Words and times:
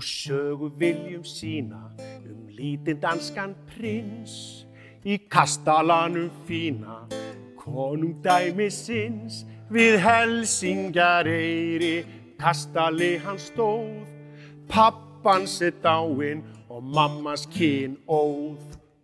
Nú 0.00 0.06
sögu 0.06 0.70
viljum 0.80 1.24
sína 1.24 1.90
um 2.24 2.48
lítinn 2.56 3.00
danskan 3.02 3.52
prins 3.68 4.64
í 5.04 5.18
kastalanum 5.28 6.30
fína 6.46 7.04
konungdæmisins 7.60 9.44
við 9.68 9.98
Helsingjareyri. 10.00 12.06
Kastali 12.40 13.18
hann 13.20 13.36
stóð 13.36 14.08
pappans 14.72 15.60
er 15.60 15.76
dáinn 15.84 16.40
og 16.72 16.80
mammas 16.80 17.44
kyn 17.52 18.00
óð. 18.08 18.56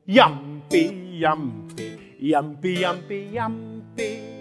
Jambi, 0.09 0.87
jambi, 1.21 1.93
jambi, 2.33 2.73
jambi, 2.81 3.21
jambi 3.37 4.36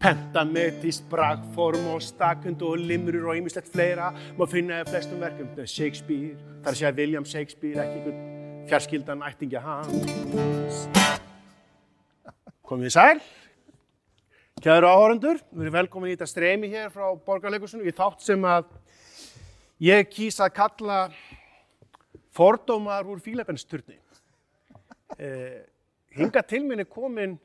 Pentametis, 0.00 1.02
bragform 1.10 1.90
og 1.92 2.00
stakund 2.00 2.62
og 2.64 2.78
limrur 2.80 3.26
og 3.28 3.36
ýmislegt 3.36 3.68
fleira. 3.68 4.06
Má 4.38 4.46
finna 4.48 4.78
í 4.80 4.86
flestum 4.88 5.20
verkum. 5.20 5.50
Er 5.60 5.68
Shakespeare, 5.68 6.38
þar 6.64 6.78
sé 6.78 6.86
að 6.88 7.02
William 7.02 7.26
Shakespeare 7.28 7.82
ekki 7.84 7.98
einhvern 7.98 8.64
fjarskildan 8.70 9.26
ættingja 9.28 9.60
hans. 9.60 10.86
Komið 12.64 12.88
þið 12.88 12.96
sæl? 12.96 13.20
Kæru 14.64 14.88
áhörendur, 14.88 15.44
við 15.52 15.68
erum 15.68 15.78
velkomin 15.82 16.14
í 16.14 16.16
þetta 16.16 16.32
streymi 16.32 16.72
hér 16.72 16.88
frá 16.96 17.12
Borgarleikusinu 17.28 17.84
í 17.84 17.92
þátt 17.92 18.24
sem 18.24 18.48
að 18.48 18.72
ég 19.84 20.08
kýs 20.08 20.40
að 20.40 20.54
kalla 20.62 21.00
fordómar 22.32 23.04
úr 23.04 23.20
fílabensturni. 23.20 24.00
Eh, 25.20 25.60
hinga 26.16 26.40
til 26.40 26.64
minni 26.64 26.88
komin 26.88 27.36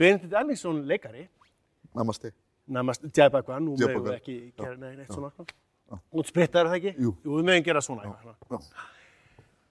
Benedikt 0.00 0.34
Ellingsson 0.34 0.88
leikari, 0.88 1.28
Namaste. 1.94 2.32
nærmast 2.70 3.02
Djæbakvan, 3.02 3.64
nú 3.64 3.74
Djæbakvan, 3.76 4.02
meðum 4.02 4.06
við 4.06 4.16
ekki 4.20 4.36
gera 4.56 4.76
nei, 4.78 4.96
neitt 5.00 5.12
svona. 5.14 5.30
Út 6.14 6.28
sprittar 6.30 6.68
það 6.70 6.76
ekki? 6.78 6.92
Jú. 7.02 7.12
Jú, 7.24 7.36
við 7.38 7.46
meðum 7.48 7.66
gera 7.66 7.82
svona. 7.82 8.06
eitthvað. 8.06 8.68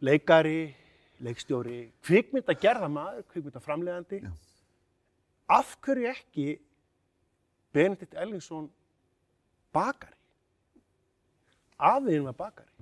Leikari, 0.03 0.75
leikstjóri, 1.23 1.79
kvikmynda 2.03 2.55
gerðamaður, 2.59 3.23
kvikmynda 3.31 3.61
framlegandi. 3.63 4.21
Já. 4.23 4.31
Af 5.49 5.75
hverju 5.83 6.11
ekki 6.11 6.47
Benedikt 7.73 8.13
Ellingsson 8.17 8.69
bakari? 9.73 10.15
Afiðin 11.79 12.27
var 12.27 12.35
bakari. 12.35 12.78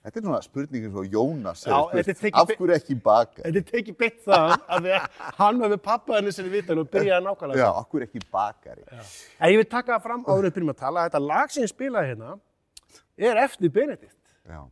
Þetta 0.00 0.16
er 0.16 0.24
svona 0.24 0.40
spurningin 0.44 0.92
frá 0.94 1.02
Jónas. 1.12 1.62
Já, 1.68 1.76
spurt, 1.76 2.36
Af 2.40 2.52
hverju 2.54 2.74
ekki 2.78 2.94
baka? 3.04 3.42
Þetta 3.44 3.60
er 3.60 3.66
tekið 3.68 3.96
beitt 4.00 4.22
það 4.24 4.54
að 4.76 4.86
við, 4.86 5.08
hann 5.36 5.60
var 5.60 5.72
við 5.74 5.82
pappa 5.84 6.16
henni 6.16 6.32
sinni 6.32 6.52
vitan 6.54 6.80
og 6.80 6.88
byrjaði 6.94 7.26
nákvæmlega. 7.26 7.60
Já, 7.60 7.68
af 7.82 7.90
hverju 7.92 8.08
ekki 8.08 8.22
bakari? 8.32 8.86
En 8.96 9.52
ég 9.52 9.60
vil 9.60 9.68
taka 9.68 9.98
það 9.98 10.06
fram 10.06 10.24
við 10.30 10.54
byrjum 10.56 10.72
að 10.72 10.80
tala. 10.80 11.04
Þetta 11.10 11.22
lag 11.26 11.52
sem 11.52 11.66
ég 11.66 11.72
spilaði 11.74 12.14
hérna 12.14 12.38
er 13.20 13.42
eftir 13.44 13.72
Benedikt. 13.74 14.16
Já. 14.48 14.62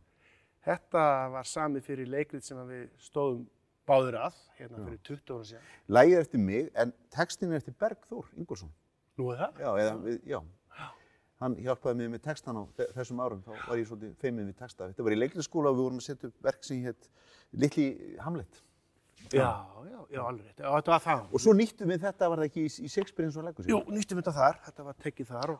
Þetta 0.65 1.05
var 1.33 1.47
samið 1.47 1.85
fyrir 1.87 2.09
leikrið 2.09 2.43
sem 2.45 2.59
við 2.67 2.85
stóðum 3.01 3.45
báður 3.89 4.17
að, 4.25 4.39
hérna 4.59 4.83
fyrir 4.85 4.99
20 5.07 5.35
ára 5.35 5.45
síðan. 5.49 5.69
Lægið 5.97 6.17
er 6.17 6.25
eftir 6.25 6.43
mig, 6.43 6.69
en 6.77 6.93
textin 7.13 7.53
er 7.53 7.61
eftir 7.61 7.77
Bergþór 7.79 8.27
Ingolson. 8.37 8.71
Nú 9.19 9.31
er 9.33 9.39
það? 9.43 9.61
Já, 9.63 9.69
eða, 9.83 9.93
við, 10.03 10.17
já. 10.29 10.39
Hann 11.39 11.55
hjálpaði 11.55 11.95
mér 12.01 12.09
með 12.17 12.21
textan 12.25 12.57
á 12.59 12.63
þe- 12.75 12.89
þessum 12.97 13.19
árum, 13.23 13.41
þá 13.45 13.51
var 13.69 13.77
ég 13.79 13.87
svolítið 13.87 14.15
feiminn 14.19 14.49
við 14.51 14.57
texta. 14.59 14.89
Þetta 14.91 15.03
var 15.07 15.13
í 15.15 15.19
leiklisskóla 15.21 15.69
og 15.71 15.77
við 15.77 15.85
vorum 15.85 16.01
að 16.01 16.07
setja 16.09 16.27
upp 16.27 16.41
verk 16.49 16.63
sem 16.67 16.81
hétt 16.83 17.07
Litli 17.53 17.85
Hamlet. 18.19 18.59
Já, 19.31 19.47
já, 19.87 19.99
já, 20.11 20.19
alveg 20.25 20.45
rétt. 20.49 20.59
Já, 20.59 20.67
þetta 20.75 20.91
var 20.95 21.03
það. 21.05 21.23
Og 21.33 21.39
svo 21.43 21.53
nýttum 21.55 21.87
við 21.93 22.03
þetta, 22.03 22.29
var 22.29 22.41
það 22.41 22.49
ekki 22.49 22.63
í, 22.65 22.69
í 22.83 22.89
Shakespeare 22.91 23.27
eins 23.29 23.37
og 23.39 23.45
leggur 23.47 23.63
sér? 23.67 23.71
Jú, 23.71 23.79
nýttum 23.95 24.19
þetta 24.21 24.33
þar. 24.35 24.59
Þetta 24.67 24.85
var 24.89 24.99
tekið 25.05 25.29
þar 25.31 25.53
og 25.55 25.59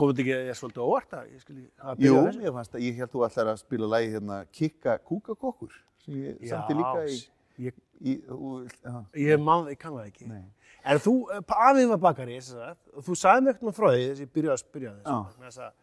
komið 0.00 0.16
þetta 0.16 0.24
ekki 0.24 0.48
ég 0.48 0.58
svolítið 0.60 0.84
óvart 0.86 1.14
að 1.20 1.30
ég 1.34 1.40
skilji 1.44 1.66
að 1.84 2.00
Jú, 2.06 2.12
byrja 2.14 2.24
þessu. 2.30 2.42
ég 2.46 2.54
fannst 2.56 2.74
að 2.78 2.84
ég 2.86 3.00
held 3.00 3.12
þú 3.14 3.24
allar 3.26 3.50
að 3.52 3.58
spila 3.60 3.88
lagi 3.92 4.10
hérna 4.14 4.38
Kikka 4.56 4.94
Kúkakokkur 5.04 5.74
sem 6.04 6.14
ég 6.22 6.48
samti 6.48 6.76
líka 6.78 7.02
í, 7.04 7.18
ég, 7.66 7.80
í 8.00 8.16
og, 8.32 8.70
já, 8.80 8.96
ég 9.20 9.42
man, 9.42 9.68
ég 9.70 9.80
kann 9.80 9.96
það 9.96 10.08
ekki. 10.08 10.28
Nei. 10.30 10.44
En 10.90 11.00
þú, 11.02 11.14
eh, 11.34 11.54
afið 11.68 11.90
var 11.92 12.02
bakari, 12.06 12.38
að, 12.40 12.78
og 12.96 13.04
þú 13.06 13.16
sagði 13.20 13.44
mér 13.46 13.54
eitthvað 13.54 13.76
frá 13.76 13.88
því, 13.90 14.04
þess 14.06 14.20
að 14.20 14.24
ég 14.24 14.32
byrjaði 14.36 14.54
að 14.54 14.62
spyrja. 14.62 14.94
Þess 15.40 15.60
að, 15.64 15.74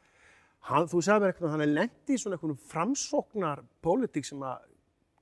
hann, 0.70 0.88
þú 0.94 1.04
sagði 1.06 1.24
mér 1.24 1.34
eitthvað, 1.34 1.54
hann 1.54 1.66
er 1.66 1.74
lendi 1.74 2.16
í 2.16 2.22
svona 2.22 2.38
eitthvað 2.40 2.64
framsóknar 2.72 3.62
pólitík 3.86 4.26
sem 4.26 4.48
að 4.48 4.66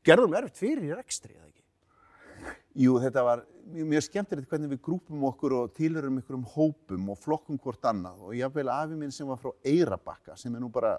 gerðum 0.08 0.38
erfitt 0.40 0.62
fyrir 0.62 0.88
í 0.88 0.96
rekstri, 0.96 1.36
eða 1.36 1.50
ekki? 1.50 2.56
Jú, 2.86 2.96
þetta 3.04 3.24
var 3.24 3.44
mjög, 3.72 3.90
mjög 3.92 4.06
skemmtilegt 4.06 4.52
hvernig 4.52 4.72
við 4.76 4.82
grúpum 4.86 5.26
okkur 5.30 5.58
og 5.60 5.74
tilhörum 5.78 6.20
ykkur 6.22 6.38
um 6.38 6.48
hópum 6.56 7.12
og 7.14 7.20
flokkum 7.22 7.60
hvort 7.62 7.88
annað 7.90 8.24
og 8.28 8.36
jáfnveil 8.38 8.72
afi 8.74 8.98
minn 9.00 9.14
sem 9.16 9.28
var 9.28 9.40
frá 9.42 9.52
Eirabakka 9.66 10.36
sem 10.40 10.56
er 10.56 10.64
nú 10.64 10.70
bara 10.74 10.98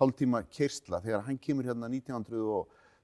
hálftíma 0.00 0.42
keirsla 0.52 1.00
þegar 1.04 1.24
hann 1.26 1.38
kemur 1.40 1.66
hérna 1.68 1.90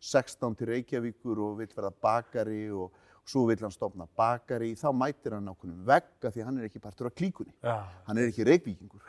1916 0.03 0.59
til 0.59 0.67
Reykjavíkur 0.73 1.39
og 1.39 1.59
vill 1.61 1.71
verða 1.77 1.93
bakari 2.03 2.67
og, 2.75 2.91
svo 3.23 3.45
vill 3.47 3.61
hann 3.63 3.71
stopna 3.71 4.09
bakari 4.19 4.73
þá 4.75 4.89
mætir 4.99 5.37
hann 5.37 5.47
ákveðnum 5.47 5.85
vegga 5.87 6.31
því 6.35 6.43
hann 6.43 6.57
er 6.59 6.67
ekki 6.67 6.81
partur 6.83 7.07
af 7.07 7.15
klíkunni. 7.15 7.53
Já. 7.63 7.85
hann 8.09 8.19
er 8.19 8.33
ekki 8.33 8.47
reykvíkingur. 8.49 9.05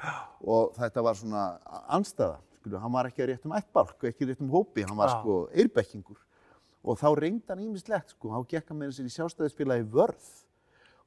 Og 0.45 0.75
þetta 0.77 1.01
var 1.01 1.17
svona 1.17 1.45
anstæða 1.97 2.37
skilu, 2.59 2.77
hann 2.77 2.93
var 2.93 3.09
ekki 3.09 3.23
að 3.25 3.31
réttum 3.31 3.55
ættbálk 3.57 3.97
og 3.97 4.11
ekki 4.11 4.27
að 4.27 4.31
réttum 4.33 4.53
hópi, 4.53 4.85
hann 4.85 4.99
var 4.99 5.09
Já. 5.09 5.17
sko 5.17 5.39
eirbekkingur 5.49 6.21
og 6.83 6.99
þá 6.99 7.07
reyndi 7.17 7.49
hann 7.49 7.63
ímislegt 7.63 8.13
sko, 8.13 8.29
hann 8.35 8.77
með 8.77 8.93
sér 8.97 9.07
í 9.07 9.13
sjálfstæðisfélagi 9.15 9.85
vörð. 9.89 10.29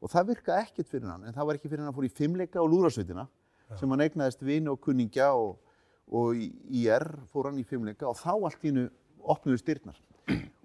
Og 0.02 0.10
það 0.12 0.30
virkaði 0.32 0.66
ekkert 0.66 0.88
fyrir 0.90 1.08
hann 1.08 1.24
en 1.24 1.34
það 1.36 1.46
var 1.46 1.58
ekki 1.58 1.68
fyrir 1.70 1.84
hann 1.84 1.92
að 1.92 1.96
fór 1.96 2.08
í 2.08 2.12
fimmleika 2.16 2.60
og 2.60 2.70
lúðrasveitina 2.72 3.26
sem 3.78 3.90
hann 3.90 4.02
eignaðist 4.04 4.42
vini 4.44 4.68
og 4.68 4.80
kunningja 4.80 5.30
og, 5.34 5.56
og 6.10 6.36
í 6.36 6.50
IR 6.82 7.06
fór 7.30 7.50
hann 7.50 7.60
í 7.60 7.64
fimmleika. 7.64 8.08
Og 8.08 8.18
þá 8.18 8.34
allt 8.34 8.66
í 8.66 8.72
opnuðu 9.34 9.60
styrnar 9.62 9.98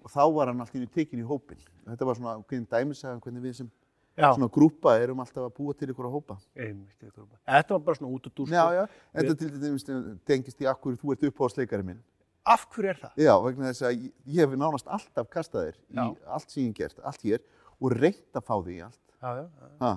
og 0.02 0.10
þá 0.10 0.22
var 0.34 0.50
hann 0.50 0.62
allt 0.62 0.74
í 0.74 0.80
hennu 0.80 0.90
tekin 0.94 1.22
í 1.22 1.26
hópin 1.26 1.60
þetta 1.86 2.08
var 2.08 2.18
svona 2.18 2.36
hvernig 2.42 2.68
dæmisaga 2.70 3.20
hvernig 3.22 3.46
við 3.46 3.58
sem 3.62 3.70
Já, 4.12 4.28
svona 4.36 4.48
grúpa 4.52 4.92
erum 5.00 5.22
alltaf 5.24 5.46
að 5.46 5.54
búa 5.56 5.72
til 5.72 5.88
ykkur 5.88 6.04
að 6.04 6.16
hópa 6.18 6.34
einmitt, 6.52 6.98
ég 7.00 7.12
trúi 7.14 7.24
bara. 7.24 7.38
Þetta 7.48 7.72
var 7.72 7.84
bara 7.86 7.96
svona 7.96 8.10
út 8.12 8.26
og 8.28 8.34
dúr, 8.36 8.50
Já, 8.52 8.64
já, 8.76 8.82
þetta 9.16 9.36
til 9.40 9.48
dæmis 9.62 9.86
tengist 10.28 10.60
í 10.60 10.68
akkur 10.68 10.98
þú 11.00 11.14
ert 11.14 11.24
uppáhaldsleikari 11.30 11.86
minn. 11.86 12.02
Af 12.44 12.66
hverju 12.74 12.90
er 12.92 13.00
það? 13.00 13.14
Já, 13.24 13.32
vegna 13.46 13.70
þess 13.70 13.86
að 13.88 13.94
ég, 13.94 14.12
ég 14.34 14.44
hef 14.44 14.56
nánast 14.60 14.92
alltaf 14.98 15.30
kastað 15.32 15.70
þér 15.70 15.80
í 15.80 16.06
allt 16.36 16.52
sem 16.52 16.66
ég 16.66 16.76
gert, 16.76 17.00
allt 17.08 17.24
hér 17.24 17.40
og 17.80 17.96
reynt 17.96 18.36
að 18.36 18.46
fá 18.50 18.54
því 18.58 18.76
í 18.76 18.84
allt. 18.84 19.02
Já, 19.16 19.30
já, 19.38 19.44
já. 19.80 19.92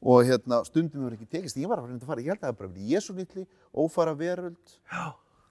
Og 0.00 0.22
hérna, 0.26 0.62
stundum 0.66 1.04
hefur 1.04 1.18
ekki 1.20 1.30
tekist, 1.30 1.60
ég 1.60 1.70
var 1.70 1.84
að 1.84 1.90
reynda 1.92 2.06
að 2.08 2.10
fara, 2.10 2.24
ég 2.24 2.32
held 2.32 2.40
að 2.40 2.48
það 2.48 2.60
bara 2.64 2.72
verið 2.72 2.94
Jésu 2.96 3.14
litli, 3.14 3.46
ófara 3.76 4.16
veröld 4.16 4.78
Já. 4.90 5.04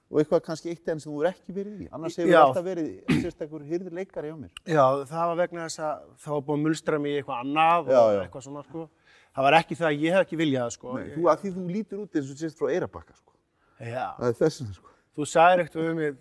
Og 0.10 0.20
eitthvað 0.24 0.42
kannski 0.48 0.72
eitt 0.74 0.88
enn 0.90 1.00
sem 1.04 1.12
þú 1.14 1.20
er 1.24 1.28
ekki 1.32 1.54
verið 1.54 1.82
í. 1.86 1.88
Annars 1.94 2.16
hefur 2.18 2.32
Já. 2.34 2.40
alltaf 2.42 2.66
verið 2.66 2.88
sérstakur 3.22 3.66
hyrður 3.70 3.94
leikari 4.00 4.32
á 4.34 4.36
mér. 4.40 4.52
Já, 4.66 4.86
það 5.12 5.26
var 5.30 5.38
vegna 5.44 5.66
þess 5.68 5.82
að 5.86 6.00
það 6.24 6.34
var 6.36 6.46
búin 6.48 6.60
að 6.60 6.66
mulstra 6.66 7.00
mig 7.04 7.12
í 7.14 7.20
eitthvað 7.20 7.44
annað 7.44 7.92
Já, 7.94 8.00
og 8.02 8.14
já. 8.16 8.22
eitthvað 8.24 8.46
svona, 8.48 8.64
sko. 8.66 8.86
Það 9.30 9.46
var 9.46 9.58
ekki 9.60 9.78
það 9.80 9.90
að 9.92 10.02
ég 10.08 10.16
hef 10.18 10.26
ekki 10.26 10.40
viljað, 10.42 10.64
það, 10.66 10.74
sko. 10.80 10.94
Nei, 10.98 11.10
þú, 11.14 11.28
að 11.30 11.44
því 11.44 11.52
þú 11.60 11.66
lítur 11.76 12.00
út 12.04 12.18
eins 12.20 12.32
og 12.34 12.40
sést 12.42 12.58
frá 12.60 12.72
Eirabakka, 12.74 13.14
sko. 13.20 13.36
Já, 13.80 14.08
Það 14.18 14.28
er 14.32 14.38
þess 14.42 14.62
vegna, 14.64 14.74
sko. 14.80 14.94
þú 15.20 15.28
sagðir 15.30 15.62
eitthvað 15.64 15.92
um 15.94 16.02
mig, 16.02 16.18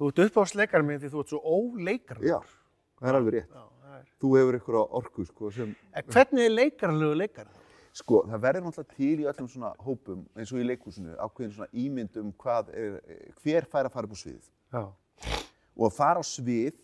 þú 0.00 0.08
ert 0.10 0.22
uppáhaldsleikar 0.26 0.86
minn 0.88 1.02
því 1.04 1.12
þú 1.12 1.20
ert 1.22 1.34
svo 1.34 1.42
óleikar. 1.44 2.22
Já, 2.24 2.38
það 3.02 3.12
er 3.12 3.18
alveg 3.20 3.36
rétt. 3.36 3.52
Já, 3.52 3.62
það 3.84 4.00
er. 4.00 4.08
Þú 4.24 4.32
hefur 4.40 4.80
á 4.80 4.84
orku, 5.02 5.26
sko, 5.28 5.52
hvernig 5.52 6.48
er 6.48 6.56
leikarlegu 6.56 7.20
leikar? 7.20 7.52
Sko, 7.96 8.18
það 8.28 8.42
verður 8.44 8.64
náttúrulega 8.66 8.96
til 8.96 9.20
í 9.22 9.26
öllum 9.30 9.46
svona 9.48 9.70
hópum, 9.80 10.24
eins 10.36 10.50
og 10.52 10.60
í 10.60 10.66
leikúsinu, 10.68 11.14
ákveðin 11.16 11.54
svona 11.54 11.68
ímynd 11.72 12.18
um 12.20 12.32
hvað 12.42 12.72
er, 12.76 12.98
hver 13.40 13.64
fær 13.72 13.88
að 13.88 13.94
fara 13.94 14.08
upp 14.10 14.12
á 14.12 14.18
svið. 14.20 14.50
Já. 14.74 14.82
Og 15.76 15.86
að 15.88 15.94
fara 15.96 16.20
á 16.20 16.24
svið, 16.28 16.74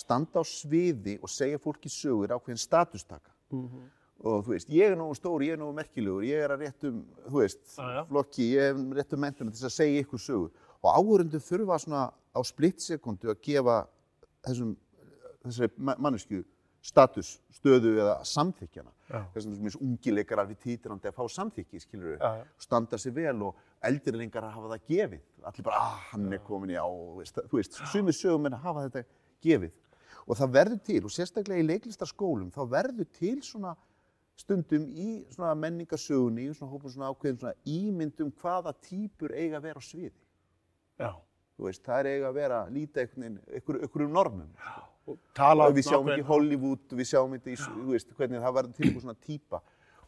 standa 0.00 0.40
á 0.40 0.44
sviði 0.48 1.18
og 1.20 1.28
segja 1.28 1.60
fólki 1.60 1.92
sögur 1.92 2.32
ákveðin 2.38 2.62
statustaka. 2.62 3.34
Mhm. 3.52 3.82
Og 4.22 4.44
þú 4.46 4.52
veist, 4.54 4.68
ég 4.70 4.92
er 4.92 4.96
nógu 4.96 5.16
stór, 5.18 5.42
ég 5.42 5.56
er 5.56 5.58
nógu 5.58 5.74
merkilegur, 5.74 6.22
ég 6.24 6.44
er 6.44 6.52
að 6.54 6.60
réttum, 6.62 7.02
þú 7.26 7.40
veist, 7.42 7.62
Já, 7.76 7.88
já. 7.98 8.02
flokki, 8.06 8.44
ég 8.54 8.68
er 8.70 8.74
réttum 9.00 9.18
mentunum 9.18 9.50
til 9.52 9.58
þess 9.60 9.66
að 9.66 9.76
segja 9.82 10.02
ykkur 10.04 10.20
sögur. 10.22 10.50
Og 10.82 10.88
áhörundu 10.94 11.40
þurfa 11.42 11.78
svona 11.82 12.02
á 12.32 12.40
splittsekundu 12.46 13.28
að 13.34 13.40
gefa 13.42 13.76
þessum, 14.46 14.76
þessari 15.44 15.70
ma- 15.76 15.96
manneskju 15.98 16.44
status, 16.82 17.36
stöðu 17.54 17.92
eða 18.02 18.16
samþykjana. 18.26 18.90
Já. 19.12 19.20
Þess 19.34 19.46
vegna 19.46 19.70
sem 19.74 19.84
ungi 19.86 20.14
leikarar 20.16 20.48
við 20.48 20.58
títirandi 20.64 21.10
að 21.10 21.14
fá 21.18 21.22
samþykki, 21.30 21.80
skilur 21.84 22.16
Já, 22.16 22.40
já. 22.40 22.44
standa 22.64 22.98
sig 22.98 23.14
vel 23.14 23.36
og 23.46 23.60
eldrilingar 23.86 24.46
að 24.48 24.56
hafa 24.56 24.72
það 24.72 24.88
gefið. 24.88 25.22
Allir 25.50 25.66
bara, 25.68 25.78
ah, 25.78 26.00
hann 26.10 26.32
er 26.32 26.42
komin 26.46 26.74
í 26.74 26.78
á, 26.80 26.86
þú 26.88 27.60
veist, 27.60 27.78
sumir 27.92 28.16
sögum 28.16 28.48
en 28.50 28.58
að 28.58 28.66
hafa 28.66 28.84
þetta 28.88 29.04
gefið. 29.46 29.72
Og 30.26 30.38
það 30.38 30.52
verður 30.58 30.82
til, 30.86 31.00
og 31.04 31.12
sérstaklega 31.14 31.62
í 31.62 31.66
leiklistarskólum, 31.68 32.50
þá 32.54 32.62
verður 32.70 33.08
til 33.18 33.38
svona 33.46 33.74
stundum 34.38 34.86
í 34.90 35.10
svona 35.30 35.54
menningarsögunni, 35.58 36.48
í 36.48 36.54
svona 36.56 36.72
hópum 36.72 36.90
svona 36.90 37.10
ákveðum 37.12 37.40
svona 37.42 37.54
ímyndum 37.68 38.32
hvaða 38.42 38.72
típur 38.82 39.34
eiga 39.34 39.60
að 39.60 39.68
vera 39.68 39.82
á 39.82 39.84
sviði. 39.86 40.18
Já. 40.98 41.12
Þú 41.56 41.68
veist, 41.68 41.82
það 41.84 42.00
er 42.00 42.10
eiga 42.16 42.30
að 42.30 42.38
vera 42.40 42.62
veginn, 42.72 43.38
einhverjum 43.52 44.14
normum. 44.14 44.48
Og 44.56 44.58
tala 44.64 44.91
Og 45.10 45.76
við 45.76 45.88
sjáum 45.88 46.10
ekki 46.12 46.26
Hollywood, 46.28 46.84
við 46.94 47.08
sjáum 47.10 47.32
í, 47.34 47.40
þú 47.58 47.86
veist, 47.90 48.12
hvernig 48.18 48.42
það 48.44 48.58
verður 48.58 48.76
til 48.76 48.86
einhver 48.88 49.06
svona 49.06 49.18
típa. 49.26 49.62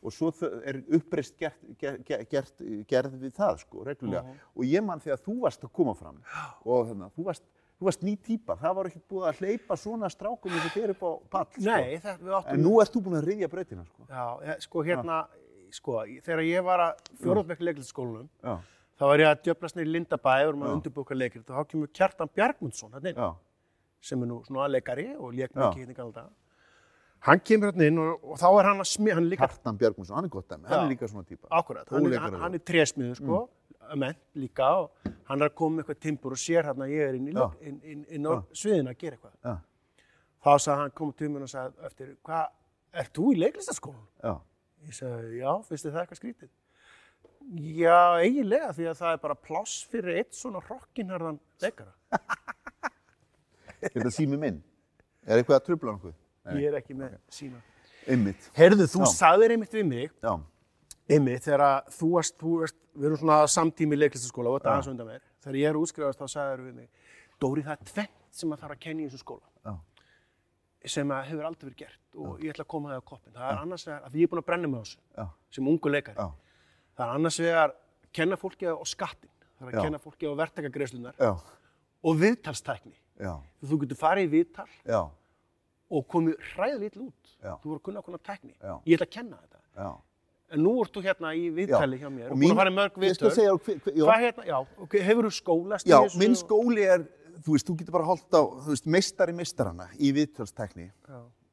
og 0.04 0.12
svo 0.12 0.30
er 0.68 0.82
uppreist 0.92 1.36
gert, 1.40 1.60
ger, 1.80 1.98
ger, 2.04 2.24
gert, 2.28 2.62
gerð 2.90 3.14
við 3.22 3.32
það 3.38 3.60
sko, 3.62 3.84
reglulega. 3.86 4.34
Og 4.52 4.66
ég 4.68 4.84
man 4.84 5.00
þegar 5.00 5.22
þú 5.24 5.36
varst 5.46 5.64
að 5.64 5.72
koma 5.78 5.94
fram 5.96 6.18
og 6.64 6.90
þannig, 6.90 7.14
þú 7.16 7.24
varst, 7.30 7.46
þú 7.78 7.88
varst 7.88 8.04
ný 8.04 8.12
típa, 8.26 8.56
það 8.60 8.76
var 8.78 8.90
ekki 8.90 9.00
búið 9.08 9.28
að 9.30 9.40
hleypa 9.40 9.78
svona 9.80 10.10
strákum 10.12 10.52
eins 10.52 10.66
og 10.68 10.76
þér 10.76 10.92
upp 10.94 11.06
á 11.08 11.10
pall. 11.32 11.48
Sko. 11.54 11.64
Nei, 11.70 11.96
þetta 11.96 12.20
við 12.20 12.36
áttum... 12.36 12.52
En 12.52 12.62
nú 12.66 12.74
ert 12.84 12.92
þú 12.92 13.02
búin 13.06 13.18
að 13.18 13.26
rifja 13.30 13.48
brautina 13.54 13.86
sko. 13.88 14.06
Já, 14.10 14.58
sko 14.66 14.84
hérna, 14.90 15.18
sko, 15.72 15.96
þegar 16.28 16.44
ég 16.50 16.68
var 16.68 16.84
að 16.90 17.10
fjórðbekk 17.24 17.64
leiklistaskólanum, 17.70 18.28
Já, 18.44 18.54
þá 19.00 19.06
var 19.08 19.24
ég 19.24 19.32
að 19.32 19.42
djöflast 19.48 19.80
niður 19.80 19.88
í 19.88 19.94
Lindabæ 19.96 20.36
og 20.50 20.60
maður 20.60 20.70
Já. 20.74 20.76
undirbúka 20.78 21.16
leikrit 21.16 21.48
og 21.48 21.56
þá 21.56 21.72
kemur 21.72 21.94
Kjartan 21.96 22.30
Bjargmundsson, 22.36 22.92
hann 22.94 23.08
inn, 23.10 23.16
já, 23.24 23.32
sem 24.04 24.22
er 24.24 24.30
nú 24.30 24.40
svona 24.46 24.68
leikari 24.70 25.10
og 25.16 25.34
leik 25.34 25.54
mikið 25.56 25.84
hérna 25.84 26.08
daga. 26.12 26.30
Hann 27.24 27.40
kemur 27.40 27.70
hérna 27.72 27.88
inn 27.88 28.00
og, 28.02 28.24
og 28.34 28.40
þá 28.40 28.46
er 28.50 28.66
hann 28.68 28.82
að 28.84 28.88
smið, 28.90 29.14
hann 29.18 29.28
líka, 29.32 29.46
Kjartan 29.48 29.78
Björgmundsson, 29.80 30.16
hann 30.18 30.26
er 30.28 30.32
gott 30.34 30.48
dæmi, 30.50 30.66
hann 30.68 30.82
er 30.82 30.90
líka 30.92 31.08
svona 31.08 31.24
típa. 31.28 31.48
akkurat, 31.50 31.88
hann 31.88 32.08
er, 32.10 32.18
hann, 32.20 32.34
hann 32.42 32.56
er 32.58 32.64
trésmiður, 32.68 33.14
sko, 33.20 33.38
mm. 33.70 33.94
menn 34.02 34.18
líka 34.42 34.66
og 34.82 35.14
hann 35.30 35.40
er 35.40 35.48
að 35.48 35.54
koma 35.56 35.78
með 35.78 35.86
eitthvað 35.86 36.02
timbur 36.04 36.34
og 36.36 36.42
sér 36.42 36.68
hérna 36.68 36.84
að 36.84 36.92
ég 36.92 37.06
er 37.08 37.16
inn, 37.16 37.30
í, 37.32 37.46
inn, 37.70 37.78
inn, 37.94 38.02
inn 38.18 38.28
á 38.28 38.32
sviðinu 38.52 38.92
að 38.92 38.98
gera 39.00 39.16
eitthvað. 39.16 39.38
Já, 39.40 39.54
Þá 40.44 40.50
sagði 40.60 40.80
hann, 40.82 40.92
kom 41.00 41.14
til 41.16 41.30
mér 41.32 41.46
og 41.46 41.48
sagði 41.54 41.88
eftir, 41.88 42.10
hvað, 42.28 42.52
ert 43.00 43.14
þú 43.16 43.30
í 43.32 43.38
leiklistaskólanum? 43.40 44.10
já, 44.20 44.34
Ég 44.84 44.98
sagði, 44.98 45.38
já, 45.40 45.50
finnst 45.64 45.86
þið 45.86 45.94
það 45.94 46.02
eitthvað 46.02 46.20
skrítið? 46.20 46.50
Já, 47.78 47.96
eiginlega, 48.20 48.68
því 48.76 48.90
að 48.90 48.98
það 49.00 49.14
er 49.14 49.22
bara 49.22 49.36
pláss 49.46 49.78
fyrir 49.88 50.20
eitt 50.20 50.36
svona 50.36 50.60
rockinharðan 50.64 51.40
leikara. 51.64 51.96
þetta 53.92 54.10
sími 54.14 54.38
minn. 54.40 54.62
Er 55.26 55.40
eitthvað 55.40 55.60
að 55.60 55.64
trubla 55.68 55.94
nokkuð? 55.96 56.14
Ég 56.58 56.66
er 56.70 56.76
ekki 56.80 56.96
með 56.98 57.14
sína. 57.32 57.60
Einmitt. 58.08 58.50
Heyrðu, 58.56 58.84
þú 58.92 59.00
Já. 59.00 59.12
sagðir 59.16 59.54
einmitt 59.54 59.72
við 59.72 59.86
mig, 59.88 60.10
Já, 60.22 60.34
einmitt, 61.08 61.44
þegar 61.46 61.62
að 61.64 61.86
þú 61.96 62.08
varst, 62.18 62.34
þú 62.40 62.50
varst, 62.60 62.76
við 62.94 63.06
erum 63.08 63.20
svona 63.22 63.38
samtími 63.48 63.96
í 63.96 64.00
leiklistaskóla 64.02 64.50
og 64.52 64.58
þetta 64.60 64.74
aðeins 64.74 64.90
undan 64.92 65.08
mér. 65.08 65.22
Þegar 65.44 65.56
ég 65.60 65.68
er 65.70 65.78
útskrifast 65.80 66.20
þá 66.20 66.26
sagðir 66.34 66.62
við 66.66 66.74
mig, 66.82 66.88
Dóri, 67.40 67.64
það 67.64 67.72
er 67.78 67.88
tvennt 67.88 68.20
sem 68.34 68.52
að 68.52 68.60
þarf 68.64 68.74
að 68.76 68.82
kenna 68.84 69.00
í 69.02 69.06
þessum 69.08 69.22
skóla, 69.24 69.48
já, 69.64 69.72
sem 70.94 71.14
að 71.16 71.24
hefur 71.30 71.48
aldrei 71.48 71.66
verið 71.70 71.78
gert 71.80 72.18
og 72.20 72.42
ég 72.44 72.52
ætla 72.54 72.64
að 72.66 72.70
koma 72.74 72.90
það 72.92 73.00
á 73.00 73.04
koppin. 73.08 73.32
Það 73.34 73.48
er 73.54 73.60
annars 73.64 73.86
vegar, 73.88 74.02
að 74.04 74.12
því 74.14 74.20
ég 74.20 74.28
er 74.28 74.32
búin 74.34 74.42
að 74.42 74.46
brenna 74.50 74.68
á 74.68 74.80
þessu, 74.84 74.98
já, 75.16 75.24
sem 75.56 75.68
ungu 75.72 75.92
leikari. 75.94 76.16
já, 76.20 76.28
Það 76.94 77.04
er 77.08 77.14
annars 77.18 77.38
vegar 77.40 77.64
að 77.64 77.74
kenna 78.14 78.36
fólki 78.38 78.68
á 78.68 78.74
skattin, 78.86 79.30
það 79.58 79.64
er 79.64 79.70
að 79.72 79.78
Já. 79.78 79.82
kenna 79.88 79.98
fólki 80.04 80.28
á 80.28 80.32
verktakagreislunar 80.44 81.14
já, 81.18 81.32
og 82.04 82.20
viðtalstækni. 82.20 82.94
Já, 83.20 83.34
Þú 83.64 83.78
getur 83.84 83.98
farið 84.00 84.26
í 84.26 84.30
viðtal 84.38 84.66
já, 84.84 85.00
og 85.94 86.08
komið 86.10 86.34
hræðilegt 86.54 86.98
út. 87.00 87.30
Já. 87.44 87.52
Þú 87.62 87.70
voru 87.70 87.78
að 87.78 87.84
kunna 87.88 88.02
kunna 88.02 88.18
tækni. 88.24 88.54
Já. 88.58 88.74
Ég 88.88 88.98
ætla 88.98 89.06
að 89.06 89.14
kenna 89.14 89.38
þetta. 89.42 89.60
já. 89.78 89.90
En 90.54 90.60
nú 90.62 90.72
ert 90.84 90.92
þú 90.94 91.02
hérna 91.02 91.30
í 91.34 91.44
viðtali 91.50 91.98
hjá 91.98 92.08
mér. 92.12 92.30
Og 92.30 92.38
búin 92.38 92.52
að 92.52 92.58
fara 92.60 92.70
í 92.70 92.74
mörg 92.76 92.98
viðtöl. 93.00 93.30
Hvað 93.96 94.20
hérna, 94.22 94.44
já, 94.46 94.58
ok, 94.84 94.96
hefur 95.02 95.26
þú 95.26 95.32
skólast 95.34 95.88
í 95.88 95.90
já, 95.90 95.98
minn 96.20 96.36
skóli 96.38 96.84
er, 96.84 97.06
þú 97.42 97.56
veist, 97.56 97.66
þú 97.66 97.76
getur 97.80 97.96
bara 97.96 98.06
holdt 98.06 98.36
á, 98.36 98.42
þú 98.44 98.68
veist, 98.74 98.86
meistari 98.86 99.34
meistarana 99.34 99.88
í 99.98 100.12
viðtölstekni 100.14 100.90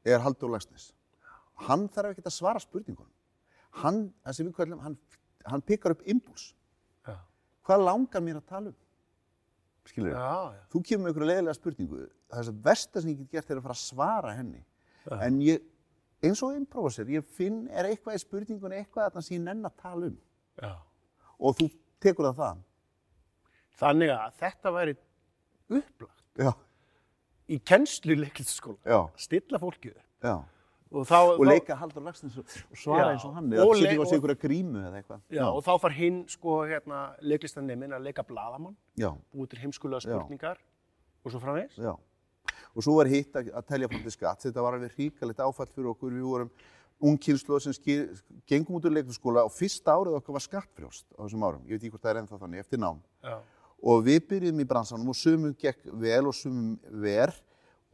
er 0.05 0.21
Haldur 0.21 0.51
Lagsnes. 0.53 0.91
Hann 1.65 1.87
þarf 1.89 2.13
ekki 2.13 2.25
að 2.27 2.35
svara 2.35 2.61
spurningunum. 2.61 3.09
Hann, 3.81 4.03
það 4.25 4.37
sem 4.37 4.49
við 4.49 4.55
kallum, 4.59 4.83
hann, 4.83 4.97
hann 5.47 5.63
pikkar 5.65 5.95
upp 5.95 6.03
impuls. 6.05 6.51
Hvað 7.65 7.83
langar 7.87 8.23
mér 8.25 8.41
að 8.41 8.47
tala 8.51 8.71
um? 8.73 8.77
Skilur 9.89 10.11
Já, 10.13 10.53
já. 10.55 10.61
Þú 10.71 10.81
kemur 10.87 11.03
með 11.03 11.11
einhverju 11.11 11.29
leiðilega 11.31 11.57
spurningu. 11.57 12.01
Það 12.31 12.39
er 12.41 12.47
það 12.49 12.59
versta 12.67 13.01
sem 13.01 13.09
ég 13.11 13.19
get 13.21 13.31
gert 13.31 13.49
er 13.51 13.57
að 13.59 13.63
fara 13.65 13.75
að 13.77 13.81
svara 13.81 14.33
henni. 14.37 14.61
En 15.25 15.39
ég, 15.41 15.63
eins 16.21 16.41
og 16.45 16.55
improviser, 16.55 17.09
ég 17.09 17.25
finn, 17.37 17.63
er 17.73 17.89
eitthvað 17.89 18.19
í 18.19 18.21
spurningunni, 18.21 18.77
eitthvað 18.83 19.07
þarna 19.09 19.23
sem 19.25 19.35
ég 19.39 19.43
nenn 19.47 19.65
að 19.65 19.77
tala 19.81 20.11
um. 20.11 20.17
já. 20.61 20.73
Og 21.41 21.55
þú 21.57 21.69
tekur 22.05 22.27
það 22.29 22.37
það. 22.43 22.59
Þannig 23.81 24.11
að 24.13 24.35
þetta 24.43 24.71
væri 24.75 24.93
upplagt 25.71 26.41
Já, 26.45 26.51
í 27.49 27.57
kennslu 27.65 28.15
leiklistaskóla. 28.21 28.77
já, 28.85 28.99
Stilla 29.17 29.57
fólkið 29.59 29.95
upp. 29.97 30.05
Já. 30.91 30.97
Og, 30.99 31.05
þá, 31.07 31.39
Og 31.39 31.45
leika 31.47 31.75
Haldur 31.79 32.03
Lagsnes 32.03 32.37
og 32.37 32.45
svara 32.75 33.05
Já, 33.05 33.11
eins 33.13 33.23
og 33.25 33.33
hann. 33.35 33.45
og 33.53 33.59
Eða 33.59 33.75
setja 33.79 33.93
ykkur 33.93 34.03
á 34.03 34.09
sig 34.09 34.17
og- 34.17 34.21
einhverja 34.21 34.41
grímu 34.43 34.81
eða 34.83 34.97
eitthvað. 35.01 35.21
Já, 35.31 35.45
og 35.47 35.63
þá 35.63 35.79
far 35.79 35.91
hinn, 35.91 36.27
sko, 36.27 36.57
hérna, 36.67 37.15
leiklistanemin 37.21 37.91
að 37.95 38.03
leika 38.03 38.23
bladamann, 38.27 38.75
Já, 38.97 39.15
búið 39.33 39.49
til 39.49 39.59
heimskulega 39.59 40.01
Já. 40.03 40.19
spurningar 40.19 40.57
og 41.23 41.31
svo 41.31 41.39
framvegis. 41.39 41.77
já. 41.77 41.95
Og 42.75 42.83
svo 42.83 42.95
var 42.97 43.05
hitt 43.07 43.33
að, 43.33 43.51
að 43.53 43.65
telja 43.67 43.87
fram 43.87 44.01
til 44.03 44.11
skatt. 44.11 44.39
Þetta 44.43 44.61
var 44.61 44.73
alveg 44.73 44.91
hríkalegt 44.95 45.39
áfall 45.39 45.67
fyrir 45.67 45.89
okkur. 45.95 46.11
Við 46.11 46.23
vorum 46.23 46.49
ung 47.01 47.17
kynslu 47.17 47.59
sem 47.61 47.73
skil, 47.73 48.09
gengum 48.47 48.75
út 48.77 48.85
úr 48.85 48.93
leikskóla 48.93 49.43
og 49.43 49.51
fyrsta 49.51 49.91
árið 49.95 50.15
okkar 50.19 50.33
var 50.33 50.39
skattfrjóst 50.45 51.05
á 51.17 51.23
þessum 51.25 51.43
árum. 51.43 51.63
Ég 51.67 51.75
veit 51.79 51.83
ekki 51.83 51.91
hvort 51.91 52.01
það 52.03 52.15
er 52.15 52.21
ennþá 52.21 52.39
þannig, 52.39 52.59
eftir 52.59 52.79
nám. 52.79 52.99
Já. 53.23 53.39
og 53.83 54.03
við 54.05 54.19
byrjum 54.29 54.59
í 54.61 54.65
bransanum 54.67 55.09
og 55.09 55.15
sumum 55.15 55.55
gekk 55.57 55.79
vel 55.97 56.27
og 56.27 56.33
sumum 56.35 56.79
ver 57.01 57.33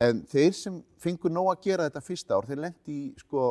en 0.04 0.22
þeir 0.30 0.54
sem 0.58 0.82
fengur 1.02 1.34
nóg 1.34 1.50
að 1.54 1.64
gera 1.70 1.88
þetta 1.88 2.04
fyrsta 2.06 2.38
ár, 2.38 2.48
þeir 2.50 2.62
lendi 2.66 2.98
í 2.98 3.08
sko 3.22 3.48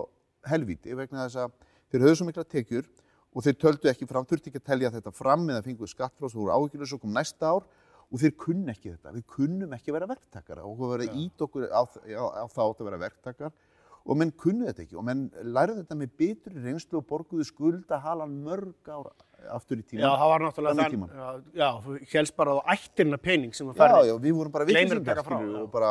helvíti 0.46 0.94
vegna 0.94 1.26
þess 1.26 1.42
að 1.42 1.56
þeir 1.90 2.06
höfðu 2.06 2.20
svo 2.20 2.28
mikla 2.28 2.46
tekjur 2.46 2.86
og 3.36 3.44
þeir 3.44 3.58
töldu 3.60 3.90
ekki 3.90 4.08
fram, 4.08 4.26
þurfti 4.28 4.52
ekki 4.52 4.62
að 4.62 4.68
telja 4.70 4.92
þetta 4.94 5.12
fram 5.14 5.44
eða 5.50 5.64
fenguðu 5.66 5.92
skattfrás, 5.92 6.32
þú 6.32 6.44
voru 6.44 6.54
áhyggjur 6.56 6.90
svo 6.92 7.00
kom 7.02 7.16
næsta 7.16 7.52
ár 7.52 7.66
og 8.06 8.22
þeir 8.22 8.34
kunni 8.38 8.70
ekki 8.72 8.92
þetta, 8.92 9.12
við 9.16 9.26
kunnum 9.34 9.74
ekki 9.76 9.90
að 9.90 9.98
vera 9.98 10.10
verktakara 10.12 10.64
og 10.64 10.76
okkur 10.76 10.92
verið 10.94 11.16
ít 11.24 11.46
okkur 11.46 11.66
á, 11.68 11.82
á, 11.82 12.24
á 12.38 12.44
þá 12.46 12.60
átt 12.68 12.82
að 12.82 12.88
vera 12.88 13.02
verktakar 13.02 13.56
og 14.06 14.18
menn 14.20 14.30
kunnu 14.38 14.68
þetta 14.68 14.84
ekki 14.84 14.98
og 15.00 15.06
menn 15.08 15.24
lærðu 15.42 15.80
þetta 15.82 15.98
með 15.98 16.12
bitri 16.22 16.62
reynslu 16.62 17.00
og 17.00 17.08
borguðu 17.10 17.46
skulda 17.48 17.98
halan 18.04 18.36
mörg 18.46 18.86
ára 18.86 19.10
aftur 19.52 19.80
í 19.82 19.84
tíma. 19.84 20.04
Já, 20.04 20.10
það 20.16 20.30
var 20.32 20.44
náttúrulega 20.44 20.86
þann, 20.86 21.02
já, 21.10 21.26
já, 21.60 22.06
helst 22.14 22.36
bara 22.38 22.54
á 22.56 22.60
ættirna 22.76 23.18
pening 23.22 23.54
sem 23.54 23.68
að 23.68 23.74
Já, 23.74 23.80
fara 23.82 23.98
já, 24.06 24.14
við 24.22 24.38
vorum 24.38 24.54
bara 24.54 24.66
já. 24.70 25.60
og 25.60 25.68
bara 25.74 25.90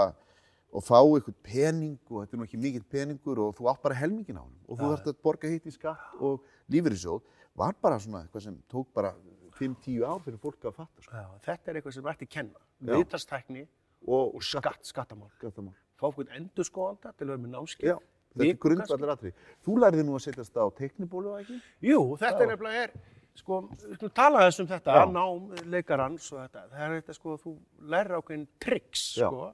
og 0.75 0.83
fá 0.83 1.00
eitthvað 1.00 1.38
pening 1.45 1.95
og 2.12 2.24
þetta 2.24 2.36
er 2.36 2.42
nú 2.42 2.48
ekki 2.50 2.60
mikill 2.60 2.88
peningur 2.92 3.39
og 3.45 3.56
þú 3.56 3.69
átt 3.72 3.83
bara 3.86 3.95
helmingin 3.95 4.42
á 4.42 4.44
hann 4.44 4.57
og 4.68 4.80
þú 4.80 4.89
þarfst 4.92 5.12
að 5.12 5.22
borga 5.24 5.51
hitt 5.51 5.69
í 5.69 5.74
skatt 5.75 6.19
og 6.19 6.44
lífeyrissjóð 6.74 7.24
var 7.56 7.77
bara 7.81 8.00
svona 8.04 8.25
eitthvað 8.25 8.48
sem 8.50 8.57
tók 8.72 8.92
bara 8.95 9.13
5-10 9.56 10.04
ár 10.04 10.19
fyrir 10.24 10.39
fólk 10.42 10.68
að 10.68 10.76
fatta 10.81 11.06
sko. 11.06 11.16
Já, 11.16 11.28
þetta 11.47 11.71
er 11.71 11.80
eitthvað 11.80 11.95
sem 11.95 12.09
ætti 12.11 12.28
að 12.28 12.31
kenna. 12.35 12.61
Já. 12.81 12.92
Viðtalstækni 12.92 13.64
og, 13.64 14.35
og 14.35 14.44
skatt, 14.44 14.81
skattamál. 14.83 15.31
skattamál. 15.40 15.76
Fá 15.95 16.07
okkur 16.09 16.31
endurskóðanda 16.35 17.14
til 17.16 17.28
að 17.28 17.31
vera 17.31 17.44
með 17.45 17.54
námskeið. 17.56 17.92
Já, 17.94 17.97
þetta 18.35 18.49
er 18.52 18.61
grundvallar 18.66 19.14
atrið. 19.16 19.44
Þú 19.66 19.78
lærði 19.83 20.06
nú 20.07 20.18
að 20.18 20.26
setjast 20.26 20.59
á 20.59 20.66
teknibólu, 20.76 21.35
ekki? 21.40 21.59
Jú, 21.88 21.99
þetta 22.19 22.44
er 22.44 22.52
nefnilega 22.52 22.81
er, 22.83 22.95
sko, 23.40 23.61
við 23.71 23.95
skulum 23.95 24.16
tala 24.19 24.44
þess 24.44 24.64
um 24.64 24.71
þetta, 24.73 24.97
Já. 24.99 25.06
nám, 25.16 25.45
leikarans 25.71 26.28
og 26.33 26.42
þetta. 26.42 26.66
Það 26.73 26.83
er 26.88 26.97
þetta, 26.97 27.18
sko, 27.21 27.38
þú 27.45 27.56
lærir 27.94 28.18
ákveðin 28.19 28.49
tricks, 28.66 29.06
Já. 29.16 29.30
sko. 29.30 29.54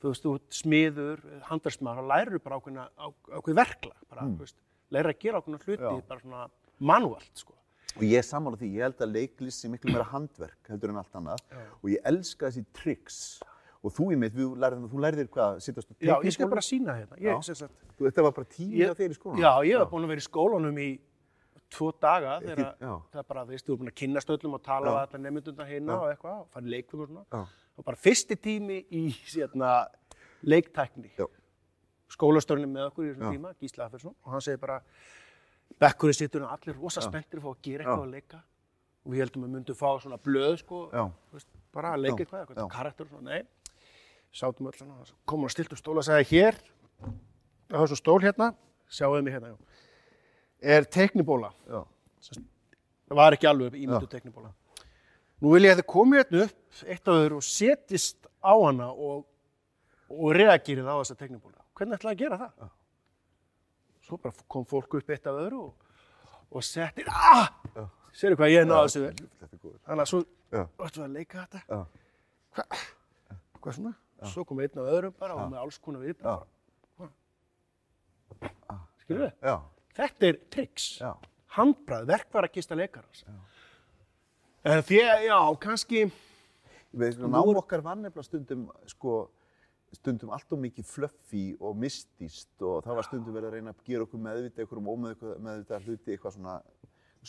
Þú 0.00 0.08
veist, 0.14 0.24
ert 0.30 0.56
smiður, 0.56 1.20
handarsmaður, 1.50 2.00
þá 2.00 2.08
lærir 2.08 2.38
bara 2.40 2.56
ákveðina, 2.60 2.84
á, 2.96 3.06
ákveð 3.36 3.56
verkla, 3.58 3.92
bara, 4.08 4.22
þú 4.22 4.38
veist, 4.46 4.56
lærir 4.90 5.10
að 5.12 5.18
gera 5.20 5.40
ákveðina 5.42 5.60
hluti, 5.64 5.82
Mm. 5.82 6.00
Já. 6.00 6.08
bara 6.08 6.20
svona 6.20 6.48
manualt, 6.80 7.30
sko. 7.36 7.54
Og 7.96 8.02
ég 8.06 8.18
er 8.18 8.22
sammála 8.22 8.56
því, 8.56 8.68
ég 8.76 8.82
held 8.86 8.98
að 9.02 9.12
leiklist 9.12 9.60
sé 9.64 9.68
miklu 9.68 9.92
meira 9.92 10.04
handverk 10.08 10.68
heldur 10.70 10.90
en 10.90 10.96
allt 11.02 11.12
annað 11.12 11.40
og 11.82 11.90
ég 11.90 11.98
elska 12.06 12.46
þessi 12.48 12.64
tricks 12.72 13.40
og 13.82 13.92
þú 13.92 14.12
í 14.12 14.16
mitt, 14.16 14.32
þú 14.32 14.56
lærðir, 14.56 15.28
hvað, 15.28 15.56
að 15.56 15.60
setjast 15.60 15.90
á 15.90 15.94
Já, 16.00 16.14
ég 16.24 16.32
skal 16.32 16.48
bara 16.48 16.60
sína 16.62 16.94
hérna. 16.96 17.16
Ég, 17.18 17.34
Já. 17.34 17.40
sem 17.44 17.54
sagt, 17.54 17.72
Þú, 17.98 18.06
þetta 18.08 18.22
var 18.22 18.32
bara 18.32 18.46
tími 18.46 18.76
Ég- 18.78 18.88
á 18.88 18.94
í 18.94 19.14
skólanum? 19.18 19.40
Já, 19.40 19.52
ég 19.66 19.78
hef 19.80 19.90
búin 19.90 20.04
að 20.04 20.08
vera 20.08 20.20
í 20.20 20.28
skólanum 20.30 20.78
í 20.78 21.00
tvo 21.70 21.92
daga 22.00 22.40
þegar 22.40 22.74
já. 22.80 23.02
það 23.12 23.26
bara, 23.28 23.44
þú 23.44 23.48
veist, 23.50 23.66
þú 23.66 23.72
er 23.72 23.76
búin 23.78 23.90
að 23.90 23.98
kynnast 24.00 24.28
öllum 24.30 24.54
og 24.54 24.62
tala 24.62 24.86
Já. 24.86 24.90
við 24.90 25.02
allar 25.02 25.20
nefndundar 25.20 25.66
hérna 25.68 25.92
og 26.00 26.08
eitthvað 26.16 26.40
og 26.40 26.48
fara 26.50 26.64
í 26.64 26.70
leikfum 26.70 27.00
og 27.04 27.08
svona. 27.08 27.46
Og 27.80 27.86
bara 27.86 27.96
fyrsti 27.96 28.36
tími 28.36 28.82
í 28.92 29.06
sérna, 29.24 29.86
leiktækni. 30.44 31.14
Skólastörnum 32.12 32.68
með 32.74 32.90
okkur 32.90 33.06
í 33.06 33.10
þessum 33.14 33.32
tíma, 33.32 33.54
Gísla 33.62 33.86
Afersson, 33.86 34.12
og 34.26 34.32
hann 34.34 34.42
segir 34.44 34.60
bara, 34.60 34.80
bekkurinn 35.80 36.16
sittur 36.18 36.44
og 36.44 36.52
allir 36.52 36.76
rosa 36.76 37.00
spenntir 37.04 37.40
að 37.40 37.46
fá 37.46 37.50
að 37.54 37.62
gera 37.64 37.84
eitthvað 37.86 38.04
að 38.04 38.14
leika. 38.18 38.40
Og 39.06 39.14
við 39.14 39.22
heldum 39.24 39.46
að 39.46 39.52
myndum 39.54 39.78
fá 39.78 39.88
svona 40.02 40.18
blöð, 40.20 40.58
sko, 40.60 40.80
veist, 41.32 41.48
bara 41.72 41.94
að 41.94 42.02
leika 42.04 42.20
eitthvað, 42.24 42.40
eitthvað 42.42 42.58
karakter 42.74 43.06
og 43.06 43.14
svona, 43.14 43.30
nei. 43.30 43.42
Sátum 44.32 44.66
öll 44.68 44.76
svona, 44.76 44.98
komum 45.24 45.48
að 45.48 45.54
stiltum 45.56 45.78
stóla 45.80 46.02
og 46.02 46.04
sagði 46.10 46.28
hér, 46.34 46.58
á 47.72 47.78
þessum 47.80 47.96
stól 48.02 48.20
hérna, 48.22 48.50
sjáuðu 48.90 49.22
mig 49.24 49.32
hérna, 49.38 49.54
já, 49.54 49.56
er 50.76 50.84
teknibóla. 50.84 51.54
Það 53.08 53.16
var 53.22 53.32
ekki 53.38 53.48
alveg 53.48 53.74
ímyndu 53.80 54.06
teknibóla. 54.12 54.52
Nú 55.40 55.54
vil 55.54 55.64
ég 55.64 55.72
að 55.74 55.80
þið 55.80 55.88
komið 55.88 56.20
hérna 56.20 56.42
upp 56.46 56.82
eitt 56.84 57.08
af 57.08 57.20
þau 57.20 57.36
og 57.38 57.46
setjist 57.46 58.28
á 58.44 58.52
hana 58.52 58.90
og, 58.92 59.22
og 60.12 60.34
reagirið 60.36 60.88
á 60.88 60.94
þessa 61.00 61.16
teknibóla. 61.20 61.64
Hvernig 61.78 61.96
ætlaði 61.96 62.16
að 62.16 62.20
gera 62.24 62.38
það? 62.42 62.68
Svo 64.04 64.18
bara 64.20 64.46
kom 64.52 64.66
fólk 64.68 64.98
upp 65.00 65.12
eitt 65.14 65.30
af 65.30 65.40
öðru 65.40 65.62
og, 65.68 65.72
og 66.50 66.66
setti, 66.66 67.06
ah! 67.08 67.48
Serðu 68.16 68.40
hvað 68.40 68.52
ég 68.52 68.66
náði 68.66 68.88
þessu 68.88 69.02
vel? 69.04 69.14
Þannig 69.86 70.04
að 70.04 70.10
svo 70.10 70.22
ættum 70.50 71.00
við 71.00 71.06
að 71.06 71.14
leika 71.14 71.44
þetta. 71.44 71.80
Hvað, 72.56 72.80
hvað 73.60 73.76
svona? 73.78 73.92
Svo 74.28 74.44
kom 74.44 74.60
einn 74.60 74.80
af 74.82 74.88
öðrum 74.92 75.14
bara 75.16 75.36
og 75.38 75.52
með 75.52 75.62
alls 75.62 75.78
konar 75.80 76.02
við. 76.04 76.16
Já. 76.20 76.34
Skilur 79.04 79.22
við? 79.24 79.54
Þetta 79.96 80.28
er 80.28 80.40
triks. 80.52 80.88
Handbrað, 81.56 82.10
verkvarakista 82.10 82.76
leikarans. 82.78 83.24
En 84.60 84.82
því, 84.84 84.98
já, 85.24 85.38
kannski, 85.56 86.10
Við, 86.92 87.20
nám 87.22 87.54
okkar 87.56 87.80
var 87.80 87.96
nefnilega 87.96 88.26
stundum, 88.26 88.66
sko, 88.90 89.30
stundum 89.94 90.34
allt 90.34 90.52
og 90.52 90.60
mikið 90.60 90.84
fluffi 90.90 91.44
og 91.62 91.78
mystist 91.80 92.60
og 92.66 92.82
það 92.84 92.98
var 92.98 93.06
stundum 93.06 93.36
verið 93.38 93.48
að 93.48 93.56
reyna 93.56 93.72
að 93.72 93.84
gera 93.86 94.04
okkur 94.04 94.22
meðvita, 94.26 94.60
einhverjum 94.60 94.90
ómeðvita 94.92 95.80
hluti, 95.86 96.12
eitthvað 96.12 96.36
svona 96.36 96.58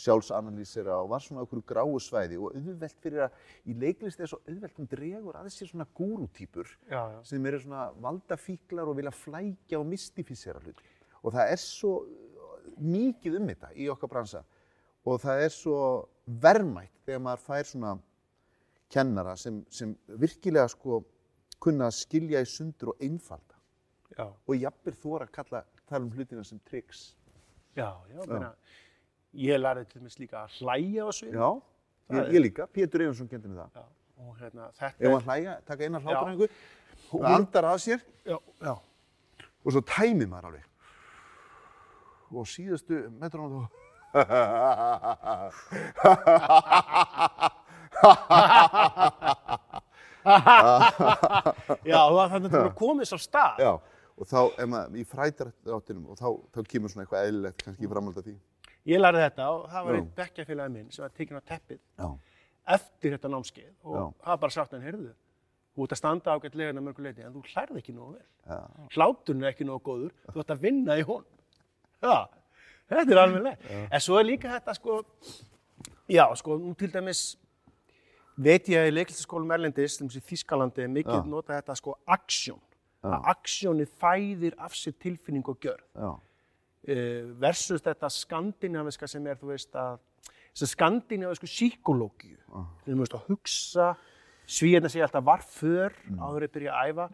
sjálfsanalýsera 0.02 0.98
og 0.98 1.10
var 1.12 1.24
svona 1.24 1.46
okkur 1.46 1.64
gráu 1.72 1.96
svæði 2.04 2.36
og 2.40 2.56
auðvelt 2.58 3.00
fyrir 3.04 3.26
að 3.26 3.40
í 3.64 3.80
leiklist 3.80 4.20
er 4.20 4.28
svo 4.28 4.42
auðvelt 4.44 4.80
hún 4.80 4.92
dregur 4.92 5.36
aðeins 5.38 5.56
sér 5.60 5.72
svona 5.72 5.88
gúrútýpur 5.96 6.68
sem 7.28 7.48
eru 7.48 7.60
svona 7.64 7.90
valdafíklar 8.02 8.92
og 8.92 8.98
vilja 9.00 9.12
flækja 9.12 9.80
og 9.80 9.88
mystifísera 9.88 10.60
hluti. 10.64 10.84
Og 11.24 11.32
það 11.36 11.52
er 11.54 11.60
svo 11.64 11.98
mikið 12.76 13.40
um 13.40 13.52
þetta 13.52 13.72
í 13.76 13.88
okkar 13.92 14.12
bransa 14.12 14.44
og 15.06 15.20
það 15.22 15.44
er 15.46 15.54
svo 15.54 15.78
verðmætt 16.42 16.92
þegar 17.06 17.24
maður 17.24 17.44
fær 17.46 17.68
svona 17.68 17.96
kennara 18.92 19.34
sem, 19.40 19.62
sem 19.72 19.94
virkilega 20.20 20.68
sko 20.70 21.00
kunna 21.62 21.88
að 21.88 21.98
skilja 22.02 22.42
í 22.42 22.48
sundur 22.48 22.92
og 22.92 23.02
einfalda 23.02 23.58
já, 24.16 24.26
og 24.28 24.54
jafnvel 24.58 24.94
þóra 25.00 25.26
að 25.28 25.34
kalla, 25.38 25.64
tala 25.88 26.06
um 26.06 26.12
hlutina 26.14 26.44
sem 26.44 26.60
tricks. 26.68 27.14
já, 27.76 27.88
já, 28.12 28.20
meina, 28.28 28.52
ég 29.32 29.60
lærði 29.60 29.86
til 29.88 30.00
dæmis 30.02 30.18
líka 30.20 30.42
að 30.44 30.56
hlæja 30.60 31.06
á 31.08 31.10
svið. 31.16 31.36
Já, 31.38 31.48
ég, 32.12 32.32
ég 32.36 32.42
líka, 32.44 32.66
Pétur 32.68 33.04
Einarsson 33.06 33.30
kendi 33.30 33.48
mér 33.48 33.62
það. 33.62 33.78
Já, 33.80 33.84
og 34.22 34.40
hérna, 34.42 34.68
þetta 34.78 35.06
Ef 35.06 35.14
hann 35.14 35.28
hlæja, 35.28 35.54
taka 35.66 35.86
eina 35.86 36.00
hlátaræfingu, 36.02 36.48
Hún- 37.12 37.28
andar 37.30 37.68
að 37.72 37.78
sér 37.86 38.02
já, 38.28 38.36
já, 38.60 38.74
og 39.64 39.72
svo 39.72 39.82
tæmir 39.88 40.28
maður 40.28 40.50
alveg. 40.50 40.68
Og 42.32 42.46
síðustu 42.48 43.06
metrónu 43.20 43.64
þá... 43.64 43.81
já, 51.88 52.00
það 52.12 52.32
þannig 52.34 52.56
að 52.58 52.74
komið 52.78 53.08
svo 53.08 53.18
stað. 53.20 53.62
Já, 53.62 53.72
og 54.12 54.24
þá 54.28 54.40
er 54.60 54.66
maður 54.68 54.98
í 55.00 55.04
frætaráttinum 55.08 56.10
og 56.12 56.16
þá, 56.20 56.28
þá 56.52 56.60
kemur 56.74 56.88
svona 56.92 57.04
eitthvað 57.06 57.26
eðlilegt 57.30 57.64
kannski 57.64 57.90
framhald 57.94 58.18
af 58.20 58.24
því. 58.26 58.36
Ég 58.92 58.98
lærði 59.00 59.24
þetta 59.24 59.44
og 59.54 59.60
það 59.72 59.82
var 59.86 59.94
einn 59.98 60.12
bekkjafélagi 60.18 60.74
minn 60.76 60.88
sem 60.92 61.02
var 61.06 61.12
tekinn 61.16 61.38
á 61.40 61.42
teppið 61.52 61.80
Já. 61.80 62.08
eftir 62.76 63.10
þetta 63.16 63.28
námskeið 63.32 63.72
og 63.86 63.94
Já. 63.96 64.04
það 64.26 64.36
bara 64.44 64.56
sagt 64.58 64.74
hann, 64.74 64.84
heyrðu, 64.84 65.12
þú 65.72 65.80
ert 65.86 65.94
að 65.96 66.00
standa 66.02 66.34
ágætlega 66.36 66.68
en 66.74 66.80
að 66.82 66.86
mörgu 66.88 67.00
leiti 67.06 67.24
en 67.24 67.34
þú 67.36 67.42
hlærði 67.48 67.78
ekki 67.80 67.94
nógu 67.96 68.12
vel. 68.18 68.28
Já. 68.50 68.60
Hláturinn 68.96 69.44
er 69.46 69.50
ekki 69.54 69.68
nógu 69.68 69.82
góður, 69.88 70.12
þú 70.28 70.38
ert 70.42 70.52
að 70.56 70.64
vinna 70.66 70.92
í 70.98 71.04
hon. 71.08 71.24
Já, 72.02 72.16
þetta 72.96 73.12
er 73.16 73.20
alveg 73.22 73.42
leið. 73.46 73.70
En 73.92 74.00
svo 74.00 74.18
er 74.20 74.24
líka 74.28 74.50
þetta 74.52 74.74
sko, 74.78 74.98
já, 76.08 76.26
sko, 76.38 76.58
nú 76.58 76.74
til 76.78 76.90
dæmis 76.92 77.22
veit 78.42 78.68
ég 78.72 78.80
að 78.80 78.88
í 78.90 78.94
leiklistaskólum 78.96 79.50
Erlendis, 79.54 79.96
til 79.98 80.06
dæmis 80.06 80.18
í 80.20 80.24
Þískalandi, 80.30 80.82
er 80.86 80.88
mikið 80.92 81.18
Já. 81.20 81.26
nota 81.28 81.56
þetta 81.60 81.76
sko 81.78 81.96
aksjón. 82.08 82.60
Að 83.02 83.24
aksjónið 83.32 83.90
fæðir 83.98 84.54
af 84.62 84.72
sér 84.78 84.94
tilfinning 85.02 85.48
og 85.50 85.58
gjörð. 85.60 85.82
Já. 85.96 86.12
uh, 86.82 87.28
versus 87.38 87.82
þetta 87.82 88.08
skandinaviska 88.10 89.06
sem 89.06 89.26
er, 89.26 89.36
þú 89.38 89.52
veist, 89.52 89.74
að 89.78 89.98
að 90.52 90.68
skandinavisku 90.68 91.46
síkológíu, 91.48 92.36
þú 92.84 92.96
veist, 92.98 93.14
að 93.14 93.28
hugsa, 93.30 93.86
svíðan 94.46 94.90
segja 94.90 95.06
alltaf 95.06 95.24
var 95.24 95.38
för 95.46 95.92
Mm. 96.10 96.18
áður 96.18 96.42
að 96.48 96.52
byrja 96.52 96.72
að 96.72 96.90
æfa. 96.92 97.06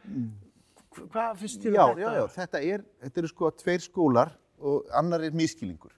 Hva- 0.91 1.09
Hvað 1.13 1.37
finnst 1.37 1.61
þér 1.63 1.75
Já, 1.75 1.85
um 1.93 1.99
já, 1.99 2.09
þetta? 2.09 2.17
já, 2.17 2.27
þetta 2.39 2.63
er, 2.75 2.85
þetta 3.05 3.19
eru 3.19 3.29
sko 3.29 3.51
tveir 3.51 3.81
skólar 3.85 4.31
og 4.61 4.87
annar 4.93 5.21
er 5.27 5.31
miskilningur. 5.37 5.93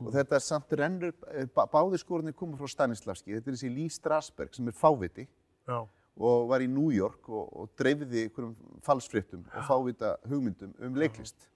Og 0.00 0.10
þetta 0.12 0.36
er 0.36 0.42
samt 0.44 0.72
rennur, 0.76 1.12
eh, 1.32 1.46
bá- 1.46 1.68
báðir 1.72 1.98
skólarnir 2.02 2.34
koma 2.36 2.56
frá 2.56 2.68
Stanislavski. 2.68 3.32
Þetta 3.32 3.48
er 3.48 3.52
þessi 3.56 3.74
Lee 3.74 3.88
Strasberg 3.88 4.54
sem 4.54 4.68
er 4.68 4.72
fáviti 4.72 5.26
Já. 5.68 5.86
og 6.18 6.48
var 6.48 6.60
í 6.60 6.68
New 6.68 6.90
York 6.90 7.28
og, 7.28 7.48
og 7.56 7.68
dreifði 7.76 8.26
einhverjum 8.28 8.56
falsfréttum 8.82 9.44
og 9.56 9.62
fávita 9.64 10.16
hugmyndum 10.28 10.74
um 10.80 10.94
leiklist. 10.94 11.48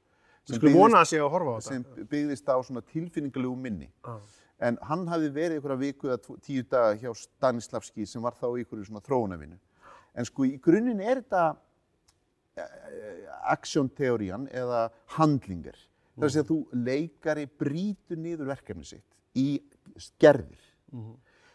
Við 0.49 0.57
skulum 0.57 0.73
vona 0.81 1.03
að 1.03 1.11
sé 1.13 1.19
að 1.21 1.31
horfa 1.31 1.53
á 1.53 1.59
þetta. 1.61 1.69
sem 1.69 2.07
byggðist 2.09 2.49
á 2.49 2.57
svona 2.65 2.81
tilfinningalegu 2.83 3.57
minni. 3.57 3.91
Já. 4.05 4.19
En 4.61 4.79
hann 4.83 5.07
hafði 5.07 5.31
verið 5.33 5.61
einhverja 5.61 5.79
viku 5.79 6.09
eða 6.09 6.41
tíu 6.41 6.63
daga 6.69 6.97
hjá 6.97 7.13
Stanislavski 7.17 8.07
sem 8.09 8.23
var 8.23 8.33
þá 8.33 8.57
í 8.57 8.65
einhverju 8.65 8.87
svona 8.89 9.01
þróunavinu. 9.05 9.59
En 10.15 10.25
sko 10.25 10.43
í 10.45 10.59
grunninn 10.61 11.01
er 11.01 11.21
þetta 11.23 11.57
aksjónteórían 13.51 14.49
eða 14.53 14.91
handlingar. 15.17 15.77
Það 16.21 16.27
er 16.27 16.29
að 16.29 16.35
segja 16.35 16.45
að 16.45 16.51
þú 16.53 16.85
leikari 16.87 17.47
brýtur 17.61 18.19
niður 18.21 18.51
verkefni 18.53 18.85
sitt 18.85 19.17
í 19.41 19.47
gerðir 20.21 20.67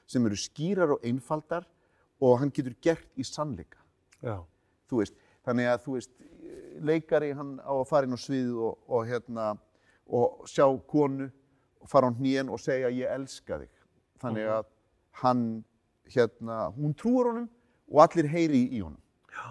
sem 0.08 0.26
eru 0.26 0.38
skýrar 0.40 0.94
og 0.96 1.04
einfaldar 1.06 1.66
og 2.24 2.38
hann 2.40 2.52
getur 2.56 2.76
gert 2.82 3.08
í 3.20 3.24
sannleika. 3.28 3.78
Já. 4.24 4.38
Þú 4.90 5.00
veist, 5.02 5.16
þannig 5.46 5.68
að 5.72 5.82
þú 5.86 5.96
veist, 5.98 6.12
leikari 6.86 7.32
hann 7.36 7.56
á 7.60 7.74
að 7.74 7.88
fara 7.90 8.08
inn 8.08 8.16
á 8.16 8.20
sviðið 8.22 8.60
og, 8.70 8.78
og 8.88 9.08
hérna 9.10 9.48
og 10.08 10.46
sjá 10.50 10.66
konu 10.88 11.28
og 11.82 11.90
fara 11.90 12.10
á 12.10 12.18
hnén 12.18 12.50
og 12.54 12.62
segja 12.62 12.90
ég 12.94 13.10
elska 13.12 13.60
þig. 13.64 13.72
Þannig 14.22 14.48
að 14.56 14.70
hann 15.22 15.42
hérna, 16.14 16.60
hún 16.78 16.94
trúur 16.98 17.32
honum 17.32 17.50
og 17.92 18.02
allir 18.06 18.30
heyri 18.30 18.64
í 18.78 18.82
honum. 18.86 19.02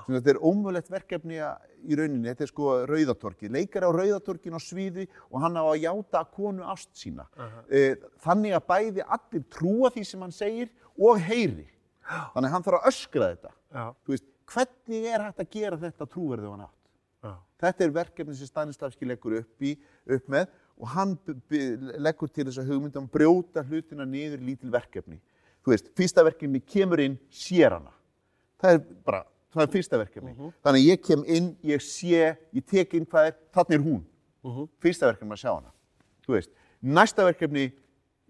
Þannig 0.07 0.17
að 0.17 0.23
þetta 0.23 0.33
er 0.35 0.43
ómögulegt 0.49 0.91
verkefni 0.95 1.41
að- 1.45 1.67
í 1.85 1.97
rauninni, 1.99 2.29
þetta 2.31 2.45
er 2.47 2.51
sko 2.51 2.71
rauðatorki. 2.91 3.51
Leikari 3.53 3.89
á 3.89 3.93
rauðatorkin 3.95 4.57
á 4.57 4.61
sviði 4.63 5.07
og 5.31 5.41
hann 5.45 5.57
á 5.61 5.65
að 5.65 5.83
játa 5.85 6.25
konu 6.35 6.65
ást 6.73 6.91
sína. 6.99 7.27
Eh, 7.69 7.95
Þannig 8.25 8.57
að 8.57 8.67
bæði 8.71 9.05
allir 9.07 9.45
trúa 9.53 9.91
því 9.95 10.05
sem 10.09 10.25
hann 10.25 10.35
segir 10.35 10.71
og 10.99 11.21
heyri. 11.21 11.67
Þannig 12.05 12.49
að 12.49 12.55
hann 12.57 12.67
þarf 12.67 12.81
að 12.81 12.89
öskra 12.93 13.31
þetta. 13.35 13.53
Já. 13.75 13.85
Þú 14.05 14.15
veist, 14.15 14.27
hvernig 14.55 15.07
er 15.09 15.25
hægt 15.29 15.41
að 15.45 15.51
gera 15.57 15.79
þetta 15.81 16.09
trúverðið 16.13 16.51
hann 16.55 16.67
átt? 16.67 16.81
Já. 17.25 17.33
Þetta 17.65 17.85
er 17.87 17.95
verkefni 17.97 18.35
sem 18.37 18.51
Stanislavski 18.51 19.09
leggur 19.09 19.39
upp, 19.41 19.63
í, 19.65 19.73
upp 20.19 20.27
með 20.29 20.49
og 20.75 20.89
hann 20.91 21.15
leggur 22.03 22.29
til 22.35 22.45
þess 22.49 22.59
að 22.61 22.73
hugmyndum 22.75 23.07
brjóta 23.09 23.63
hlutina 23.65 24.05
niður 24.05 24.43
lítil 24.45 24.73
verkefni. 24.75 25.21
Þú 25.65 25.73
veist, 25.73 25.87
fyrsta 25.97 26.25
verkefni 26.27 26.61
kemur 26.61 27.01
inn, 27.01 27.15
sér 27.33 27.79
hana. 27.79 27.93
Það 28.61 28.75
er 28.75 28.83
bara, 29.07 29.21
það 29.55 29.65
er 29.65 29.73
fyrsta 29.73 29.99
verkefni. 30.01 30.35
Þannig 30.65 30.83
að 30.83 30.89
ég 30.89 31.03
kem 31.05 31.25
inn, 31.37 31.49
ég 31.63 31.83
sé, 31.85 32.37
ég 32.55 32.67
tek 32.67 32.95
inn 32.99 33.07
hvað 33.07 33.31
er, 33.31 33.39
þannig 33.55 33.79
er 33.79 33.85
hún. 33.85 34.03
Fyrsta 34.83 35.09
verkefni 35.09 35.37
að 35.37 35.43
sjá 35.45 35.51
hana. 35.55 35.73
Þú 36.27 36.37
veist, 36.37 36.51
næsta 36.83 37.25
verkefni, 37.27 37.69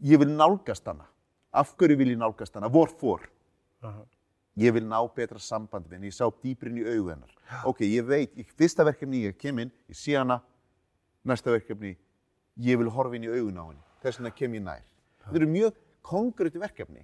ég 0.05 0.21
vil 0.23 0.31
nálgast 0.31 0.87
hana. 0.91 1.07
Af 1.55 1.75
hverju 1.79 1.97
vil 2.01 2.13
ég 2.15 2.19
nálgast 2.21 2.55
hana? 2.55 2.69
Vor 2.69 2.93
fór? 3.01 3.29
Ég 4.59 4.71
vil 4.75 4.85
ná 4.87 5.01
betra 5.15 5.41
samband 5.43 5.89
við 5.89 5.97
henni, 5.97 6.11
ég 6.13 6.15
sá 6.15 6.29
dýprin 6.31 6.77
í 6.79 6.85
augu 6.87 7.09
hennar. 7.11 7.33
Ok, 7.67 7.81
ég 7.89 8.07
veit, 8.07 8.37
í 8.39 8.45
fyrsta 8.47 8.85
verkefni 8.87 9.25
ég 9.25 9.39
kem 9.39 9.59
inn, 9.59 9.73
ég 9.91 9.99
sé 9.99 10.15
hana, 10.15 10.41
næsta 11.27 11.51
verkefni, 11.51 11.97
ég 12.63 12.79
vil 12.79 12.91
horfa 12.95 13.19
inn 13.19 13.27
í 13.27 13.33
augun 13.33 13.59
á 13.59 13.65
henni. 13.65 13.83
Þess 14.05 14.21
vegna 14.21 14.31
kem 14.37 14.55
ég 14.55 14.63
nær. 14.63 14.85
Þetta 15.25 15.41
eru 15.41 15.49
mjög 15.51 15.81
konkréti 16.07 16.63
verkefni. 16.63 17.03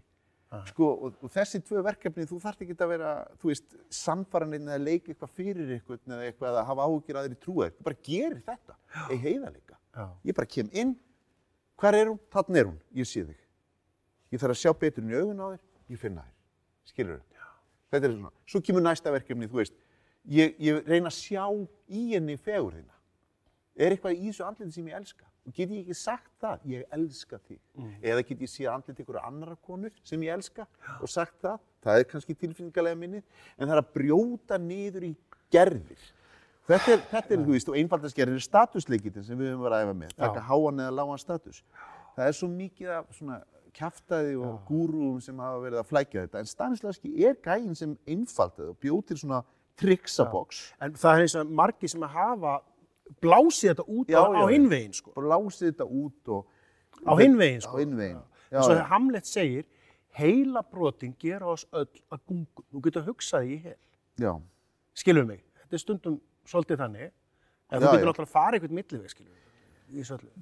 Sko, 0.67 0.87
og, 1.07 1.19
og 1.23 1.31
þessi 1.31 1.61
tvö 1.63 1.81
verkefni, 1.87 2.25
þú 2.27 2.41
þarft 2.43 2.65
ekki 2.65 2.75
að 2.75 2.89
vera, 2.91 3.11
þú 3.39 3.53
veist, 3.53 3.77
samfaraninn 3.95 4.67
eða 4.67 4.81
leika 4.83 5.13
eitthvað 5.13 5.37
fyrir 5.37 5.69
eitthvað 5.77 6.01
eða 6.11 6.25
eitthvað 6.27 6.49
eða 6.51 6.65
hafa 6.67 6.87
að 6.89 7.05
þeirri 7.11 7.39
trúa 7.45 7.69
þér. 7.69 7.77
Þú 7.77 7.87
bara 7.87 8.01
gerir 8.09 8.41
þetta, 8.49 8.77
ei 9.07 9.19
heiðarleika. 9.23 9.79
Já. 9.95 10.07
Ég 10.27 10.39
bara 10.41 10.51
kem 10.57 10.73
inn, 10.83 10.97
hvar 11.79 11.99
er 12.01 12.11
hún? 12.11 12.19
Þannig 12.35 12.63
er 12.63 12.71
hún, 12.73 12.81
ég 12.99 13.07
sé 13.07 13.23
þig. 13.29 13.39
Ég 14.35 14.43
þarf 14.43 14.57
að 14.57 14.61
sjá 14.65 14.75
betur 14.83 15.07
inn 15.07 15.15
í 15.15 15.21
augun 15.21 15.45
á 15.47 15.47
þér, 15.53 15.63
ég 15.95 16.03
finna 16.03 16.27
þér. 16.27 16.35
Skilur 16.91 17.21
þau? 17.21 17.47
Þetta 17.91 18.07
er 18.09 18.17
svona. 18.17 18.35
Svo 18.51 18.63
kemur 18.67 18.87
næsta 18.89 19.15
verkefni, 19.15 19.51
þú 19.51 19.63
veist, 19.63 19.79
ég, 20.35 20.59
ég 20.59 20.83
reyna 20.91 21.11
að 21.11 21.19
sjá 21.21 21.47
í 21.87 22.09
henni 22.17 22.35
fegur 22.43 22.75
þína. 22.75 23.00
Er 23.81 23.95
eitthvað 23.95 24.19
í 24.19 24.29
þessu 24.29 24.45
andliti 24.45 24.77
sem 24.77 24.89
ég 24.91 24.99
elska? 24.99 25.27
Og 25.49 25.57
get 25.57 25.73
ég 25.73 25.81
ekki 25.81 25.97
sagt 25.97 26.31
það, 26.43 26.65
ég 26.69 26.95
elska 26.95 27.39
þig. 27.49 27.61
Eða 28.05 28.25
get 28.29 28.45
ég 28.45 28.51
séð 28.53 28.71
andliti 28.75 29.05
ykkur 29.07 29.21
annara 29.23 29.57
konur 29.67 29.95
sem 30.05 30.25
ég 30.27 30.35
elska 30.37 30.67
og 31.01 31.09
sagt 31.09 31.39
það, 31.41 31.61
það 31.81 32.01
er 32.01 32.09
kannski 32.11 32.37
tilfinningarlega 32.37 32.99
minnið, 33.01 33.23
en 33.57 33.67
það 33.71 33.77
er 33.77 33.83
að 33.83 33.93
brjóta 33.97 34.59
niður 34.61 35.07
í 35.09 35.15
gerðir. 35.51 36.11
Þetta 36.69 36.93
er, 36.93 37.01
þetta 37.11 37.35
er 37.35 37.41
þú 37.41 37.55
veist, 37.57 37.71
og 37.73 37.79
einfaldast 37.81 38.19
gerðir 38.19 38.39
er 38.39 38.45
statusleikitin 38.45 39.25
sem 39.27 39.41
við 39.41 39.55
höfum 39.55 39.65
verið 39.65 39.79
að 39.79 39.87
æfa 39.89 39.97
með, 40.03 40.13
taka 40.21 40.45
háan 40.51 40.85
eða 40.85 40.93
lágan 41.01 41.23
status. 41.25 41.63
Það 42.19 42.29
er 42.29 42.37
svo 42.37 42.51
mikið 42.53 42.93
af 42.99 43.17
svona 43.17 43.41
kjaftaði 43.75 44.37
og 44.39 44.61
gúrúum 44.69 45.21
sem 45.25 45.41
hafa 45.41 45.63
verið 45.65 45.81
að 45.81 45.89
flækja 45.89 46.27
þetta, 46.27 46.43
en 46.43 46.51
Stanislavski 46.51 47.13
er 47.27 47.39
gæinn 47.43 47.77
sem 47.79 47.97
einfaldaði 48.09 48.73
og 48.73 48.79
bjóð 48.83 49.03
til 49.09 49.19
svona 49.23 49.41
triksaboks. 49.81 50.63
En 50.83 50.97
það 50.99 51.17
er 51.17 51.25
eins 51.25 51.37
og 51.41 51.53
margir 51.61 51.93
sem 51.93 52.05
að 52.05 52.17
hafa 52.19 52.57
blásið 53.23 53.73
þetta 53.73 53.87
út 53.87 54.13
Já, 54.13 54.21
á, 54.21 54.29
á 54.31 54.45
hinvegin, 54.51 54.95
sko. 54.97 55.13
Bara 55.17 55.35
lásið 55.35 55.67
þetta 55.73 55.89
út 56.03 56.33
og... 56.37 56.47
Á 57.07 57.13
hinvegin, 57.21 57.61
sko. 57.65 57.81
En 57.81 58.63
svo 58.63 58.73
þegar 58.73 58.89
Hamlet 58.91 59.29
segir, 59.31 59.67
heila 60.19 60.63
brotin 60.67 61.13
gera 61.21 61.53
oss 61.53 61.67
öll 61.71 61.89
að 62.11 62.25
gungu. 62.27 62.65
Þú 62.71 62.83
getur 62.87 63.07
hugsað 63.07 63.47
því 63.47 63.55
í 63.55 63.61
hel. 63.69 63.79
Já, 64.21 64.33
Skilur 65.01 65.27
mig? 65.29 65.43
Þetta 65.63 65.77
er 65.77 65.83
stundum 65.85 66.17
svolítið 66.49 66.83
þannig. 66.83 67.13
En 67.71 67.79
Já, 67.79 67.85
þú 67.85 67.93
getur 67.93 68.09
náttúrulega 68.11 68.27
að 68.27 68.33
fara 68.35 68.59
eitthvað 68.59 68.75
milliveg, 68.81 69.13
skilur 69.13 69.31
mig. 69.31 69.37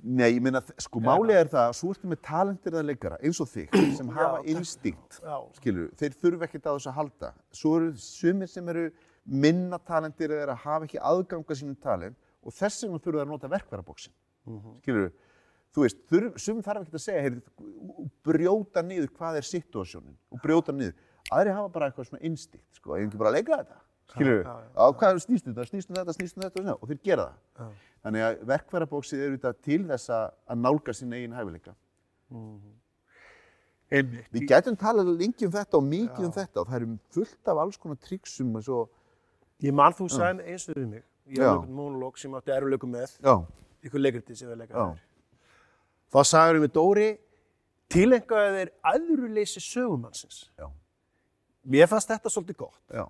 Nei, 0.04 0.26
ég 0.34 0.40
meina, 0.44 0.60
sko, 0.76 1.00
málið 1.00 1.38
er 1.38 1.48
það 1.48 1.66
að 1.70 1.76
svo 1.78 1.92
ertu 1.94 2.08
með 2.10 2.18
talentir 2.26 2.74
leikara 2.84 3.16
eins 3.24 3.38
og 3.40 3.48
þig 3.48 3.76
sem 3.98 4.10
hafa 4.12 4.42
instinkt, 4.52 5.20
skilur, 5.56 5.86
þeir 6.00 6.16
þurfa 6.20 6.48
ekkert 6.48 6.68
á 6.68 6.72
þessu 6.74 6.90
að 6.90 6.98
halda. 6.98 7.30
Svo 7.56 7.76
eru 7.78 7.92
sumir 8.02 8.50
sem 8.52 8.68
eru 8.72 8.88
minna 9.24 9.78
talentir 9.88 10.34
eða 10.36 10.56
hafa 10.56 10.88
ekki 10.88 11.00
aðganga 11.00 11.56
sínum 11.56 11.78
talent 11.80 12.16
og 12.44 12.54
þess 12.54 12.84
vegna 12.84 13.00
þurfa 13.04 13.24
að 13.24 13.32
nota 13.32 13.50
verkvarabóksin. 13.52 14.14
Mhm. 14.48 14.78
Skilur, 14.82 15.10
þú 15.74 15.84
veist, 15.84 15.98
þurf, 16.10 16.38
sumir 16.40 16.66
þarf 16.66 16.84
ekkert 16.84 16.98
að 16.98 17.04
segja, 17.04 17.24
heyr, 17.26 17.42
brjóta 18.24 18.84
niður 18.84 19.10
hvað 19.18 19.40
er 19.40 19.48
situasjónin 19.48 20.16
og 20.32 20.40
brjóta 20.44 20.72
niður. 20.72 20.94
Aðri 21.30 21.52
hafa 21.52 21.72
bara 21.74 21.90
eitthvað 21.90 22.08
svona 22.08 22.24
instinkt, 22.24 22.68
sko, 22.78 22.96
ég 22.96 23.08
ekki 23.08 23.20
bara 23.20 23.30
að 23.34 23.38
leika 23.40 23.58
þetta. 23.58 23.78
Skilur, 24.08 24.40
já, 24.40 24.54
já. 24.64 24.72
á 24.80 24.84
hvað 24.96 25.20
snýst 25.20 25.46
um 25.46 25.54
þetta, 25.54 25.68
snýst 25.68 25.90
um 25.90 25.96
þetta, 25.98 26.14
snýst 26.16 26.36
um 26.38 26.42
þetta 26.42 26.56
og 26.56 26.62
svona, 26.64 26.76
og 26.80 26.88
þeir 26.88 27.00
gera 27.04 27.26
það. 27.28 27.36
Já. 27.58 27.84
Þannig 28.06 28.24
að 28.24 28.42
verkvarabóksið 28.48 29.20
er 29.20 29.28
auðvitað 29.28 29.62
til 29.66 29.80
þess 29.90 30.12
að 30.14 30.60
nálga 30.62 30.94
sín 30.96 31.12
eigin 31.12 31.36
hæfileika. 31.36 31.74
Einmitt. 33.88 34.28
Við 34.32 34.46
gætum 34.48 34.76
talað 34.76 35.10
lengi 35.16 35.46
um 35.48 35.52
þetta 35.52 35.78
og 35.78 35.84
mikið 35.88 36.24
um 36.28 36.32
þetta 36.32 36.60
og 36.60 36.68
það 36.68 36.78
eru 36.78 36.88
fullt 37.16 37.50
af 37.52 37.60
alls 37.64 37.78
konar 37.80 38.00
tryggsum 38.04 38.56
og 38.56 38.64
svo, 38.64 38.80
Ég 39.64 39.74
man 39.74 39.94
þú 39.96 40.06
sagði 40.12 40.44
eins 40.52 40.68
og 40.70 40.76
við 40.78 40.84
mig. 40.86 41.04
Ég 41.28 41.36
Já. 41.36 41.44
hafði 41.44 41.58
einhvern 41.58 41.76
monolog 41.76 42.18
sem 42.18 42.32
átti 42.38 42.52
eruleikum 42.54 42.92
með, 42.94 43.14
já, 43.20 43.34
ykkur 43.84 44.00
leikriti 44.00 44.36
sem 44.38 44.48
við 44.48 44.62
leikaði 44.62 44.78
Já. 44.80 44.86
þér. 44.94 45.00
Þá 46.08 46.18
sagður 46.24 46.60
við 46.64 46.72
Dóri, 46.78 47.08
tilengaði 47.92 48.52
þeir 48.58 48.70
aðruleysi 48.92 49.60
sögumannsins. 49.64 50.38
já, 50.58 50.68
Mér 51.68 51.86
fannst 51.90 52.08
þetta 52.08 52.30
svolítið 52.32 52.56
gott. 52.64 52.80
já, 52.92 53.04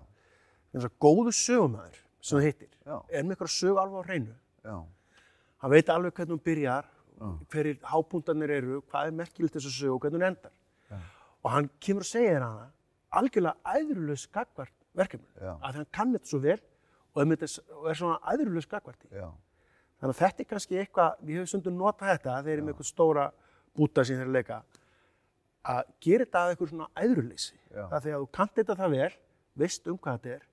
Þannig 0.73 0.85
að 0.89 0.97
góðu 1.01 1.31
sögumæður 1.33 1.99
sem 2.21 2.37
þú 2.39 2.43
hittir, 2.43 2.69
Já. 2.85 2.97
er 3.09 3.23
með 3.23 3.35
eitthvað 3.37 3.53
sögu 3.55 3.79
alveg 3.79 3.99
á 4.03 4.07
hreinu. 4.09 4.35
já, 4.65 4.85
Hann 5.61 5.71
veit 5.71 5.89
alveg 5.89 6.13
hvernig 6.13 6.35
hún 6.35 6.43
byrjar, 6.43 6.85
hverjir 7.49 7.79
hápuntarnir 7.83 8.49
eru, 8.49 8.81
hvað 8.91 9.07
er 9.07 9.11
merkilegt 9.11 9.53
þessu 9.55 9.71
sögu 9.71 9.95
og 9.95 10.01
hvernig 10.01 10.19
hún 10.21 10.27
endar. 10.27 10.51
Og 11.43 11.51
hann 11.51 11.69
kemur 11.79 12.01
að 12.03 12.11
segja 12.11 12.33
þér 12.35 12.43
hana 12.43 12.71
algjörlega 13.11 13.55
æðrulegs 13.65 14.27
gagvart 14.31 14.73
verkefni. 14.95 15.27
Já. 15.41 15.55
Að 15.63 15.73
hann 15.75 15.87
kann 15.91 16.13
þetta 16.13 16.27
svo 16.27 16.39
vel 16.39 16.59
og 17.19 17.43
er, 17.45 17.53
er 17.91 17.99
svona 17.99 18.17
í. 19.05 19.11
já, 19.19 19.27
Þannig 19.99 20.13
að 20.15 20.19
þetta 20.21 20.43
er 20.43 20.47
kannski 20.47 20.77
eitthvað, 20.79 21.15
við 21.27 21.39
höfum 21.39 21.49
stundum 21.51 21.79
notað 21.79 22.13
þetta 22.13 22.29
þegar 22.29 22.45
þeir 22.45 22.53
eru 22.53 22.65
með 22.65 22.73
eitthvað 22.73 22.87
stóra 22.89 23.25
búta 23.75 24.05
sem 24.07 24.19
þeir 24.19 24.29
að 24.29 24.37
leika, 24.37 24.59
að 25.73 25.81
gera 26.05 26.25
þetta 26.25 26.43
að 26.43 26.51
eitthvað 26.53 26.71
svona 26.71 26.87
æðruleysi. 27.03 27.55
Já. 27.73 27.81
Það 27.91 28.05
þegar 28.05 28.23
þú 28.23 28.29
kannt 28.39 28.55
þetta 28.55 28.77
það 28.79 28.95
vel, 28.95 29.09
veist 29.59 29.89
um 29.91 29.97
hvað 29.99 30.19
þetta 30.19 30.35
er, 30.37 30.45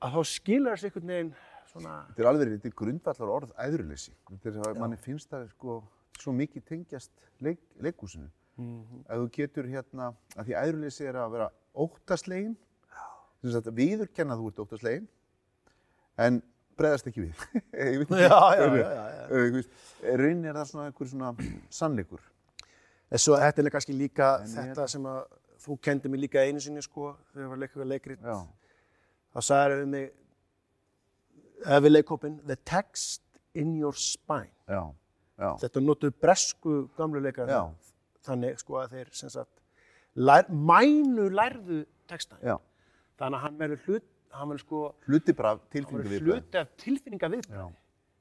að 0.00 0.14
þá 0.14 0.20
skilur 0.30 0.76
þessi 0.76 0.90
einhvern 0.90 1.12
veginn 1.14 1.32
svona, 1.72 1.96
Þetta 2.10 2.22
er 2.22 2.30
alveg, 2.30 2.52
þetta 2.54 2.70
er 2.70 2.78
grundvallar 2.80 3.34
orð 3.34 3.54
æðruleysi. 3.66 4.14
Þetta 4.30 4.52
er 4.52 4.70
að 4.70 4.80
manni 4.84 5.00
finnst 5.02 5.30
það 5.34 5.48
sko 5.56 5.80
svo 6.20 6.34
mikið 6.36 6.66
tengjast 6.70 7.10
leik, 7.42 7.60
leikúsinu. 7.82 8.30
Mhm. 8.60 9.04
Að 9.08 9.24
þú 9.24 9.30
getur 9.34 9.68
hérna, 9.70 10.12
að 10.36 10.50
því 10.50 10.58
æðruleysi 10.62 11.06
er 11.08 11.18
að 11.18 11.32
vera 11.34 11.50
óttaslegin, 11.74 12.56
að 13.42 13.70
viðurkenna 13.74 14.36
að 14.36 14.42
þú 14.42 14.50
ert 14.50 14.62
óttaslegin, 14.64 15.08
en 16.18 16.42
bregðast 16.80 17.06
ekki 17.10 17.26
við. 17.26 17.44
Ég 17.76 17.98
veit 18.00 18.06
ekki. 18.10 18.20
Já, 18.22 18.40
já, 18.56 18.66
já, 18.66 18.90
já, 18.90 19.04
já. 19.20 19.50
Veist, 19.56 19.70
Raunin 20.02 20.44
er 20.48 20.54
það 20.56 20.68
svona 20.70 20.86
einhver 20.90 21.08
svona 21.10 21.32
sannleikur. 21.70 22.22
Svo 23.20 23.36
þetta 23.36 23.62
er 23.66 23.70
kannski 23.74 23.94
líka 23.98 24.30
En 24.44 24.46
ég 24.54 24.70
þetta 24.70 24.86
sem 24.88 25.06
að 25.10 25.20
þú 25.60 25.76
kendi 25.82 26.08
mig 26.08 26.20
líka 26.22 26.40
einu 26.46 26.60
sinni 26.62 26.80
sko, 26.82 27.16
þegar 27.32 27.42
ég 27.44 27.50
var 27.50 27.58
að 27.58 27.64
leika 27.66 27.80
við 27.82 27.90
leikrit. 27.92 28.22
Já, 28.24 28.38
Þá 29.30 29.40
sagði 29.46 29.74
við 29.82 29.88
mig, 29.92 30.06
eða 31.66 31.80
við 31.84 31.92
leikhópin, 31.94 32.38
the 32.48 32.56
text 32.56 33.22
in 33.54 33.74
your 33.78 33.92
spine. 33.94 34.50
já, 34.70 34.80
já, 35.38 35.50
Þetta 35.62 35.82
notuðu 35.84 36.14
bresku 36.22 36.74
gamlu 36.96 37.20
leikar 37.22 37.48
Já. 37.50 37.60
þannig 38.26 38.58
sko 38.62 38.78
að 38.80 38.94
þeir 38.96 39.12
sem 39.16 39.30
sagt 39.30 39.60
lær, 40.16 40.48
mænu 40.50 41.28
lærðu 41.30 41.84
texta. 42.10 42.36
já. 42.42 42.56
Þannig 43.20 43.36
að 43.38 43.42
hann 43.44 43.58
verður 43.60 43.84
hlut, 43.86 44.09
hann 44.36 44.52
verður 44.52 44.64
sko, 44.64 44.82
Hluti 45.06 45.34
bara 45.36 45.54
hann 45.54 45.66
tilfinningu 45.72 46.02
verður 46.04 46.14
við 46.14 46.30
hluti 46.30 46.60
af 46.60 46.72
tilfinninga 46.80 47.30
við. 47.34 47.50
Já. 47.50 47.66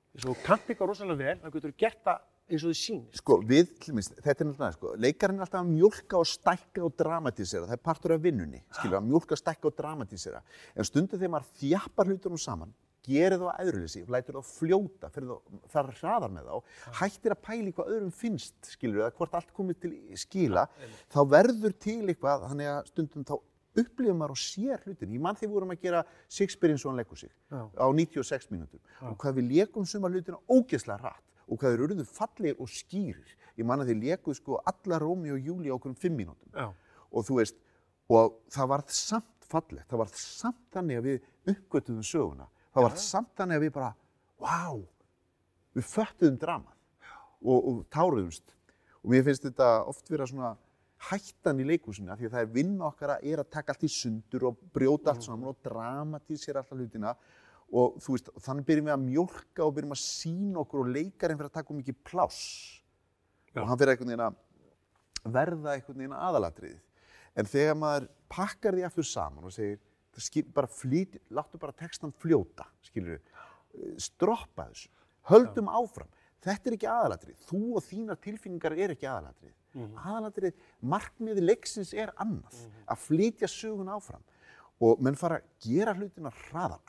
Þess 0.10 0.26
að 0.26 0.30
þú 0.30 0.36
kannt 0.48 0.70
eitthvað 0.74 0.92
rosalega 0.92 1.24
vel, 1.24 1.38
þá 1.44 1.56
getur 1.56 1.76
gert 1.84 2.04
það 2.08 2.28
eins 2.50 2.66
og 2.66 2.74
þið 2.74 2.80
sýnist. 2.80 3.22
Sko, 3.22 3.38
við, 3.46 3.72
dæmis, 3.86 4.10
þetta 4.18 4.34
er 4.34 4.50
náttúrulega, 4.50 4.76
sko, 4.76 4.92
leikarinn 5.06 5.40
er 5.40 5.46
alltaf 5.46 5.62
að 5.62 5.72
mjólka 5.72 6.20
og 6.20 6.30
stækka 6.30 6.86
og 6.88 6.96
dramatísera, 6.98 7.70
það 7.70 7.78
er 7.78 7.82
partur 7.86 8.14
af 8.16 8.22
vinnunni, 8.24 8.62
skilur, 8.74 8.98
að 9.00 9.10
mjólka, 9.10 9.38
stækka 9.40 9.70
og 9.70 9.76
dramatísera. 9.78 10.42
En 10.74 10.88
stundum 10.88 11.20
þegar 11.20 11.34
maður 11.36 11.52
þjappar 11.62 12.10
hlutunum 12.10 12.42
saman, 12.42 12.74
gerir 13.06 13.38
það 13.38 13.54
á 13.54 13.60
æðruleysi, 13.64 14.02
lætur 14.12 14.40
það 14.40 14.50
fljóta, 14.50 15.12
það, 15.14 15.36
fara 15.72 15.96
hraðar 16.02 16.34
með 16.34 16.50
þá, 16.50 16.74
hættir 17.04 17.36
að 17.36 17.44
pæla 17.46 17.70
í 17.70 17.76
hvað 17.78 17.94
öðrum 17.94 18.16
finnst, 18.18 18.58
skilur, 18.74 19.04
eða 19.06 19.16
hvort 19.20 19.38
allt 19.40 19.54
komið 19.56 19.80
til 19.86 19.94
skila, 20.20 20.66
þá 21.14 21.22
verður 21.30 21.78
til 21.86 22.02
eitthvað, 22.08 22.50
þannig 22.50 22.74
að 22.74 22.92
stundum 22.92 23.30
þá 23.30 23.38
upplifum 23.82 24.20
maður 24.20 24.36
og 24.36 24.42
sér 24.42 24.84
hlutin. 24.86 25.16
Ég 25.16 25.24
mann 25.24 25.38
þegar 25.40 25.50
við 25.50 25.56
vorum 25.58 25.74
að 25.74 25.82
gera 25.86 26.04
Shakespeare 26.28 26.76
eins 26.76 26.86
og 26.86 26.92
hann 26.92 27.02
leggur 27.02 27.20
sig 27.20 27.32
Já. 27.50 27.64
á 27.80 27.88
96 27.88 28.52
mínútum 28.54 28.82
og 29.10 29.18
hvað 29.22 29.40
við 29.40 29.50
leikum 29.54 29.88
suma 29.88 30.12
hlutina 30.12 30.40
ógeðslega 30.50 31.00
hratt 31.04 31.26
og 31.50 31.58
hvað 31.58 31.74
þeir 31.74 31.84
urðu 31.88 32.06
fallegir 32.06 32.60
og 32.62 32.70
skýrir. 32.70 33.34
Ég 33.58 33.66
man 33.68 33.82
að 33.82 33.92
þeir 33.92 34.02
leikuð 34.04 34.38
sko 34.38 34.62
alla 34.70 35.00
Rómi 35.02 35.34
og 35.34 35.42
Júli 35.42 35.72
á 35.72 35.76
okkur 35.76 35.94
um 35.94 35.98
5 35.98 36.16
mínútum 36.16 36.54
og 37.10 37.26
þú 37.26 37.40
veist, 37.40 37.58
og 38.10 38.38
það 38.54 38.70
varð 38.74 38.94
samt 38.94 39.50
fallegt, 39.50 39.88
það 39.90 40.04
varð 40.04 40.22
samt 40.22 40.62
þannig 40.74 41.00
að 41.00 41.08
við 41.08 41.54
uppgötuðum 41.56 42.06
söguna. 42.06 42.48
Það 42.74 42.86
varð 42.86 43.02
samt 43.02 43.32
þannig 43.38 43.58
að 43.58 43.66
við 43.66 43.74
bara, 43.74 43.90
wow, 44.44 44.82
við 45.74 45.88
föttuðum 45.90 46.40
dramað 46.42 46.76
og, 47.42 47.58
og 47.58 47.80
táruðumst. 47.94 48.56
Og 49.02 49.14
mér 49.14 49.26
finnst 49.26 49.48
þetta 49.48 49.70
oft 49.90 50.12
vera 50.12 50.28
svona 50.30 50.54
hættan 51.08 51.62
í 51.62 51.68
leikúsinu, 51.68 52.12
því 52.18 52.28
að 52.28 52.34
það 52.34 52.44
er 52.44 52.52
vinna 52.56 52.88
okkar 52.90 53.14
að 53.16 53.28
er 53.32 53.42
að 53.42 53.52
taka 53.56 53.74
allt 53.74 53.86
í 53.88 53.92
sundur 53.94 54.50
og 54.50 54.60
brjóta 54.76 55.14
allt 55.14 55.24
saman 55.26 55.52
og 55.54 55.62
dramatísera 55.64 56.64
alltaf 56.64 56.80
hlutina 56.80 57.14
og 57.70 58.00
þú 58.04 58.16
veist, 58.16 58.32
þannig 58.44 58.68
byrjum 58.68 58.90
við 58.90 58.96
að 58.96 59.06
mjólka 59.06 59.66
og 59.66 59.74
byrjum 59.78 59.96
að 59.96 60.02
sína 60.04 60.62
okkur 60.64 60.84
og 60.84 60.92
leikarinn 60.96 61.40
fyrir 61.40 61.52
að 61.52 61.58
taka 61.60 61.74
um 61.74 61.80
mikið 61.80 62.00
pláss 62.10 62.42
Já. 63.54 63.62
og 63.62 63.70
hann 63.70 63.80
fyrir 63.80 63.94
einhvern 63.94 64.12
veginn 64.12 64.26
að 64.26 65.36
verða 65.40 65.76
einhvern 65.76 66.02
veginn 66.02 66.18
aðalatriðið. 66.18 66.82
En 67.38 67.50
þegar 67.50 67.78
maður 67.78 68.10
pakkar 68.32 68.76
því 68.76 68.86
aftur 68.88 69.08
saman 69.08 69.48
og 69.48 69.54
segir, 69.54 69.80
skil, 70.20 70.44
bara 70.52 70.68
flýt, 70.68 71.20
láttu 71.32 71.60
bara 71.62 71.76
textan 71.78 72.12
fljóta, 72.20 72.66
skilur 72.84 73.22
stroppa 74.02 74.68
þessu, 74.70 74.90
höldum 75.30 75.70
áfram. 75.72 76.10
Þetta 76.44 76.70
er 76.70 76.76
ekki 76.78 76.90
aðalatrið. 76.90 77.40
Þú 77.50 77.62
og 77.78 77.86
þínar 77.86 78.20
tilfinningar 78.24 78.76
er 78.80 78.94
ekki 78.96 79.08
aðalatrið. 79.10 79.56
Aðalatrið, 80.00 80.60
markmiði 80.82 81.46
leiksins 81.46 81.94
er 81.94 82.14
annað. 82.18 82.60
Að 82.90 83.02
flytja 83.06 83.50
sögun 83.52 83.92
áfram. 83.94 84.24
Og 84.80 85.02
menn 85.04 85.18
fara 85.20 85.42
að 85.42 85.48
gera 85.66 85.94
hlutina 85.98 86.32
hraðar, 86.46 86.80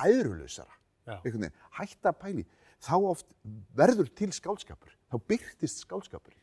veginn, 1.25 1.51
hætta 1.79 2.13
að 2.13 2.21
pæli. 2.21 2.45
Þá 2.81 2.95
oft 2.97 3.35
verður 3.77 4.09
til 4.17 4.31
skálskapur. 4.33 4.93
Þá 5.11 5.17
byrtist 5.29 5.83
skálskapur. 5.85 6.37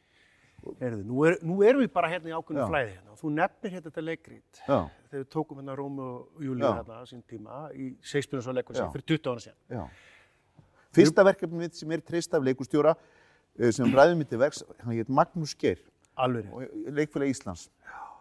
Heyrðu, 0.82 1.04
nú, 1.06 1.22
er, 1.26 1.38
nú 1.46 1.62
erum 1.64 1.84
við 1.84 1.92
bara 1.94 2.10
hérna 2.12 2.32
í 2.32 2.34
Já. 2.34 2.40
flæði 2.68 2.92
hérna. 2.92 3.16
Þú 3.18 3.32
nefnir 3.38 3.74
hérna 3.74 3.90
þetta 3.90 4.04
leikrít. 4.04 4.60
Já. 4.66 4.78
Þegar 5.08 5.22
við 5.22 5.28
tókum 5.34 5.62
hérna 5.62 5.76
Rómu 5.78 6.08
og 6.08 6.44
Júlíu 6.44 6.68
hérna 6.68 6.98
á 7.00 7.04
sín 7.08 7.22
tíma 7.30 7.60
í 7.74 7.92
Shakespeare 8.02 8.42
og 8.44 8.58
leikur 8.58 8.76
Já. 8.76 8.82
sem 8.82 8.92
fyrir 8.96 9.06
20 9.14 9.30
ára. 9.32 9.54
Já. 9.72 9.86
Fyrsta 10.98 11.26
verkefni 11.28 11.62
mitt 11.62 11.78
sem 11.78 11.94
er 11.94 12.04
treyst 12.04 12.34
af 12.34 12.44
leikustjóra 12.44 12.96
eh, 12.98 13.72
sem 13.72 13.94
ræðum 13.94 14.24
mitt 14.24 14.32
til 14.34 14.42
verks, 14.42 14.64
hann 14.82 14.98
heit 14.98 15.10
Magnús 15.14 15.54
Geir 15.58 15.80
Alveg. 16.18 16.48
og 16.52 16.94
leikfélag 16.98 17.32
Íslands. 17.34 17.68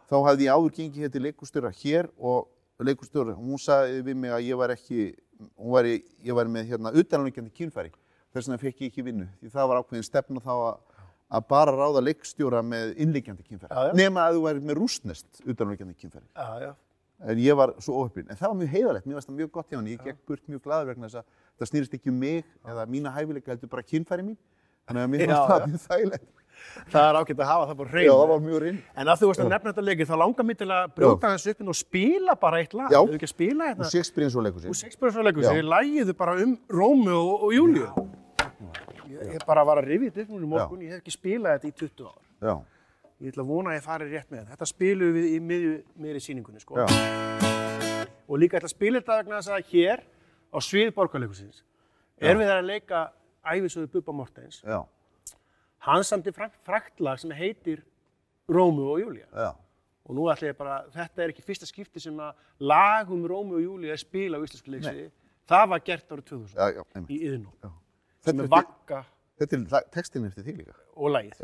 Þá 0.06 0.16
hafði 0.28 0.46
ég 0.46 0.54
áður 0.54 0.74
gengið 0.76 1.02
hér 1.06 1.12
til 1.14 1.22
leikustjóra 1.24 1.70
hér 1.80 2.09
og 2.18 2.48
leikustjóra, 2.87 3.35
hún 3.35 3.59
sagði 3.59 4.02
við 4.06 4.18
mig 4.22 4.35
að 4.37 4.44
ég 4.46 4.59
var 4.61 4.70
ekki, 4.74 5.06
hún 5.56 5.72
var 5.74 5.88
í, 5.88 5.96
ég 6.24 6.37
var 6.37 6.50
með 6.52 6.68
hérna 6.70 6.92
utanlöngandi 6.92 7.50
kynfæri. 7.56 7.90
Þess 8.37 8.50
vegna 8.50 8.61
fekk 8.61 8.82
ég 8.85 8.90
ekki 8.92 9.04
vinnu, 9.06 9.26
því 9.40 9.50
það 9.54 9.70
var 9.72 9.80
ákveðin 9.80 10.04
stefna 10.06 10.42
þá 10.44 10.52
að, 10.54 11.04
að 11.38 11.46
bara 11.50 11.72
ráða 11.74 12.02
leikstjóra 12.04 12.61
með 12.62 12.92
innleikjandi 13.02 13.46
kynfæri. 13.48 13.72
Já, 13.72 13.88
já. 13.88 13.94
Nema 13.96 14.26
að 14.28 14.37
þú 14.37 14.42
væri 14.44 14.66
með 14.68 14.78
rústnest 14.82 15.40
utanlöngandi 15.46 15.96
kynfæri. 15.96 16.26
Já, 16.37 16.66
já. 16.66 16.74
En 17.26 17.38
ég 17.40 17.56
var 17.56 17.72
svo 17.80 18.02
óöflin. 18.04 18.26
En 18.28 18.37
það 18.37 18.50
var 18.52 18.59
mjög 18.61 18.72
heiðalegt, 18.76 19.06
mér 19.09 19.16
varst 19.16 19.30
það 19.30 19.38
mjög 19.40 19.50
gott 19.54 19.70
hjá 19.72 19.78
hann. 19.78 19.87
Ég 19.88 20.02
gekk 20.04 20.18
burt 20.28 20.42
mjög 20.52 20.61
glaður 20.66 20.90
vegna 20.92 21.09
þess 21.09 21.22
að 21.22 21.46
það 21.56 21.70
snýrist 21.70 21.94
ekki 21.96 22.12
um 22.12 22.18
mig 22.20 22.42
eða 22.68 22.85
mína 22.92 23.12
hæfileika 23.14 23.54
heldur 23.54 23.70
bara 23.72 23.87
kynfæri 23.88 24.26
mín. 24.26 24.37
Þannig 24.87 25.06
að 25.06 25.14
mér 25.14 25.24
Já, 25.24 25.32
fannst 25.32 25.48
það 25.48 25.62
já. 25.64 25.70
mjög 25.72 25.87
þægilegt. 25.87 26.28
Það 26.92 27.07
er 27.09 27.19
ágætt 27.21 27.40
að 27.40 27.49
hafa 27.51 27.66
það 27.71 27.77
bara 27.81 27.88
Já, 27.88 27.95
hreinu. 27.97 28.16
það 28.16 28.29
var 28.33 28.40
mjög 28.47 28.61
rinn. 28.62 28.79
En 28.97 29.07
að 29.12 29.21
þú 29.23 29.29
varst 29.31 29.40
að 29.45 29.49
nefna 29.53 29.73
þetta 29.73 29.85
leikir, 29.87 30.07
þá 30.11 30.16
langar 30.23 30.45
mér 30.51 30.59
til 30.61 30.69
að 30.77 30.90
brjóta 30.97 31.31
þessu 31.35 31.51
upp 31.55 31.62
og 31.73 31.77
spila 31.81 32.35
bara 32.45 32.61
eitt 32.62 32.75
lag. 32.77 32.90
Já. 32.92 33.01
Hefur 33.01 33.16
ekki 33.19 33.29
að 33.29 33.33
spila 33.35 33.64
Og 33.64 33.71
hérna? 33.71 33.90
Shakespeare 33.90 34.27
eins 34.29 34.37
og 34.37 34.45
leikur 34.47 34.61
Og 34.61 34.64
sér. 34.77 34.81
Shakespeare 34.83 35.19
og 35.19 35.25
leikur 35.29 35.42
Já. 35.42 35.51
sér, 35.53 35.69
lægiðu 35.73 36.14
bara 36.16 36.37
um 36.45 36.57
Rómu 36.69 37.16
og, 37.16 37.42
og 37.49 37.53
Júlíu. 37.57 37.88
Ég, 39.07 39.35
ég 39.37 39.45
bara 39.47 39.64
var 39.64 39.79
að 39.81 39.87
rifja 39.90 40.11
þetta 40.11 40.25
upp 40.27 40.33
núna 40.37 40.45
í 40.47 40.51
morgun, 40.51 40.81
ég 40.85 40.90
hef 40.97 41.01
ekki 41.03 41.14
spilað 41.14 41.57
þetta 41.57 41.69
í 41.69 41.77
20 41.81 42.09
ár. 42.11 42.19
Já, 42.42 42.57
Ég 43.16 43.33
ætla 43.33 43.42
að 43.47 43.49
vona 43.49 43.71
að 43.73 43.77
ég 43.79 43.85
fari 43.87 44.07
rétt 44.11 44.27
með 44.29 44.40
þetta. 44.42 44.51
Þetta 44.53 44.66
spilum 44.69 45.12
við 45.16 45.27
í 45.33 45.37
miðju, 45.40 45.77
miðri 46.05 46.21
síningunni, 46.21 46.61
sko. 46.61 46.77
já, 46.77 46.85
Og 48.29 48.38
líka 48.42 48.59
ætla 48.59 48.69
að 48.69 48.75
spila 48.75 49.01
þetta 49.01 49.16
vegna 49.23 49.38
þess 49.40 49.53
að 49.57 49.71
hér 49.71 50.03
á 50.53 50.59
svið 50.61 50.90
borgarleikusins 50.99 51.62
erum 52.21 52.42
við 52.42 52.51
þar 52.51 52.61
að 52.61 52.69
leika 52.69 53.01
æfisöðu 53.47 53.88
Bubba 53.95 54.12
Mortens. 54.12 54.61
Já, 54.66 54.83
Hann 55.87 56.03
samti 56.05 56.33
fraktlag 56.35 57.20
sem 57.22 57.31
heitir 57.37 57.85
Rómu 58.51 58.88
og 58.92 59.01
Júlía. 59.01 59.27
já, 59.33 59.55
Og 60.07 60.14
nú 60.14 60.29
ætla 60.31 60.53
ég 60.53 60.57
bara, 60.59 60.85
þetta 60.94 61.22
er 61.25 61.33
ekki 61.33 61.42
fyrsta 61.42 61.66
skipti 61.66 62.01
sem 62.03 62.14
að 62.22 62.35
lag 62.61 63.11
um 63.11 63.25
Rómu 63.27 63.57
og 63.59 63.62
Júlía 63.64 63.94
er 63.94 63.99
spila 63.99 64.38
á 64.38 64.42
íslensku 64.46 64.70
leiksviði. 64.70 65.11
Það 65.46 65.68
var 65.72 65.81
gert 65.87 66.09
árið 66.11 66.25
2000 66.31 66.55
já, 66.55 66.66
já, 66.75 66.83
í. 67.11 67.18
Sem 68.22 68.37
Þetta 68.37 68.42
er 68.42 68.51
er, 69.53 69.66
er 69.81 69.88
textinn 69.94 70.27
eftir 70.27 70.46
þig 70.46 70.61
líka. 70.62 70.75
og 70.96 71.11
lagið. 71.11 71.40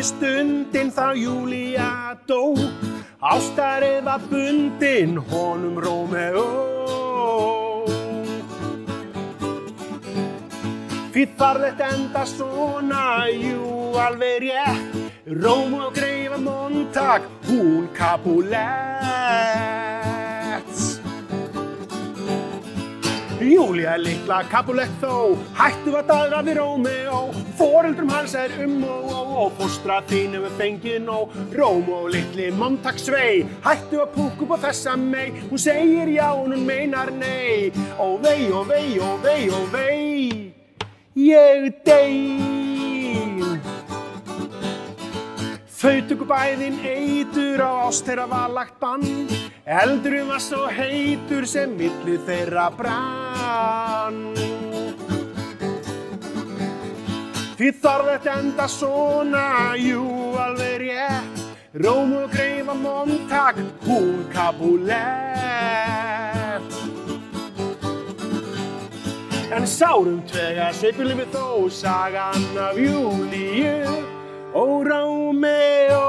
Minni 0.00 0.16
stundin 0.16 0.88
þá 0.88 1.12
Júlía 1.12 2.16
dó. 2.24 2.56
Ástarið 3.20 3.98
var 4.06 4.22
bundin 4.30 5.18
honum 5.28 5.76
Rómeó. 5.76 6.44
Því 11.12 11.26
þarf 11.36 11.66
þetta 11.66 11.90
enda 11.98 12.24
svona, 12.24 13.04
jú 13.28 13.92
alveg 14.00 14.40
rétt. 14.46 14.98
Rómeó 15.28 15.92
greifa 15.92 16.40
Montag, 16.48 17.28
hún 17.50 17.92
Capulet 17.92 19.89
Júlía 23.40 23.94
er 23.96 24.02
litla 24.04 24.42
Capulet 24.52 24.90
þó, 25.00 25.32
hættu 25.56 25.94
að 25.96 26.10
daga 26.10 26.42
við 26.44 26.58
Rómeó. 26.58 27.20
Fóreldrum 27.56 28.12
hans 28.12 28.34
er 28.36 28.52
um 28.66 28.82
og 28.84 29.08
ó 29.08 29.20
og 29.46 29.54
fóstra 29.56 30.00
þínu 30.10 30.42
við 30.44 30.58
fengið 30.60 30.98
nóg. 31.06 31.32
Rómeó 31.56 32.02
litli 32.12 32.50
Montag 32.52 33.00
svei, 33.00 33.46
hættu 33.64 34.02
að 34.04 34.12
púka 34.18 34.44
upp 34.44 34.56
á 34.60 34.68
þessa 34.68 34.96
mei 35.00 35.32
Hún 35.48 35.58
segir 35.58 36.12
já 36.12 36.28
og 36.28 36.50
hún 36.50 36.66
meinar 36.68 37.12
nei. 37.16 37.72
Ó 37.96 38.20
vei, 38.20 38.50
ó 38.52 38.60
vei, 38.68 38.98
ó 39.00 39.16
vei, 39.24 39.48
ó 39.48 39.60
vei 39.72 40.52
Ég 41.16 41.72
deyn 41.84 42.69
Þau 45.80 46.00
tökur 46.04 46.28
bæðin 46.28 46.74
eitur 46.84 47.62
á 47.64 47.88
ást 47.88 48.04
þeirra 48.04 48.26
var 48.28 48.50
lagt 48.52 48.74
bann. 48.82 49.04
Eldurinn 49.64 50.28
var 50.28 50.42
svo 50.44 50.66
heitur 50.68 51.46
sem 51.48 51.72
milli 51.72 52.18
þeirra 52.26 52.66
brann. 52.76 54.18
Því 57.56 57.70
þarf 57.80 58.10
þetta 58.10 58.36
enda 58.42 58.68
svona, 58.68 59.46
jú 59.80 60.04
alveg 60.36 60.76
rétt. 60.84 61.40
Róm 61.80 62.12
og 62.18 62.32
greifa 62.34 62.74
Montag, 62.74 63.54
hún 63.86 64.24
Capulet 64.32 64.98
En 69.54 69.66
sárum 69.66 70.18
tvega 70.26 70.72
sveipulum 70.74 71.22
við 71.22 71.30
þó 71.30 71.70
sagan 71.70 72.58
af 72.58 72.74
Júlíu 72.74 74.09
og 74.54 74.86
Rómeó. 74.86 76.06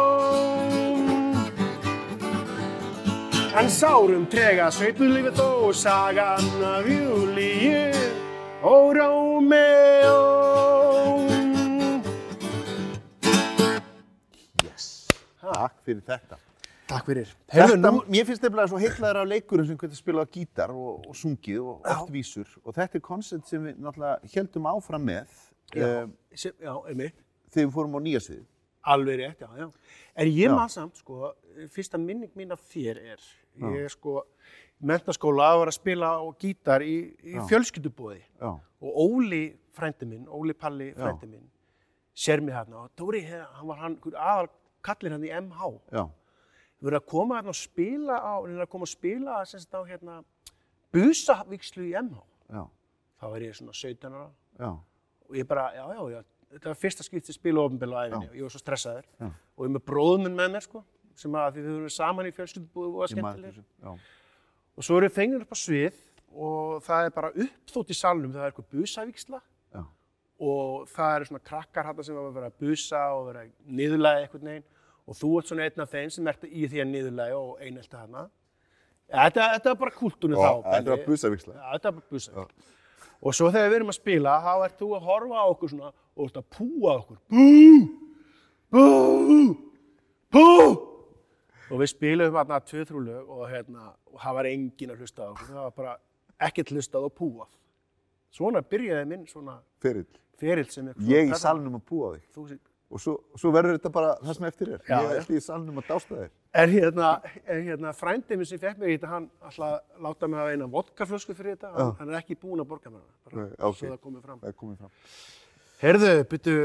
En 3.59 3.67
sárum 3.69 4.23
trega 4.31 4.69
sveipulum 4.71 5.27
við 5.27 5.35
þó 5.37 5.73
sagan 5.75 6.63
af 6.65 6.87
Júlíu 6.87 7.91
og 8.63 8.95
Rómeó. 8.97 10.15
Yes. 14.63 14.87
Takk 15.41 15.75
fyrir 15.85 16.01
þetta. 16.07 16.39
Takk 16.91 17.07
fyrir. 17.07 17.29
Þetta, 17.51 17.93
mér 18.07 18.27
finnst 18.27 18.43
þetta 18.43 18.67
svo 18.67 18.79
heillaður 18.81 19.21
af 19.21 19.29
leikurum 19.31 19.67
sem 19.69 19.77
hvernig 19.79 19.99
spila 19.99 20.25
á 20.25 20.27
gítar 20.31 20.73
og, 20.75 21.05
og 21.07 21.15
sungið 21.15 21.61
og 21.61 21.91
oft 21.93 22.11
vísur 22.11 22.49
og 22.65 22.75
þetta 22.75 22.99
er 22.99 23.05
koncept 23.05 23.51
sem 23.51 23.67
við 23.67 23.77
náttúrulega 23.79 24.33
heldum 24.33 24.71
áfram 24.73 25.05
með 25.11 25.39
Já, 25.71 26.03
um, 26.03 26.15
sem, 26.35 26.51
já, 26.59 26.73
einmitt. 26.89 27.15
Þegar 27.51 27.67
við 27.67 27.73
fórum 27.75 27.97
á 27.97 28.01
nýja 28.07 28.21
sviði. 28.25 28.45
Alveg 28.91 29.19
rétt, 29.21 29.41
já, 29.43 29.49
já. 29.59 29.67
En 30.17 30.27
ég 30.33 30.49
maður 30.57 30.71
samt, 30.73 30.97
sko, 31.03 31.33
fyrsta 31.69 31.99
minning 32.01 32.31
mín 32.35 32.51
af 32.55 32.63
þér 32.71 32.97
er, 33.13 33.25
ég 33.61 33.83
er 33.85 33.91
sko, 33.93 34.23
mentaskóla 34.81 35.51
að 35.53 35.59
vera 35.61 35.73
að 35.73 35.77
spila 35.77 36.09
á 36.17 36.23
gítar 36.41 36.81
í, 36.81 36.95
í 37.21 37.35
fjölskyldubóði 37.51 38.23
og 38.81 38.97
Óli 39.03 39.43
frændi 39.77 40.07
minn, 40.09 40.25
Óli 40.27 40.55
Palli 40.57 40.87
frændi 40.97 41.29
minn, 41.29 41.45
sér 42.17 42.41
mig 42.41 42.55
hérna 42.57 42.81
og 42.87 42.89
Dóri, 42.97 43.21
hann 43.29 43.67
var 43.69 43.77
hann, 43.83 43.99
aðal 44.17 44.49
kallinn 44.81 45.13
hann 45.19 45.27
í 45.29 45.31
MH. 45.37 45.69
já, 45.93 46.07
Við 46.81 46.87
verðum 46.89 47.03
að 47.03 47.09
koma 47.13 47.35
hérna 47.37 47.53
og 47.53 47.59
spila 47.61 48.15
á, 48.17 48.33
við 48.41 48.49
verðum 48.55 48.65
að 48.65 48.71
koma 48.73 48.87
að 48.89 48.95
spila 48.95 49.45
sem 49.45 49.59
sagt 49.61 49.77
á 49.77 49.81
hérna, 49.85 50.23
busavíkslu 50.91 51.85
í 51.91 51.93
MH. 52.01 52.23
já, 52.49 52.63
Þá 53.21 53.25
er 53.37 53.41
ég 53.45 53.53
svona 53.55 53.73
17 53.77 54.15
ára. 54.17 54.29
Já, 54.57 54.69
og 55.29 55.35
ég 55.37 55.45
bara, 55.47 55.67
já, 55.77 55.85
já, 55.93 56.01
já, 56.15 56.23
þetta 56.51 56.71
var 56.71 56.79
fyrsta 56.81 57.05
skipt 57.05 57.29
sem 57.29 57.35
spila 57.37 57.63
ofinbel 57.67 57.93
á 57.95 57.99
æfinni 58.07 58.29
og 58.29 58.35
ég 58.37 58.45
var 58.45 58.53
svo 58.53 58.61
stressaður 58.61 59.05
Já. 59.19 59.27
og 59.31 59.63
ég 59.63 59.69
er 59.69 59.75
með 59.75 59.85
bróðum 59.91 60.25
minn 60.27 60.35
með 60.39 60.49
mér, 60.55 60.65
sko, 60.65 60.81
sem 61.21 61.37
að 61.37 61.53
því 61.55 61.63
við 61.65 61.71
höfum 61.75 61.93
saman 61.95 62.27
í 62.29 62.33
fjölskyldubúðu 62.37 62.89
og 62.89 62.97
maður 62.97 63.13
skemmtilegir. 63.15 63.63
Og 64.77 64.87
svo 64.87 64.97
erum 64.97 65.09
við 65.09 65.15
fengnir 65.17 65.45
upp 65.45 65.55
á 65.55 65.57
svið 65.61 66.01
og 66.31 66.83
það 66.87 67.05
er 67.07 67.15
bara 67.15 67.31
uppþótt 67.45 67.91
í 67.91 67.97
salnum, 68.01 68.31
það 68.31 68.43
er 68.45 68.51
eitthvað 68.53 68.69
busavíksla 68.75 69.39
já, 69.75 69.81
og 70.47 70.85
það 70.91 71.15
eru 71.17 71.29
svona 71.31 71.43
krakkar 71.51 71.89
hætta 71.89 72.05
sem 72.07 72.19
að 72.21 72.29
vera 72.37 72.51
að 72.51 72.59
busa 72.63 73.01
og 73.17 73.25
vera 73.31 73.45
niðurlæði 73.67 74.25
eitthvað 74.27 74.45
neginn 74.47 74.67
og 75.11 75.17
þú 75.19 75.31
ert 75.41 75.49
svona 75.51 75.65
einn 75.67 75.83
af 75.83 75.91
þeim 75.91 76.13
sem 76.15 76.29
ert 76.31 76.45
í 76.47 76.67
því 76.71 76.83
að 76.85 76.91
niðurlæði 76.93 77.35
og 77.35 77.63
einelta 77.65 78.03
hana. 78.05 78.27
Þetta, 79.11 79.47
þetta 79.57 79.71
er 79.73 79.79
bara 79.81 79.91
kultúrinu 79.91 80.37
þá. 80.39 80.51
þetta 81.65 81.89
er 81.91 81.95
bara 81.97 82.05
busavíksla. 82.11 82.45
Og 83.21 83.35
svo 83.37 83.51
þegar 83.53 83.69
við 83.69 83.77
erum 83.79 83.91
að 83.93 83.99
spila, 83.99 84.37
þá 84.41 84.53
ert 84.65 84.79
þú 84.79 84.87
að 84.97 85.09
horfa 85.09 85.41
á 85.41 85.45
okkur 85.51 85.71
svona 85.73 85.91
og 85.91 86.23
ert 86.25 86.39
að 86.39 86.47
púa 86.55 86.93
okkur. 86.97 87.19
Bú! 87.29 87.49
Bú! 88.71 88.85
Bú! 90.31 90.45
Og 91.71 91.79
við 91.79 91.91
spilum 91.93 92.35
hérna 92.35 92.57
tvö-þrjú 92.67 93.03
lög 93.05 93.29
og, 93.31 93.43
hérna, 93.51 93.91
og 94.11 94.17
það 94.23 94.37
var 94.39 94.49
enginn 94.49 94.93
að 94.95 95.03
hlusta 95.03 95.27
á 95.27 95.31
okkur. 95.31 95.51
Það 95.51 95.61
var 95.67 95.75
bara 95.77 95.93
ekkert 96.47 96.73
hlustað 96.73 97.07
og 97.07 97.13
púað. 97.15 97.51
Svona 98.31 98.63
byrjaði 98.65 99.07
minn 99.11 99.23
svona 99.29 99.59
Ferill. 99.83 100.07
ferill 100.39 100.69
sem 100.71 100.89
er 100.89 100.99
Ég 101.07 101.29
í 101.29 101.37
salnum 101.37 101.77
að 101.77 101.85
búa 101.91 102.13
þig. 102.15 102.25
Þú, 102.33 102.45
Og 102.91 102.99
svo, 102.99 103.13
svo 103.39 103.51
verður 103.55 103.77
þetta 103.77 103.91
bara 103.95 104.15
það 104.19 104.37
sem 104.37 104.45
eftir 104.49 104.71
er. 104.75 104.81
Já, 104.83 104.97
ég 104.97 105.11
já. 105.11 105.19
ætti 105.21 105.37
í 105.39 105.43
salnum 105.45 105.77
að 105.79 105.85
dásta 105.87 106.17
þér. 106.17 106.31
en 106.61 106.73
hérna, 106.73 107.11
hérna 107.47 107.93
frændið 107.95 108.41
minn 108.41 108.49
sem 108.49 108.59
fekk 108.59 108.81
mig 108.81 108.89
í 108.89 108.97
þetta, 108.97 109.11
hann 109.13 109.29
að 109.47 109.77
láta 110.03 110.27
mig 110.27 110.41
hafa 110.41 110.55
eina 110.55 110.67
vodkaflösku 110.73 111.35
fyrir 111.37 111.55
þetta, 111.55 111.71
hann, 111.77 111.93
hann 112.01 112.11
er 112.11 112.19
ekki 112.19 112.35
búinn 112.41 112.63
að 112.63 112.67
borga 112.73 112.91
mér 112.91 113.05
það, 113.05 113.15
bara 113.29 113.45
Nei, 113.45 113.53
ok. 113.69 113.77
svo 113.79 113.91
það 113.93 114.01
komið 114.07 114.25
fram. 114.27 114.41
Það 114.41 114.51
er 114.51 114.57
komið 114.59 114.81
fram. 114.83 114.91
Herðu, 115.81 116.11
byttu, 116.33 116.55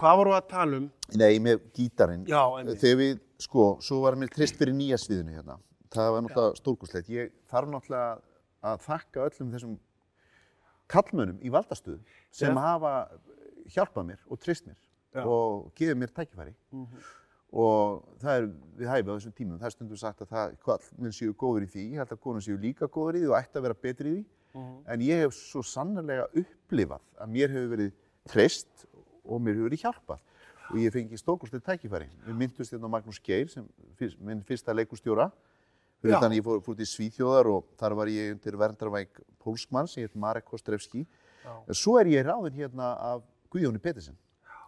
hvað 0.00 0.16
voru 0.22 0.34
að 0.34 0.48
tala 0.50 0.80
um? 0.80 0.86
Nei, 1.20 1.32
með 1.44 1.66
gítarinn. 1.76 2.24
Já, 2.26 2.40
einmitt. 2.58 2.80
Þegar 2.80 3.00
við, 3.02 3.20
sko, 3.44 3.66
svo 3.84 4.00
var 4.02 4.16
mér 4.18 4.32
trist 4.32 4.56
fyrir 4.58 4.74
nýja 4.74 4.98
sviðinu 4.98 5.36
hérna. 5.36 5.60
Það 5.94 6.14
var 6.16 6.24
náttúrulega 6.24 6.62
stórkurslegt. 6.62 7.12
Ég 7.12 7.36
þarf 7.52 7.70
náttúrulega 7.70 8.08
að 8.64 8.80
þakka 8.88 9.28
öllum 9.28 9.52
þessum 9.52 9.76
kallmönnum 10.90 11.38
í 11.44 11.52
valdastöðu 11.52 12.00
sem 12.34 12.56
Já. 12.56 12.60
hafa 12.64 12.94
hjálpað 13.72 14.08
mér 14.10 14.24
og 14.28 14.40
trist 14.42 14.66
mér 14.68 14.76
Já. 15.14 15.22
og 15.24 15.70
gefið 15.78 16.00
mér 16.00 16.12
tækifæri. 16.14 16.54
Og 17.54 18.02
það 18.18 18.36
er 18.36 18.46
við 18.80 18.88
hæfi 18.90 19.06
á 19.06 19.14
þessum 19.14 19.34
tímum. 19.38 19.58
Það 19.60 19.68
er 19.68 19.74
stundum 19.76 19.96
sagt 20.00 20.22
að 20.24 20.30
það, 20.34 20.54
kallmenn 20.66 21.14
séu 21.14 21.34
góður 21.38 21.66
í 21.66 21.70
því. 21.70 21.84
Ég 21.92 22.00
held 22.02 22.14
að 22.16 22.20
konur 22.24 22.42
séu 22.42 22.56
líka 22.58 22.88
góður 22.90 23.20
í 23.20 23.22
því 23.22 23.28
og 23.30 23.36
ætti 23.38 23.60
að 23.60 23.66
vera 23.68 23.74
betri 23.86 24.10
í 24.10 24.14
því. 24.16 24.24
En 24.90 25.00
ég 25.02 25.22
hef 25.22 25.34
svo 25.34 25.62
sannarlega 25.62 26.26
upplifað 26.34 27.02
að 27.18 27.30
mér 27.34 27.54
hefur 27.54 27.70
verið 27.76 27.92
treyst 28.30 28.86
og 29.24 29.40
mér 29.42 29.54
hefur 29.54 29.68
verið 29.70 29.84
hjálpað. 29.86 30.20
Og 30.70 30.76
ég 30.80 30.94
fengi 30.94 31.18
stórkostið 31.20 31.62
tækifæri. 31.66 32.08
Við 32.26 32.38
myndust 32.40 32.72
hérna 32.72 32.88
á 32.90 32.94
Magnús 32.94 33.20
Geir, 33.22 33.48
sem 33.52 33.66
fyrst, 33.98 34.18
minn 34.18 34.42
fyrsta 34.42 34.74
leikustjóra. 34.74 35.30
Fyrir 36.02 36.18
þannig 36.20 36.40
ég 36.40 36.44
fór, 36.46 36.60
fór 36.64 36.76
til 36.76 36.86
Svíþjóðar 36.88 37.48
og 37.52 37.68
þar 37.80 37.94
var 37.96 38.10
ég 38.12 38.34
undir 38.34 38.56
verndarvæk 38.60 39.20
pólskmann 39.44 39.86
sem 39.88 40.02
heit 40.04 40.16
Marek 40.16 40.44
Kostrevski. 40.44 41.06
Svo 41.70 41.98
er 42.00 42.10
ég 42.12 42.26
ráðinn 42.26 42.58
hérna 42.58 42.94
af 43.12 43.22
Guðjóni 43.52 43.78
Petersen. 43.80 44.16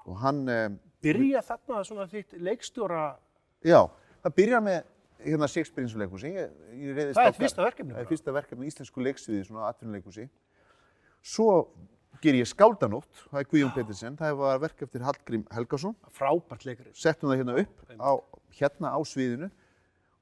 Og 0.06 0.20
hann, 0.22 0.48
eh, 0.48 0.68
Byrja 1.02 1.42
þarna 1.44 1.82
svona 1.86 2.06
þitt 2.10 2.36
leikstjóra, 2.42 3.16
já, 3.62 3.80
það 4.24 4.36
byrjar 4.38 4.62
með 4.64 4.78
hérna 5.26 5.48
reiðist 6.96 7.18
það 7.18 7.28
er 7.28 7.36
fyrsta 7.36 7.64
verkefni 7.64 7.94
Það 7.94 8.02
er 8.02 8.08
fyrsta 8.10 8.34
verkefni 8.36 8.66
í 8.66 8.72
íslensku 8.72 9.04
leiksviði, 9.04 9.44
svona 9.48 9.68
atvinnuleikhúsi. 9.70 10.26
Svo 11.26 11.48
ger 12.22 12.38
ég 12.38 12.48
skáldanótt, 12.48 13.22
það 13.30 13.40
er 13.40 13.48
Guðjón 13.50 13.72
Petersen, 13.76 14.18
það 14.18 14.36
var 14.40 14.60
verk 14.62 14.84
eftir 14.86 15.04
Hallgrím 15.06 15.46
Helgason. 15.52 15.96
Frábært 16.14 16.66
leikarið. 16.68 16.92
Settum 16.96 17.30
það 17.30 17.40
hérna 17.42 17.56
upp, 17.62 17.82
á, 17.98 18.12
hérna 18.58 18.92
á 18.94 18.98
sviðinu. 19.06 19.50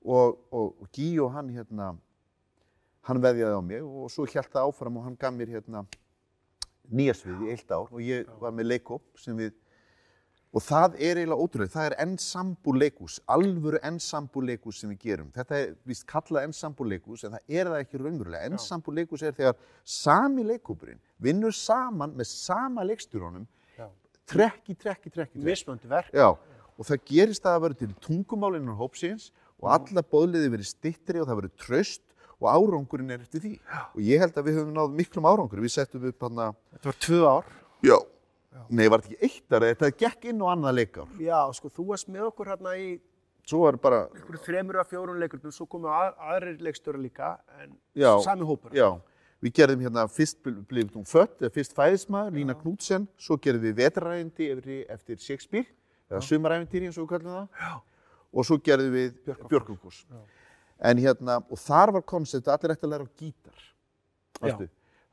Og, 0.04 0.40
og, 0.52 0.88
Gí 0.92 1.14
og 1.24 1.30
hann 1.32 1.48
hérna, 1.54 1.94
hann 3.08 3.20
veðjaði 3.24 3.56
á 3.56 3.62
mig. 3.64 3.84
Og 3.84 4.10
svo 4.12 4.26
hjælt 4.28 4.52
það 4.52 4.68
áfram 4.68 4.98
og 5.00 5.06
hann 5.06 5.16
gaf 5.20 5.32
mér 5.32 5.54
hérna 5.56 5.84
nýja 6.92 7.14
svið 7.16 7.46
í 7.46 7.54
eitt 7.54 7.70
ár. 7.72 7.88
Og 7.88 8.02
ég 8.04 8.28
var 8.40 8.52
með 8.52 8.74
leikóp 8.74 9.04
sem 9.20 9.38
við 9.38 9.54
Og 10.54 10.62
það 10.62 10.92
er 11.02 11.18
eiginlega 11.18 11.42
ótrúlega, 11.42 11.72
það 11.74 11.86
er 11.88 11.94
ensemble 12.04 12.78
leikus, 12.78 13.16
alvöru 13.34 13.80
ensemble 13.82 14.44
leikus 14.46 14.78
sem 14.78 14.92
við 14.92 15.00
gerum. 15.08 15.32
Þetta 15.34 15.56
er 15.58 15.72
vist 15.90 16.04
kallað 16.06 16.46
ensemble 16.46 16.86
leikus 16.92 17.24
en 17.26 17.34
það 17.34 17.56
er 17.58 17.70
það 17.72 17.80
ekki 17.82 18.00
raunverulega. 18.04 18.50
Ensemble 18.52 18.94
leikus 19.00 19.24
er 19.26 19.34
þegar 19.34 19.56
sami 19.82 20.44
leikúpurinn 20.46 21.00
vinnur 21.26 21.56
saman 21.58 22.14
með 22.14 22.30
sama 22.30 22.86
leikstjórunum, 22.86 23.48
Já. 23.74 23.88
trekk 24.30 24.70
í 24.70 24.78
trekk 24.78 25.10
í 25.10 25.10
trekk 25.10 25.34
í 25.34 25.40
trekk. 25.40 25.44
Mismöndi 25.50 25.90
verk. 25.90 26.14
Já, 26.14 26.30
og 26.78 26.86
það 26.86 27.02
gerist 27.10 27.42
að 27.44 27.56
það 27.56 27.62
verður 27.66 27.82
til 27.82 27.92
tungumálinu 28.06 28.78
hópsins 28.78 29.32
og 29.58 29.72
alla 29.74 30.06
bóðliði 30.06 30.54
verið 30.54 30.70
stittri 30.70 31.18
og 31.22 31.26
það 31.32 31.40
verður 31.42 31.56
tröst 31.66 32.02
og 32.38 32.48
árangurinn 32.54 33.10
er 33.14 33.26
eftir 33.26 33.42
því. 33.42 33.54
Og 33.94 34.00
ég 34.06 34.22
held 34.22 34.38
að 34.38 34.46
við 34.52 34.60
höfum 34.60 34.74
náð 34.78 34.94
miklum 35.02 35.26
árangur. 35.26 35.62
Við 35.66 35.74
settum 35.80 36.06
upp 36.10 36.26
hann 36.28 36.40
að, 36.46 36.56
Þetta 36.76 36.90
var 36.92 36.98
tvö 37.08 37.20
ár. 37.26 37.52
já, 37.82 37.96
nei, 38.68 38.86
var 38.88 39.02
þetta 39.02 39.16
ekki 39.16 39.28
eitt 39.28 39.56
ára, 39.56 39.72
þetta 39.72 39.90
gekk 40.04 40.30
inn 40.30 40.44
og 40.44 40.52
annað 40.52 40.78
leikár. 40.78 41.10
Já, 41.22 41.40
sko, 41.56 41.70
þú 41.74 41.88
varst 41.90 42.08
með 42.12 42.28
okkur 42.30 42.52
hérna 42.54 42.76
í 42.80 42.94
Svo 43.44 43.60
var 43.66 43.76
bara, 43.76 43.96
einhverju 44.08 44.40
þremur 44.40 44.78
að 44.80 44.86
fjórun 44.88 45.18
leikurnum, 45.20 45.52
svo 45.52 45.66
komu 45.68 45.90
að, 45.92 46.14
aðrir 46.32 46.62
leikstöra 46.64 46.96
líka, 46.96 47.34
en 47.60 47.74
Já. 47.92 48.08
sami 48.24 48.46
hópur. 48.48 48.72
já, 48.72 48.86
við 49.44 49.52
gerðum 49.58 49.82
hérna 49.84 50.06
fyrst 50.08 50.38
blifið 50.40 50.94
hún 50.96 51.04
fött, 51.04 51.44
fyrst 51.52 51.76
fæðismæður, 51.76 52.32
Lína 52.38 52.54
Knútsen, 52.56 53.04
svo 53.20 53.36
gerðum 53.36 53.66
við 53.66 53.74
vetraræfindi 53.82 54.48
eftir, 54.88 55.20
Shakespeare, 55.20 55.68
eða 56.08 56.22
sumaræfindýri 56.24 56.88
eins 56.88 56.96
og 56.96 57.04
við 57.04 57.10
kallum 57.12 57.36
það. 57.36 57.60
Já. 57.60 57.74
Og 58.32 58.48
svo 58.48 58.58
gerðum 58.64 58.96
við 58.96 59.36
Björkungús. 59.52 60.00
En 60.80 61.04
hérna, 61.04 61.36
og 61.44 61.60
þar 61.60 61.92
var 61.98 62.06
koncept 62.08 62.48
að 62.48 62.56
allir 62.56 62.76
ætti 62.78 62.88
að 62.88 62.94
læra 62.94 63.04
á 63.04 63.12
gítar. 63.20 63.68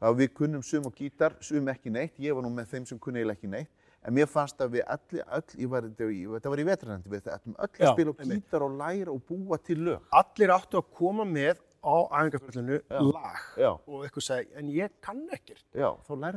Var 0.02 0.16
við 0.18 0.32
kunnum 0.34 0.64
sum 0.66 0.88
á 0.90 0.92
gítar, 0.98 1.36
sum 1.46 1.68
ekki 1.70 1.92
neitt, 1.94 2.16
ég 2.20 2.34
var 2.34 2.42
nú 2.42 2.50
með 2.50 2.72
þeim 2.74 2.86
sem 2.90 3.00
kunni 3.00 3.22
eiginlega 3.22 3.38
ekki 3.38 3.50
neitt. 3.52 3.70
En 4.02 4.16
mér 4.18 4.26
fannst 4.26 4.58
að 4.58 4.72
við 4.80 4.86
allir, 4.90 5.24
öll, 5.30 5.50
ég 5.62 5.70
var, 5.70 5.82
þetta 5.86 6.06
var- 6.10 6.40
þetta 6.42 6.62
í 6.64 6.66
vetraræfindi, 6.66 7.10
við 7.14 7.28
ættum 7.36 7.54
öll 7.54 7.68
að 7.70 7.84
Já, 7.86 7.92
spila 7.94 8.14
einmitt. 8.18 8.42
gítar 8.42 8.62
og 8.66 8.72
læra 8.80 9.12
og 9.14 9.22
búa 9.30 9.58
til 9.64 9.78
lög. 9.78 10.00
Allir 10.12 10.50
áttu 10.56 10.80
að 10.82 10.88
koma 10.98 11.24
með 11.24 11.58
á 11.86 11.96
æfingarförlunu 12.10 12.82
lag 13.14 13.38
Já. 13.58 13.70
og 13.88 14.02
eitthvað 14.06 14.26
segi, 14.26 14.48
en 14.56 14.68
ég 14.74 14.90
kann 15.02 15.22
ekkert, 15.32 15.64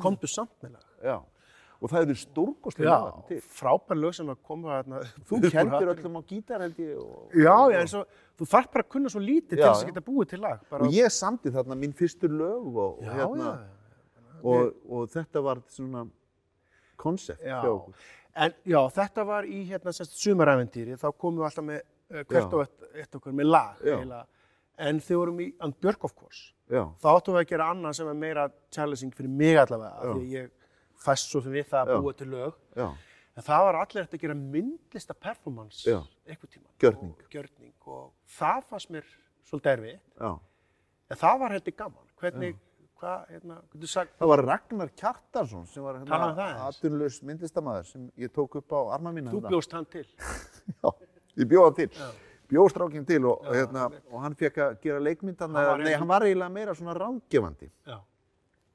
komdu 0.02 0.26
samt 0.28 0.52
með 0.62 0.72
lag. 0.72 0.84
Já, 1.02 1.22
og 1.80 1.90
það 1.90 2.04
eru 2.06 2.16
stórkostlega 2.20 2.90
Já, 2.90 2.96
lag 3.04 3.22
til. 3.28 3.38
frábær 3.58 3.98
lög 4.00 4.14
sem 4.16 4.30
að 4.32 4.40
koma 4.46 4.74
hérna. 4.76 5.00
Þú 5.28 5.40
kendir 5.50 5.92
öllum 5.94 6.18
á 6.18 6.22
gítar 6.30 6.64
held 6.64 6.80
ég 6.80 6.96
og, 7.00 7.34
Já, 7.34 7.56
já, 7.74 7.78
en 7.80 7.90
svo, 7.92 8.02
þú 8.38 8.48
þarf 8.54 8.70
bara 8.74 8.86
að 8.86 8.92
kunna 8.94 9.12
svo 9.14 9.22
lítið 9.24 9.54
til 9.56 9.62
Já, 9.62 9.68
þess 9.68 9.84
að 9.84 9.88
já. 9.88 9.92
geta 9.92 10.04
búið 10.08 10.28
til 10.34 10.42
lag. 10.44 10.66
Bara, 10.70 10.88
og 10.88 10.96
ég 10.96 11.14
samti 11.14 11.52
þarna 11.54 11.78
mín 11.80 11.94
fyrstu 11.98 12.30
lög 12.32 12.68
og, 12.68 12.78
og, 12.84 13.00
já, 13.04 13.14
hérna, 13.20 13.54
já, 13.54 14.36
og, 14.44 14.76
og 14.98 15.08
þetta 15.14 15.44
var 15.44 15.64
svona 15.68 16.04
koncept 17.00 17.42
já. 17.42 17.58
hjá 17.62 17.70
okkur. 17.72 17.94
En 18.34 18.54
já, 18.66 18.80
þetta 18.96 19.24
var 19.28 19.46
í 19.46 19.60
hérna 19.68 19.92
semst 19.94 20.16
sumarævendýri, 20.18 20.96
þá 20.98 21.06
komum 21.12 21.42
við 21.42 21.48
alltaf 21.50 21.66
með 21.68 21.82
uh, 21.84 22.22
hvert 22.24 22.40
Já. 22.40 22.48
og 22.50 22.62
eitt, 22.64 22.88
eitt 23.04 23.18
okkur 23.20 23.36
með 23.38 23.46
lag. 23.52 23.76
Já. 23.78 23.94
eiginlega. 23.98 24.24
En 24.74 24.98
þegar 24.98 25.14
við 25.14 25.20
vorum 25.20 25.40
í 25.44 25.46
And 25.62 25.76
Björk 25.78 26.04
of 26.08 26.14
Course, 26.18 26.48
Já, 26.66 26.82
þá 26.98 27.06
áttum 27.12 27.36
við 27.36 27.44
að 27.44 27.50
gera 27.52 27.68
annað 27.70 27.92
sem 28.00 28.08
er 28.10 28.16
meira 28.18 28.48
challenging 28.74 29.12
fyrir 29.14 29.30
mig 29.30 29.58
allavega, 29.60 29.92
af 30.00 30.08
Já. 30.08 30.14
því 30.16 30.32
ég 30.32 30.48
fæst 31.04 31.30
svo 31.32 31.40
við 31.44 31.66
það 31.70 31.80
að 31.84 31.92
Já. 31.94 32.00
búa 32.06 32.16
til 32.16 32.30
lög. 32.32 32.54
já, 32.76 32.88
En 33.36 33.42
það 33.42 33.64
var 33.66 33.74
allir 33.82 34.02
eftir 34.04 34.18
að 34.18 34.22
gera 34.22 34.34
myndlista 34.38 35.14
performance 35.14 35.82
Já. 35.90 35.98
einhvern 36.28 36.50
tíma. 36.54 36.68
Gjörning. 36.80 37.14
Og, 37.18 37.30
gjörning. 37.34 37.72
Og 37.86 38.12
það 38.38 38.60
fannst 38.70 38.90
mér 38.94 39.04
svolítið 39.48 39.72
erfið. 39.78 39.98
já. 40.20 40.38
En 41.10 41.16
það 41.20 41.38
var 41.40 41.50
heldur 41.50 41.74
gaman. 41.76 42.06
Hvernig, 42.20 42.54
hvað, 43.00 43.24
hérna, 43.28 43.56
getur 43.74 43.88
sagt, 43.90 44.12
Það 44.18 44.28
var 44.30 44.42
Ragnar 44.46 44.88
Kjartarsson 44.96 45.66
sem 45.66 45.82
var 45.82 45.96
um 45.98 46.04
hérna 46.06 46.30
aðeins. 46.30 46.78
atvinnulaus 46.78 47.18
myndlistamæður 47.22 47.84
sem 47.90 48.06
ég 48.16 48.30
tók 48.32 48.54
upp 48.56 48.70
á 48.72 48.80
arma 48.94 49.12
mína. 49.12 49.30
þú 49.34 49.40
hérna. 49.42 49.50
bjóst 49.50 49.72
hann 49.72 49.84
til. 49.90 50.06
Já, 50.82 50.88
ég 51.36 51.46
bjóð 51.50 51.64
hann 51.64 51.74
til. 51.74 51.90
Bjóð 52.48 52.70
strákinn 52.70 53.06
til 53.06 53.24
og, 53.26 53.44
hérna, 53.50 53.90
og 54.12 54.20
hann 54.22 54.34
fekk 54.38 54.58
að 54.62 54.80
gera 54.80 54.98
leikmyndan. 55.00 55.52
Nei, 55.52 55.94
hann 55.96 56.08
var 56.08 56.22
eiginlega 56.22 56.52
meira 56.52 56.74
svona 56.74 56.94
ráðgefandi. 56.94 57.70
Já. 57.86 57.98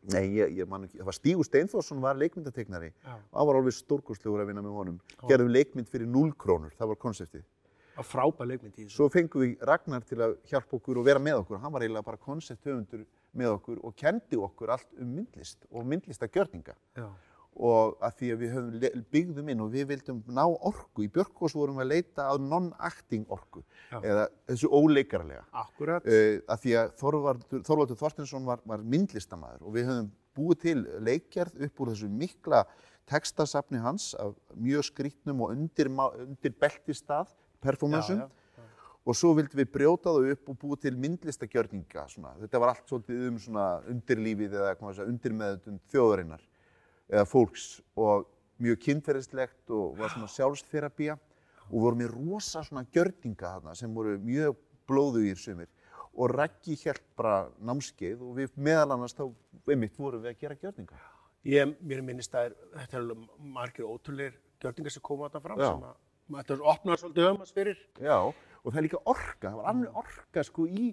Nei, 0.07 0.23
ég, 0.31 0.53
ég 0.55 0.67
man 0.69 0.85
ekki, 0.87 0.97
það 1.01 1.09
var 1.09 1.15
Stígur 1.17 1.45
Steinforsson 1.47 1.99
var 2.01 2.15
leikmyndateiknari 2.15 2.89
Já. 2.93 3.15
og 3.17 3.39
hann 3.39 3.47
var 3.49 3.57
alveg 3.59 3.75
stórkostlegur 3.75 4.43
að 4.43 4.51
vinna 4.53 4.63
með 4.63 4.77
honum. 4.77 4.99
Gerðum 5.27 5.51
leikmynd 5.51 5.89
fyrir 5.91 6.07
0 6.07 6.31
krónur, 6.39 6.71
það 6.79 6.93
var 6.93 6.99
konseptið. 7.03 7.43
Það 7.43 7.99
var 7.99 8.07
frábær 8.07 8.47
leikmynd 8.47 8.77
í 8.77 8.85
þessu. 8.85 8.95
Svo 8.95 9.09
fengum 9.11 9.43
við 9.43 9.65
Ragnar 9.67 10.05
til 10.07 10.21
að 10.23 10.37
hjálpa 10.47 10.77
okkur 10.79 11.01
og 11.01 11.07
vera 11.09 11.19
með 11.19 11.41
okkur. 11.41 11.59
Hann 11.59 11.75
var 11.75 11.83
eiginlega 11.83 12.07
bara 12.07 12.21
koncepthöfundur 12.23 13.03
með 13.35 13.57
okkur 13.57 13.81
og 13.83 13.95
kendi 13.99 14.39
okkur 14.39 14.71
allt 14.77 14.87
um 15.03 15.11
myndlist 15.17 15.67
og 15.69 15.83
myndlistagjörninga. 15.91 16.77
Og 17.59 17.97
að 18.05 18.13
því 18.19 18.27
að 18.31 18.39
við 18.39 18.51
höfum 18.55 19.05
byggðum 19.11 19.49
inn 19.51 19.63
og 19.63 19.71
við 19.73 19.87
vildum 19.89 20.19
ná 20.31 20.43
orku. 20.45 21.03
Í 21.03 21.09
Björkós 21.11 21.55
vorum 21.57 21.79
við 21.81 21.85
að 21.87 21.89
leita 21.91 22.27
að 22.31 22.45
non-acting 22.45 23.25
orku 23.27 23.63
Já. 23.89 23.97
eða 23.99 24.27
þessu 24.47 24.69
óleikarlega. 24.71 25.43
Akkurat. 25.63 26.07
Uh, 26.07 26.39
að 26.47 26.63
því 26.63 26.77
að 26.79 26.93
Þorvaldur, 27.01 27.65
Þorvaldur 27.67 27.99
Þorstinsson 27.99 28.47
var, 28.47 28.63
var 28.69 28.85
myndlistamæður 28.95 29.65
og 29.65 29.75
við 29.75 29.89
höfum 29.91 30.11
búið 30.39 30.61
til 30.63 30.77
leikjarð 31.03 31.65
upp 31.67 31.83
úr 31.83 31.93
þessu 31.93 32.09
mikla 32.13 32.63
tekstasafni 33.09 33.81
hans 33.83 34.11
af 34.19 34.35
mjög 34.55 34.85
skrítnum 34.91 35.43
og 35.43 35.55
undir, 35.55 35.89
undir 35.89 36.53
beltistað 36.61 37.31
performansum 37.63 38.27
og 39.09 39.17
svo 39.17 39.33
vildum 39.37 39.61
við 39.61 39.71
brjóta 39.73 40.13
þau 40.13 40.33
upp 40.33 40.51
og 40.51 40.59
búið 40.61 40.83
til 40.85 40.97
myndlistagjörninga 41.01 42.05
svona. 42.11 42.35
þetta 42.43 42.61
var 42.61 42.73
allt 42.73 42.91
svolítið 42.91 43.27
um 43.29 43.59
undirlífið 43.95 44.57
eða 44.59 45.05
undirmeðutund 45.07 45.81
þjóðarinnar 45.91 46.43
eða 47.09 47.25
fólks 47.27 47.79
og 47.99 48.27
mjög 48.59 48.79
kynferðislegt 48.85 49.73
og 49.73 49.97
var 49.99 50.13
svona 50.13 50.29
sjálfstherapía 50.31 51.17
og 51.69 51.83
voru 51.83 51.99
með 51.99 52.15
rosa 52.15 52.63
svona 52.65 52.85
gjörninga 52.93 53.55
þarna 53.55 53.75
sem 53.77 53.93
voru 53.95 54.17
mjög 54.21 54.57
blóðugir 54.89 55.39
sumir 55.39 55.69
og 56.19 56.33
Raggi 56.33 56.75
hélt 56.81 57.05
bara 57.17 57.47
námskeið 57.63 58.21
og 58.25 58.35
við 58.39 58.59
meðal 58.59 58.95
annars 58.95 59.15
þá 59.15 59.27
einmitt 59.69 59.97
vorum 59.99 60.23
við 60.23 60.33
að 60.33 60.43
gera 60.43 60.57
gjörninga. 60.59 60.99
Ég, 61.47 61.73
mér 61.79 62.01
minnist 62.03 62.33
að 62.35 62.55
þetta 62.73 62.99
er 62.99 63.25
margir 63.39 63.87
ótrúleir 63.87 64.35
gjörningar 64.59 64.95
sem 64.95 65.05
koma 65.05 65.29
þarna 65.29 65.45
fram 65.45 65.61
Já. 65.61 65.69
sem 65.69 65.85
að 65.85 66.39
þetta 66.39 66.55
er 66.55 66.65
opnað 66.73 67.01
svolítið 67.03 67.29
öfumast 67.29 67.55
fyrir. 67.55 67.83
Já, 68.03 68.17
og 68.19 68.67
það 68.73 68.81
er 68.81 68.87
líka 68.87 69.03
orka, 69.13 69.45
það 69.45 69.59
var 69.61 69.69
alveg 69.71 70.01
orka 70.03 70.43
sko 70.49 70.65
í 70.67 70.89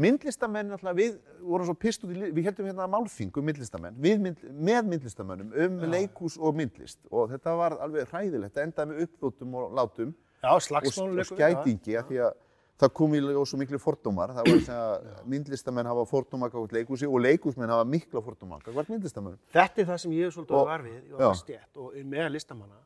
myndlistamenn 0.00 0.74
alltaf, 0.76 0.96
við 0.96 1.16
vorum 1.44 1.68
svo 1.68 1.76
pist 1.78 2.04
út 2.06 2.12
í, 2.14 2.30
við 2.34 2.50
heldum 2.50 2.68
hérna 2.70 2.88
málþing 2.90 3.40
um 3.40 3.48
myndlistamenn, 3.50 3.96
mynd, 4.00 4.44
með 4.50 4.90
myndlistamennum 4.94 5.54
um 5.66 5.80
leikús 5.92 6.38
og 6.40 6.56
myndlist 6.58 7.00
og 7.10 7.30
þetta 7.34 7.56
var 7.60 7.78
alveg 7.86 8.10
hræðilegt, 8.12 8.54
það 8.56 8.68
endaði 8.68 8.92
með 8.92 9.02
uppþóttum 9.06 9.58
og 9.60 9.74
látum 9.78 10.14
Já, 10.40 10.54
og, 10.56 11.18
og 11.20 11.26
skætingi 11.28 11.98
af 12.00 12.08
því 12.08 12.22
að 12.24 12.38
það 12.80 12.92
kom 12.96 13.14
í 13.16 13.20
ljós 13.20 13.50
svo 13.52 13.58
miklu 13.60 13.80
fordómar, 13.80 14.32
það 14.36 14.46
var 14.48 14.70
að 14.76 15.08
myndlistamenn 15.28 15.88
hafa 15.90 16.04
fordóma 16.08 16.48
gátt 16.52 16.74
leikúsi 16.76 17.08
og 17.08 17.20
leikúsmenn 17.26 17.72
hafa 17.72 17.84
mikla 17.88 18.22
fordóma 18.24 18.60
gátt 18.64 18.88
myndlistamennum. 18.92 19.40
Þetta 19.52 19.82
er 19.82 19.90
það 19.90 20.00
sem 20.04 20.14
ég 20.16 20.30
er 20.30 20.34
svolítið 20.36 20.56
Og- 20.56 20.62
og, 20.62 20.70
var 20.70 20.84
við, 20.86 20.94
ég 20.96 21.10
já. 21.10 21.18
var 21.26 21.34
stjætt 21.42 21.76
og 21.76 21.96
er 21.96 22.04
með 22.04 22.30
listamanna. 22.36 22.80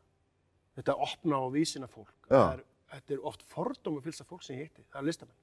Þetta 0.74 0.96
opna 1.06 1.38
og 1.38 1.52
vísina 1.54 1.86
fólk. 1.86 2.10
Já. 2.26 2.34
Það 2.34 2.54
Er, 2.54 2.64
þetta 2.94 3.14
er 3.14 3.24
oft 3.30 3.42
fordóma 3.42 4.02
fylgst 4.02 4.20
af 4.20 4.26
fólk 4.26 4.42
sem 4.42 4.56
ég 4.56 4.66
hitti, 4.68 4.84
það 4.90 5.00
er 5.00 5.06
listamenn. 5.06 5.38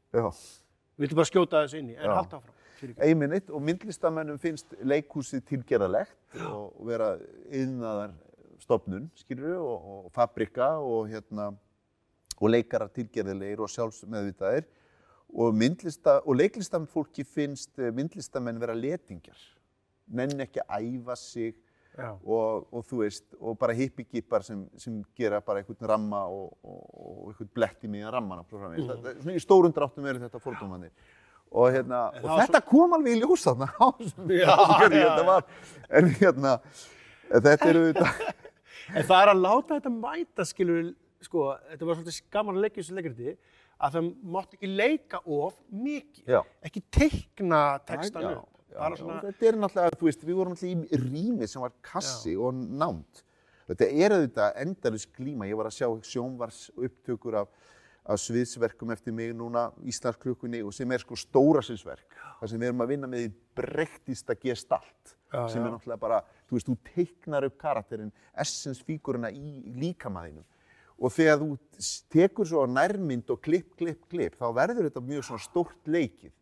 Við 1.01 1.07
viltum 1.07 1.17
bara 1.17 1.29
skjóta 1.31 1.61
þessu 1.63 1.79
inn 1.79 1.87
í, 1.89 1.95
en 1.97 2.05
Já. 2.05 2.13
halda 2.13 2.37
áfram. 2.37 2.57
Einminnit 3.01 3.49
og 3.49 3.61
myndlistamennum 3.65 4.37
finnst 4.41 4.75
leikhúsið 4.85 5.41
tilgerðalegt 5.49 6.43
og 6.45 6.83
vera 6.85 7.15
yðnaðar 7.49 8.13
stopnun, 8.61 9.07
skilur 9.17 9.57
og, 9.57 9.87
og 9.95 10.11
fabrika 10.13 10.75
og 10.77 11.09
hérna 11.09 11.47
og 12.37 12.53
leikarar 12.53 12.93
tilgerðilegir 12.93 13.61
og 13.65 13.73
sjálfsmeðvitaðir 13.73 14.69
og 15.31 15.57
og 15.57 16.35
leiklistam 16.37 16.85
fólki 16.85 17.25
finnst 17.25 17.79
eh, 17.79 17.89
myndlistamenn 17.93 18.61
vera 18.61 18.77
letingjar 18.77 19.41
nenni 20.11 20.45
ekki 20.45 20.61
æfa 20.69 21.15
sig. 21.17 21.55
Og, 21.99 22.67
og 22.71 22.85
þú 22.87 23.01
veist, 23.03 23.25
og 23.39 23.57
bara 23.59 23.75
hippigipar 23.75 24.45
sem, 24.47 24.63
sem 24.79 25.01
gera 25.17 25.41
bara 25.43 25.61
einhvern 25.61 25.89
ramma 25.91 26.21
og, 26.31 26.53
og, 26.63 26.83
og 26.91 27.31
einhvern 27.31 27.51
blett 27.55 27.83
í 27.83 27.91
miðan 27.91 28.15
rammana 28.15 28.45
mm. 28.45 28.85
svona 29.17 29.35
í 29.35 29.43
stórum 29.43 29.75
dráttum 29.75 30.07
eru 30.07 30.23
þetta 30.23 30.39
fordómanir 30.43 30.93
og, 31.51 31.67
hérna, 31.75 32.05
og 32.21 32.39
þetta 32.39 32.63
kom 32.63 32.95
alveg 32.95 33.17
í 33.17 33.23
ljós 33.25 33.43
þarna 33.49 33.67
á 33.83 33.87
þessum- 33.99 34.31
já, 34.37 34.53
þetta 34.87 35.25
var, 35.27 35.49
en 35.99 36.13
hérna 36.21 36.55
þetta 37.31 37.73
eru 37.73 37.83
þetta 37.91 38.39
En 38.91 39.07
það 39.07 39.23
er 39.23 39.31
að 39.31 39.41
láta 39.45 39.77
þetta 39.77 39.91
mæta, 39.93 40.45
skilur, 40.47 40.87
sko, 41.23 41.47
þetta 41.71 41.87
var 41.87 41.99
svolítið 41.99 42.31
gaman 42.33 42.57
að 42.57 42.65
leggja 42.65 42.81
þessu 42.81 42.97
leikriti, 42.97 43.35
að 43.81 43.95
það 43.95 44.09
mátti 44.33 44.57
ekki 44.57 44.71
leika 44.71 45.21
of 45.25 45.55
mikið. 45.73 46.23
Já. 46.29 46.41
Ekki 46.67 46.83
teikna 46.93 47.61
textan 47.87 48.27
upp. 48.33 48.60
Já, 48.71 48.77
bara 48.79 48.95
já, 48.95 49.01
svona, 49.01 49.19
þetta 49.27 49.49
er 49.49 49.59
náttúrulega, 49.59 49.99
þú 49.99 50.07
veist, 50.07 50.23
við 50.27 50.39
vorum 50.39 50.55
náttúrulega 50.55 50.87
í 50.97 51.01
rými 51.03 51.49
sem 51.51 51.63
var 51.63 51.75
kassi 51.85 52.35
og 52.39 52.55
námt. 52.55 53.23
Þetta 53.71 53.89
er 54.03 54.15
auðvitað 54.17 54.57
endalus 54.65 55.05
glíma. 55.15 55.47
Ég 55.47 55.59
var 55.59 55.69
að 55.69 55.77
sjá 55.77 55.87
sjónvars 56.09 56.61
upptökur 56.75 57.37
af, 57.43 57.51
af 58.03 58.19
sviðsverkum 58.19 58.91
eftir 58.91 59.15
mig 59.15 59.31
núna, 59.37 59.69
Íslandsklukkunni 59.87 60.63
og 60.65 60.73
sem 60.75 60.91
er 60.91 61.03
sko 61.03 61.15
stóra 61.19 61.61
sinnsverk. 61.63 62.17
Það 62.41 62.51
sem 62.51 62.63
við 62.63 62.71
erum 62.71 62.83
að 62.83 62.93
vinna 62.95 63.11
með 63.11 63.27
í 63.27 63.33
breyttista 63.61 64.35
gestalt 64.35 65.15
Já, 65.31 65.45
sem 65.47 65.61
já. 65.61 65.67
er 65.67 65.71
náttúrulega 65.71 66.01
bara, 66.01 66.23
þú 66.49 66.57
veist, 66.57 66.67
þú 66.67 66.77
teiknar 66.91 67.47
upp 67.47 67.59
karakterinn, 67.61 68.11
essensfígurina 68.43 69.31
í 69.31 69.61
líkamæðinum 69.79 70.43
og 71.01 71.13
þegar 71.15 71.39
þú 71.41 71.49
tekur 72.13 72.47
svo 72.47 72.63
nærmynd 72.69 73.29
og 73.33 73.41
klipp, 73.41 73.71
klipp, 73.79 74.03
klipp, 74.11 74.35
þá 74.37 74.51
verður 74.53 74.87
þetta 74.87 75.01
mjög 75.05 75.27
svona 75.27 75.43
stórt 75.43 75.89
leikið. 75.89 76.33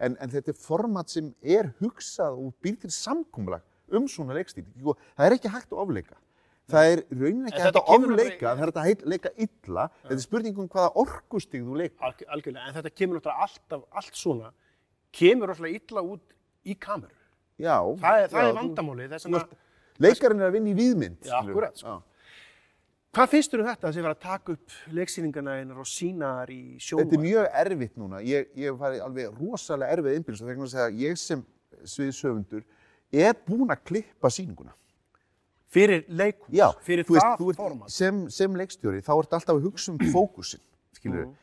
En, 0.00 0.16
en 0.16 0.32
þetta 0.32 0.54
er 0.54 0.60
format 0.60 1.12
sem 1.12 1.32
er 1.44 1.72
hugsað 1.82 2.38
og 2.40 2.54
býr 2.64 2.78
til 2.80 2.92
samkúmulag 2.94 3.64
um 3.92 4.06
svona 4.10 4.36
leikstíl. 4.38 4.64
Og 4.82 4.96
Það 5.12 5.26
er 5.26 5.36
ekki 5.36 5.52
hægt 5.52 5.74
að 5.74 5.82
ofleika. 5.84 6.16
Það 6.66 6.92
er 6.92 7.02
raunin 7.14 7.44
ekki 7.46 7.62
hægt 7.62 7.76
að 7.78 7.92
ofleika, 7.94 8.46
það 8.48 8.64
er 8.64 8.72
hægt 8.88 9.04
að 9.04 9.12
leika 9.12 9.30
illa. 9.44 9.84
Þetta 10.00 10.16
er 10.16 10.24
spurning 10.24 10.56
um 10.58 10.70
hvaða 10.72 10.88
orkustig 11.04 11.62
þú 11.62 11.76
leika. 11.82 12.00
Alg, 12.08 12.24
algjörlega, 12.26 12.64
en 12.66 12.78
þetta 12.80 12.94
kemur 12.96 13.20
náttúrulega 13.20 13.46
alltaf, 13.46 13.84
allt 14.00 14.18
svona, 14.18 14.50
kemur 15.14 15.52
náttúrulega 15.52 15.84
illa 15.84 16.02
út 16.16 16.34
í 16.66 16.74
kameru. 16.74 17.14
Já. 17.62 17.76
Það 18.02 18.24
er, 18.24 18.28
það 18.32 18.42
já, 18.42 18.48
er 18.48 18.58
vandamálið, 18.58 19.14
Leikarinn 20.02 20.42
er 20.42 20.50
að 20.50 20.56
vinna 20.58 20.68
í 20.68 20.76
viðmynd. 20.76 21.22
Já, 21.24 21.38
akkúrat, 21.38 21.78
sko. 21.80 21.94
Hvað 23.16 23.30
finnst 23.32 23.52
þér 23.54 23.60
um 23.62 23.68
þetta, 23.70 23.88
þessi 23.88 24.02
verið 24.04 24.12
að 24.16 24.24
taka 24.26 24.54
upp 24.56 24.72
leiksýningarna 24.92 25.52
einar 25.56 25.78
og 25.80 25.86
sína 25.88 26.32
þar 26.42 26.50
í 26.52 26.58
sjóma? 26.84 27.04
Þetta 27.04 27.16
er 27.16 27.22
mjög 27.22 27.46
erfitt 27.62 27.94
núna. 27.96 28.18
Ég, 28.20 28.48
ég 28.60 28.68
hef 28.68 28.80
farið 28.82 29.04
alveg 29.06 29.38
rosalega 29.40 29.94
erfið 29.96 30.18
innbyrðis 30.18 30.42
og 30.42 30.50
þegar 30.50 30.58
að 30.66 30.82
að 30.84 30.98
ég 31.06 31.20
sem 31.22 31.44
sviðsöfundur 31.94 32.66
er 33.16 33.38
búinn 33.46 33.72
að 33.72 33.80
klippa 33.88 34.32
sýninguna. 34.36 34.74
Fyrir 35.72 36.04
leikhús, 36.12 36.52
Já, 36.54 36.68
fyrir 36.84 37.08
þú 37.08 37.16
veist, 37.16 37.24
það 37.26 37.40
þú 37.40 37.48
ert, 37.50 37.56
format. 37.62 37.90
sem, 37.96 38.20
sem 38.30 38.54
leikstjóri 38.60 39.00
þá 39.04 39.12
ert 39.16 39.32
alltaf 39.40 39.56
að 39.56 39.64
hugsa 39.66 39.92
um 39.92 39.98
fókusin, 40.12 40.60
skilur 40.94 41.24
Mhm. 41.24 41.34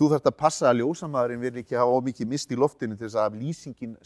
Þú 0.00 0.06
þarft 0.08 0.28
að 0.30 0.36
passa 0.40 0.64
að 0.70 0.78
ljósamaðurinn 0.80 1.42
vil 1.42 1.60
ekki 1.60 1.76
hafa 1.76 1.98
ómikið 1.98 2.28
mist 2.30 2.52
í 2.54 2.56
loftinu 2.56 2.96
til 2.96 3.04
þess 3.04 3.18
að 3.20 3.34
lýsingin 3.36 3.98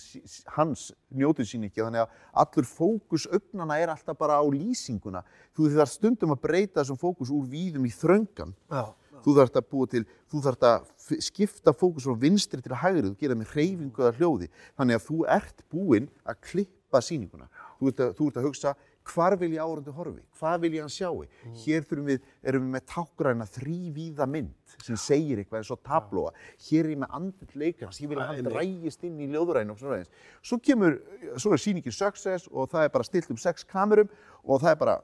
hans 0.57 0.88
njótið 1.14 1.46
sín 1.46 1.68
ekki. 1.68 1.85
Þannig 1.85 2.02
að 2.02 2.16
allur 2.42 2.66
fókus 2.66 3.28
öfnana 3.30 3.76
er 3.78 3.92
alltaf 3.92 4.18
bara 4.18 4.40
á 4.42 4.44
lýsinguna. 4.50 5.22
Þú 5.54 5.68
þarf 5.76 5.92
stundum 5.92 6.35
að 6.35 6.42
breyta 6.48 6.80
þessum 6.80 6.98
fókus 6.98 7.30
úr 7.30 7.46
víðum 7.46 7.87
í 7.87 7.92
þröngan. 7.94 8.57
Já, 8.74 8.90
Þú 9.24 9.33
þarft 9.38 9.54
að 9.57 9.68
búa 9.70 9.88
til, 9.88 10.02
þú 10.28 10.40
þarft 10.44 10.66
að 10.68 10.88
skipta 11.24 11.72
fókus 11.72 12.04
frá 12.09 12.16
vinstri 12.20 12.61
til 12.64 12.74
hægri, 12.76 13.07
þú 13.07 13.14
gera 13.22 13.37
með 13.38 13.54
hreyfingu 13.54 14.02
eða 14.02 14.16
hljóði. 14.18 14.48
Þannig 14.76 14.98
að 14.98 15.07
þú 15.07 15.20
ert 15.33 15.62
búinn 15.72 16.09
að 16.28 16.40
klippa 16.50 17.00
sýninguna. 17.07 17.48
Þú 17.78 17.92
ert 17.92 18.02
að, 18.04 18.11
þú 18.18 18.28
ert 18.28 18.40
að 18.42 18.48
hugsa, 18.50 18.74
hvar 19.04 19.36
vil 19.38 19.52
ég 19.52 19.60
árandu 19.60 19.92
horfi? 19.94 20.22
Hvað 20.38 20.60
vil 20.62 20.76
ég 20.76 20.84
hann 20.84 20.92
sjáu? 20.92 21.24
Hér 21.64 21.84
þurfum 21.84 22.06
við, 22.08 22.28
erum 22.42 22.64
við 22.64 22.74
með 22.74 22.84
tákgræna 22.90 23.46
þrývíða 23.52 24.26
mynd 24.30 24.76
sem 24.84 24.96
segir 24.98 25.38
eitthvað 25.40 25.60
eins 25.60 25.72
og 25.74 25.80
tablóa. 25.84 26.32
Hér 26.66 26.88
er 26.88 26.94
ég 26.94 27.00
með 27.02 27.16
andil 27.18 27.60
leikarnas, 27.62 28.00
ég 28.00 28.10
vil 28.10 28.18
að 28.20 28.30
hann 28.30 28.48
drægist 28.48 29.04
inn 29.06 29.20
í 29.20 29.28
ljóðuræðinu 29.32 29.74
og 29.74 29.80
svona 29.82 29.98
eins. 30.00 30.10
Svo 30.44 30.58
kemur, 30.64 30.98
svo 31.36 31.52
er 31.54 31.62
sýningin 31.62 31.94
success 31.94 32.48
og 32.50 32.72
það 32.72 32.88
er 32.88 32.94
bara 32.96 33.08
stilt 33.08 33.30
um 33.34 33.40
sex 33.40 33.68
kamerum 33.68 34.10
og 34.42 34.64
það 34.64 34.72
er 34.72 34.80
bara 34.80 34.96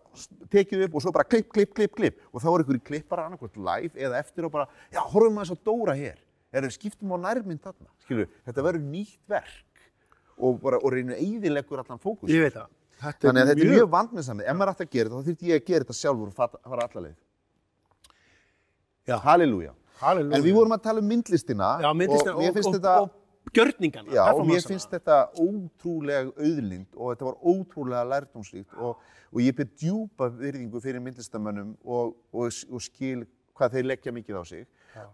tekið 0.50 0.86
upp 0.88 0.96
og 0.96 1.04
svo 1.04 1.14
bara 1.14 1.28
klipp, 1.28 1.52
klipp, 1.52 1.76
klipp, 1.76 1.94
klipp 1.96 2.18
og 2.32 2.42
þá 2.42 2.50
er 2.54 2.64
ykkur 2.64 2.80
í 2.80 2.84
klippara 2.90 3.28
annarkvæmt 3.28 3.60
live 3.60 3.94
eða 4.00 4.20
eftir 4.24 4.48
og 4.48 4.56
bara, 4.56 4.66
já, 4.92 5.00
horfum 5.04 5.36
maður 5.38 5.52
svo 5.52 5.60
Dóra 5.70 5.94
hér. 5.96 6.18
Það 6.50 6.72
skiptum 6.74 7.12
á 7.14 7.18
nærmynd 7.30 7.62
þarna? 7.62 7.86
Skilju, 8.02 8.26
þetta 8.48 8.64
verður 8.66 8.86
nýtt 8.90 9.20
verk 9.30 9.66
og 10.40 10.56
bara, 10.64 10.80
og 10.80 10.90
Þetta 13.00 13.28
Þannig 13.28 13.42
að 13.42 13.50
þetta 13.50 13.64
er 13.64 13.74
mjög 13.74 13.90
vandminnsamið. 13.94 14.46
Ef 14.50 14.56
maður 14.58 14.72
ætti 14.74 14.86
að 14.86 14.94
gera 14.94 15.10
þetta, 15.10 15.20
þá 15.20 15.28
þurfti 15.30 15.50
ég 15.50 15.60
að 15.60 15.68
gera 15.70 15.86
þetta 15.86 15.98
sjálfur 16.00 16.30
og 16.30 16.34
fara 16.36 16.86
alla 16.86 17.04
leið. 17.06 17.18
Já. 19.08 19.16
Halleluja. 19.24 19.72
En 20.00 20.44
við 20.44 20.54
vorum 20.56 20.76
að 20.76 20.84
tala 20.84 21.02
um 21.02 21.08
myndlistina 21.10 21.74
Já, 21.82 21.90
myndlistina 21.92 22.36
og 22.36 22.54
finnst 22.56 22.70
og, 22.70 22.76
þetta... 22.78 22.92
og, 23.04 23.10
og 23.44 23.56
gjörningana. 23.56 24.14
Já, 24.16 24.22
og 24.32 24.46
mér 24.48 24.64
finnst 24.64 24.92
þetta 24.94 25.18
ótrúlega 25.36 26.30
auðlind 26.36 26.96
og 26.96 27.12
þetta 27.12 27.28
var 27.28 27.50
ótrúlega 27.52 28.04
lærdómsríkt 28.14 28.78
og, 28.80 29.02
og 29.28 29.42
ég 29.44 29.56
ber 29.58 29.68
djúpa 29.68 30.30
virðingu 30.32 30.80
fyrir 30.80 31.04
myndlistamönnum 31.04 31.74
og, 31.84 32.14
og, 32.32 32.48
og 32.48 32.84
skil 32.84 33.26
hvað 33.58 33.76
þeir 33.76 33.90
leggja 33.90 34.14
mikið 34.16 34.40
á 34.40 34.44
sig 34.48 34.64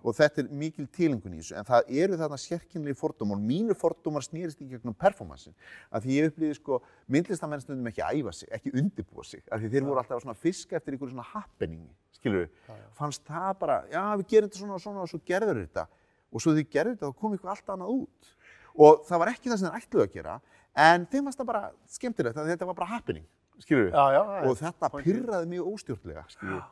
og 0.03 0.17
þetta 0.17 0.43
er 0.43 0.53
mikil 0.62 0.87
tilengun 0.93 1.37
í 1.37 1.43
þessu 1.43 1.59
en 1.61 1.69
það 1.69 1.91
eru 2.03 2.19
þarna 2.21 2.39
sérkynlega 2.41 3.01
fordómar 3.01 3.41
mínu 3.43 3.77
fordómar 3.79 4.25
snýrist 4.25 4.62
í 4.65 4.71
gegnum 4.71 4.97
performansin 4.97 5.57
af 5.91 6.05
því 6.05 6.19
ég 6.21 6.31
upplýði 6.31 6.59
sko 6.61 6.81
myndlistamenn 7.12 7.62
stundum 7.65 7.91
ekki 7.91 8.05
að 8.05 8.23
æfa 8.23 8.35
sig, 8.41 8.51
ekki 8.57 8.73
undirbúa 8.73 9.27
sig 9.27 9.45
af 9.51 9.61
því 9.61 9.73
þeir 9.75 9.87
voru 9.89 10.03
alltaf 10.03 10.23
svona 10.25 10.37
að 10.37 10.43
fiska 10.47 10.79
eftir 10.79 10.97
einhverju 10.97 11.12
svona 11.12 11.29
happeningi, 11.35 11.93
skilur 12.17 12.47
við 12.47 12.83
fannst 12.97 13.25
það 13.27 13.53
bara, 13.61 13.79
já 13.93 14.03
við 14.17 14.29
gerum 14.33 14.51
þetta 14.51 14.62
svona 14.62 14.77
og 14.77 14.83
svona 14.83 15.05
og 15.05 15.11
svo 15.11 15.21
gerður 15.27 15.62
þetta. 15.62 15.87
Og 16.33 16.43
svo 16.43 16.55
þau 16.57 16.65
gerðu 16.73 16.95
þetta 16.97 17.11
þá 17.11 17.21
kom 17.21 17.35
eitthvað 17.37 17.53
allt 17.55 17.73
annað 17.75 17.93
út. 17.97 18.31
Og 18.77 19.05
það 19.09 19.23
var 19.23 19.33
ekki 19.33 19.51
það 19.51 19.61
sem 19.61 19.69
þeir 19.69 19.83
ætluðu 19.83 20.07
að 20.07 20.17
gera 20.17 20.39
en 20.87 21.07
þeim 21.12 21.29
fannst 21.29 21.41
það 21.41 21.51
bara 21.53 21.62
skemmtilegt 21.97 22.41
að 22.41 22.51
þetta 22.53 22.69
var 22.69 22.79
bara 22.81 22.91
happening, 22.93 23.29
skilur 23.65 23.87
við 23.87 23.95
Já, 23.97 24.05
já, 24.17 24.23
og 24.45 24.59
þetta 24.61 24.91
pyrraði 24.97 25.49
mjög 25.55 25.71
óstjórnlega, 25.73 26.25
skilur 26.35 26.59
við 26.59 26.65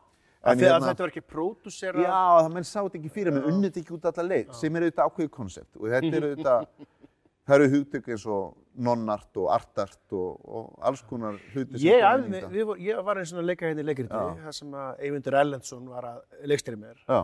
Af 0.44 0.58
því 0.60 0.66
að 0.68 0.84
þetta 0.88 1.04
var 1.06 1.12
ekki 1.14 1.22
pródúsera. 1.32 2.02
Já, 2.04 2.16
það 2.44 2.50
menn 2.54 2.66
sá 2.68 2.76
þetta 2.82 2.98
ekki 3.00 3.12
fyrir 3.14 3.32
mig, 3.32 3.46
unnið 3.48 3.70
þetta 3.70 3.80
ekki 3.84 3.94
út 3.96 4.08
allar 4.10 4.26
leið, 4.28 4.50
sem 4.60 4.76
er 4.76 4.84
auðvitað 4.84 5.08
ákveðið 5.08 5.30
konsept 5.38 5.78
og 5.80 5.86
þetta 5.94 6.10
er 6.18 6.26
auðvitað, 6.28 6.66
það 7.48 7.56
eru 7.58 7.68
hugtök 7.74 8.10
eins 8.14 8.26
og 8.34 8.42
nonnart 8.88 9.40
og 9.40 9.48
artart 9.54 10.14
og, 10.18 10.44
og 10.44 10.68
alls 10.90 11.02
konar 11.08 11.38
hluti 11.54 11.78
sem 11.78 11.86
Ég, 11.88 12.04
alveg, 12.08 12.26
inn 12.28 12.34
í 12.34 12.42
þetta. 12.42 12.66
vor- 12.72 12.82
ég 12.84 13.00
var 13.08 13.20
eins 13.22 13.32
og 13.32 13.44
leika 13.48 13.68
hérna 13.70 13.84
í 13.84 13.88
leikriti, 13.88 14.20
Já. 14.20 14.36
þar 14.44 14.56
sem 14.58 14.76
að 14.82 15.02
Eyvindur 15.08 15.38
Erlendsson 15.40 15.88
var 15.94 16.08
að 16.10 16.44
leikstýri 16.52 16.80
mér. 16.84 17.00
Já, 17.08 17.22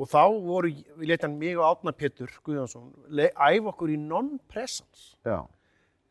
Og 0.00 0.06
þá 0.08 0.20
voru, 0.46 0.68
við 1.00 1.08
leita 1.10 1.26
hann 1.26 1.34
mig 1.40 1.58
og 1.58 1.64
Átna 1.66 1.92
Pétur 1.92 2.30
Guðjónsson, 2.46 2.86
æfa 3.18 3.72
okkur 3.72 3.90
í 3.90 3.96
non-presence, 3.98 5.16
já, 5.26 5.40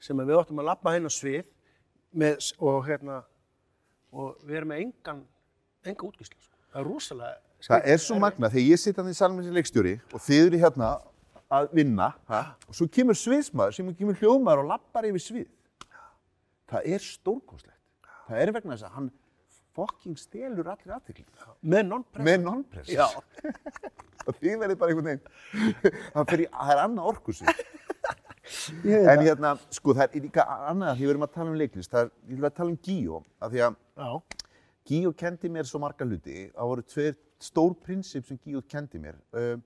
sem 0.03 0.19
við 0.19 0.35
áttum 0.41 0.59
að 0.61 0.67
labba 0.67 0.91
hérna 0.93 1.09
á 1.09 1.15
svið 1.15 1.47
með, 2.19 2.49
og 2.59 2.83
hérna, 2.85 3.21
og 4.11 4.35
við 4.43 4.59
erum 4.59 4.73
með 4.73 4.81
engan, 4.83 5.21
enga 5.93 6.07
útgíslu, 6.09 6.39
sko. 6.39 6.55
Það 6.69 6.81
er 6.81 6.89
rosalega 6.89 7.35
það 7.39 7.63
skrítið. 7.67 7.93
er 7.93 8.03
svo 8.05 8.19
magna 8.23 8.49
þegar 8.53 8.67
ég 8.69 8.81
sitt 8.81 8.99
hann 9.01 9.09
í 9.11 9.15
salmið 9.17 9.47
sem 9.49 9.57
leikstjóri 9.59 9.93
og 10.13 10.25
þið 10.25 10.43
eru 10.47 10.59
hérna 10.63 10.89
að 11.59 11.71
vinna 11.79 12.11
ha? 12.29 12.41
og 12.69 12.77
svo 12.77 12.87
kemur 12.93 13.17
sviðsmaður 13.17 13.77
sem 13.79 13.89
kemur 13.97 14.19
hljóðmaður 14.21 14.63
og 14.63 14.69
lappar 14.73 15.07
yfir 15.09 15.23
svið. 15.25 15.47
Það 16.69 16.91
er 16.93 17.05
stórkostlegt. 17.07 17.79
Það 18.29 18.43
er 18.43 18.51
vegna 18.53 18.75
þess 18.77 18.85
að 18.85 18.95
hann 18.99 19.09
fucking 19.79 20.17
stelur 20.19 20.69
allir 20.69 20.93
aðtekli 20.95 21.25
Með 21.61 21.83
non-presence. 21.87 22.25
með 22.27 22.45
non-press. 22.45 22.89
Já. 22.93 23.07
og 24.27 24.37
þið 24.37 24.57
verður 24.61 24.79
bara 24.81 24.93
einhvern 24.93 25.09
veginn 25.09 25.23
það, 26.13 26.33
það 26.53 26.73
er 26.73 26.81
annað 26.83 27.11
orkusvið 27.13 27.61
en 28.49 29.23
hérna, 29.23 29.53
sko 29.73 29.93
það 29.93 30.05
er 30.17 30.23
líka 30.25 30.45
annað 30.69 30.95
því 30.97 31.05
við 31.05 31.13
erum 31.13 31.25
að 31.27 31.33
tala 31.35 31.51
um 31.51 31.57
leiklist 31.59 31.93
það 31.93 32.05
er, 32.05 32.11
ég 32.29 32.39
vil 32.39 32.49
að 32.49 32.55
tala 32.59 32.73
um 32.73 32.79
Gíó 32.85 33.19
af 33.39 33.53
því 33.53 33.63
að. 33.67 33.79
Gíó 34.87 35.11
kendi 35.15 35.49
mér 35.51 35.67
svo 35.69 35.81
marga 35.83 36.07
hluti. 36.07 36.47
Það 36.53 36.71
voru 36.71 36.85
tveir 36.87 37.17
stór 37.43 37.75
prinsip 37.83 38.27
sem 38.27 38.39
Gíó 38.39 38.61
kendi 38.67 39.01
mér. 39.01 39.19
Um, 39.35 39.61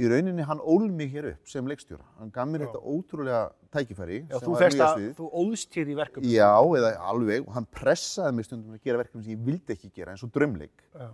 í 0.00 0.08
rauninni 0.10 0.46
hann 0.46 0.62
ól 0.62 0.88
mig 0.90 1.12
hér 1.14 1.30
upp 1.34 1.50
sem 1.50 1.66
leikstjóra. 1.70 2.04
Hann 2.20 2.32
gaf 2.34 2.48
mér 2.50 2.66
þetta 2.66 2.80
ótrúlega 2.82 3.42
tækifæri 3.74 4.22
Já, 4.30 4.38
þú 4.42 4.56
nýja 4.56 4.88
að, 4.88 5.04
þú 5.18 5.28
óðst 5.42 5.78
hér 5.78 5.92
í 5.92 5.98
verkefni. 5.98 6.32
Já, 6.34 6.50
eða 6.80 6.94
alveg, 7.12 7.46
hann 7.54 7.68
pressaði 7.74 8.38
mig 8.38 8.48
stundum 8.48 8.74
að 8.74 8.88
gera 8.88 9.02
verkefni 9.02 9.26
sem 9.26 9.36
ég 9.36 9.46
vildi 9.46 9.76
ekki 9.76 9.92
gera, 9.94 10.14
eins 10.14 10.26
og 10.26 10.32
drömleik. 10.34 10.84
Já. 10.94 11.08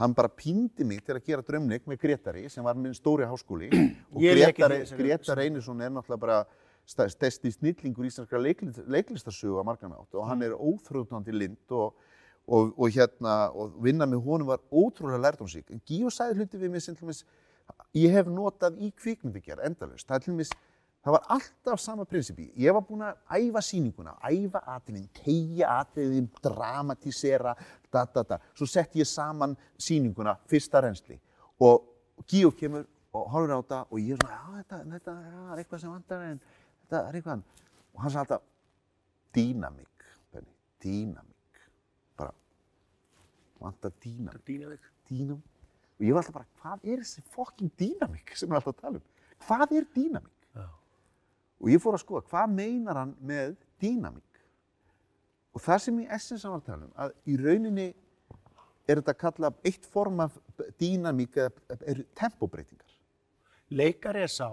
Hann 0.00 0.14
bara 0.16 0.26
píndi 0.26 0.82
mig 0.86 1.04
til 1.06 1.14
að 1.14 1.26
gera 1.28 1.44
drömleik 1.46 1.84
með 1.86 2.00
Gretari, 2.02 2.48
sem 2.50 2.64
var 2.66 2.78
minn 2.78 2.96
stóri 2.96 3.28
háskóli. 3.30 3.68
og 4.14 4.24
í 4.24 4.32
Gretar 4.56 5.42
Einarsson 5.44 5.84
er 5.84 5.92
náttúrulega 5.94 6.22
bara 6.24 6.40
stærsti 6.88 7.52
snillingur 7.54 8.08
íslenskra 8.08 8.40
leiklist, 8.40 8.82
leiklistarsögu 8.90 9.60
að 9.60 9.68
margan 9.70 9.94
átt 9.96 10.18
og 10.18 10.26
hann 10.28 10.44
er 10.44 10.52
óþrjóðnandi 10.52 11.32
lind 11.32 11.72
og, 11.72 11.94
og, 12.46 12.74
og 12.78 12.92
hérna, 12.92 13.48
og 13.56 13.72
vinna 13.84 14.06
með 14.08 14.22
honum 14.26 14.52
var 14.52 14.62
ótrúlega 14.72 15.22
lærdómsík. 15.22 15.70
En 15.72 15.80
Gíó 15.88 16.12
sagði 16.12 16.42
hluti 16.42 16.60
við 16.60 16.74
mig 16.74 16.84
sem 16.84 16.96
til 16.96 17.06
dæmis, 17.06 17.24
ég 17.96 18.12
hef 18.12 18.28
notað 18.28 18.78
í 18.84 18.90
kvikmyndigjara 19.00 19.64
endalaust. 19.68 20.06
Það 20.08 20.16
er 20.16 20.24
til 20.24 20.34
dæmis, 20.34 20.52
það 21.04 21.16
var 21.16 21.28
alltaf 21.36 21.80
sama 21.80 22.06
prinsipi. 22.08 22.50
Ég 22.60 22.76
var 22.76 22.84
búinn 22.84 23.06
að 23.08 23.40
æfa 23.40 23.64
sýninguna, 23.64 24.16
æfa 24.28 24.64
atriðin, 24.76 25.08
tegja 25.16 25.78
atriðin, 25.80 26.28
dramatísera, 26.44 27.56
da, 27.88 28.04
da, 28.04 28.26
da. 28.34 28.40
Svo 28.52 28.68
sett 28.68 28.96
ég 29.00 29.08
saman 29.08 29.56
sýninguna, 29.80 30.36
fyrsta 30.50 30.84
reynsli. 30.84 31.20
Og 31.64 31.90
Gíó 32.28 32.52
kemur 32.54 32.84
og 33.14 33.28
horfir 33.30 33.54
á 33.54 33.58
þetta 33.62 33.84
og 33.88 34.00
ég 34.02 34.14
er 34.14 34.20
svona, 34.20 34.36
já, 34.36 34.56
þetta, 34.60 34.80
þetta 34.92 35.14
já, 35.24 35.44
er 35.44 35.62
eitthvað 35.62 35.82
sem 35.82 35.94
vantar 35.94 36.24
en 36.28 36.40
þetta 36.44 37.04
er 37.08 37.20
eitthvað. 37.20 37.44
Og 37.94 38.02
hann 38.02 38.14
sagði 38.14 38.26
alltaf, 38.26 38.50
dýnamík, 39.34 40.10
dýnamík. 40.84 41.33
Vantar 43.64 43.92
dýnamík 44.04 44.44
Dýnavík. 44.48 44.86
dýnam 45.08 45.40
og 45.94 46.02
ég 46.04 46.12
var 46.14 46.22
alltaf 46.24 46.34
bara, 46.34 46.48
hvað 46.60 46.86
er 46.92 47.02
þessi 47.04 47.22
fucking 47.34 47.70
dýnamík 47.80 48.32
sem 48.36 48.48
við 48.50 48.58
alltaf 48.58 48.74
að 48.74 48.80
tala 48.82 49.00
um? 49.00 49.04
Hvað 49.46 49.74
er 49.78 49.86
dýnamík? 49.94 50.46
Já. 50.58 50.64
Og 51.62 51.70
ég 51.72 51.82
fór 51.82 51.96
að 51.96 52.02
skoða, 52.04 52.24
hvað 52.32 52.54
meinar 52.58 52.98
hann 53.00 53.12
með 53.20 53.54
dýnamík? 53.82 54.40
Og 55.54 55.62
það 55.62 55.82
sem 55.84 56.00
í 56.02 56.06
essens 56.16 56.42
hann 56.44 56.56
var 56.56 56.62
að 56.64 56.70
tala 56.72 56.88
um, 56.88 56.94
að 57.04 57.14
í 57.30 57.36
rauninni 57.38 57.86
er 58.84 59.00
þetta 59.00 59.14
kallað 59.16 59.60
eitt 59.70 59.86
form 59.88 60.18
af 60.26 60.34
dýnamík 60.82 61.38
eða 61.40 61.78
er 61.88 62.02
tempóbreytingar. 62.18 62.96
Leikari 63.70 64.24
er 64.26 64.32
sá 64.32 64.48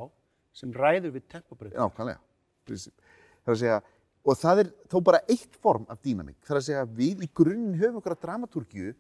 sem 0.55 0.72
ræður 0.76 1.18
við 1.18 1.26
tempobreyting. 1.34 1.80
Nákvæmlega. 1.82 2.22
Prínsip. 2.70 2.93
Það 3.41 3.49
er 3.51 3.55
að 3.55 3.59
segja, 3.64 3.80
og 4.22 4.38
það 4.38 4.63
er 4.63 4.69
þó 4.91 4.97
bara 5.03 5.22
eitt 5.30 5.55
form 5.61 5.88
af 5.89 6.01
dýnamík. 6.05 6.38
Það 6.45 6.55
er 6.55 6.59
að 6.59 6.67
segja, 6.67 6.86
við 6.99 7.26
í 7.26 7.30
grunninn 7.38 7.80
höfum 7.80 7.99
okkar 8.01 8.19
dramatúrkju 8.22 8.93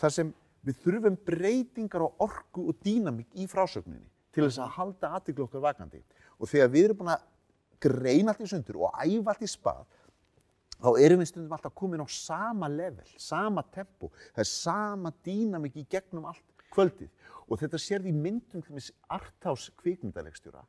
þar 0.00 0.14
sem 0.14 0.32
við 0.64 0.80
þurfum 0.84 1.18
breytingar 1.28 2.06
á 2.06 2.08
orku 2.24 2.68
og 2.72 2.78
dýnamík 2.84 3.36
í 3.36 3.48
frásögninni 3.50 4.06
til 4.34 4.46
þess 4.46 4.62
að 4.64 4.72
halda 4.78 5.10
aðtiklu 5.18 5.46
okkar 5.46 5.62
vakandi. 5.62 6.00
Og 6.40 6.50
þegar 6.50 6.72
við 6.72 6.88
erum 6.88 7.02
búin 7.02 7.12
að 7.14 7.26
greina 7.84 8.32
allt 8.32 8.42
í 8.42 8.48
sundur 8.50 8.80
og 8.82 8.96
æfa 9.04 9.34
allt 9.34 9.44
í 9.44 9.50
spað, 9.50 9.84
þá 10.80 10.88
erum 11.04 11.20
við 11.22 11.30
stundum 11.30 11.54
alltaf 11.54 11.74
komin 11.76 12.02
á 12.02 12.08
sama 12.10 12.68
level, 12.72 13.06
sama 13.20 13.62
tempo, 13.74 14.10
það 14.32 14.42
er 14.42 14.50
sama 14.50 15.12
dýnamík 15.26 15.76
í 15.80 15.86
gegnum 15.92 16.26
allt 16.30 16.64
kvöldið. 16.74 17.12
Og 17.44 17.60
þetta 17.60 17.78
sér 17.78 18.02
því 18.02 18.14
myndum 18.16 18.64
til 18.64 18.74
þess 18.74 18.94
artás 19.12 19.68
kvikmyndalegstjóra. 19.82 20.64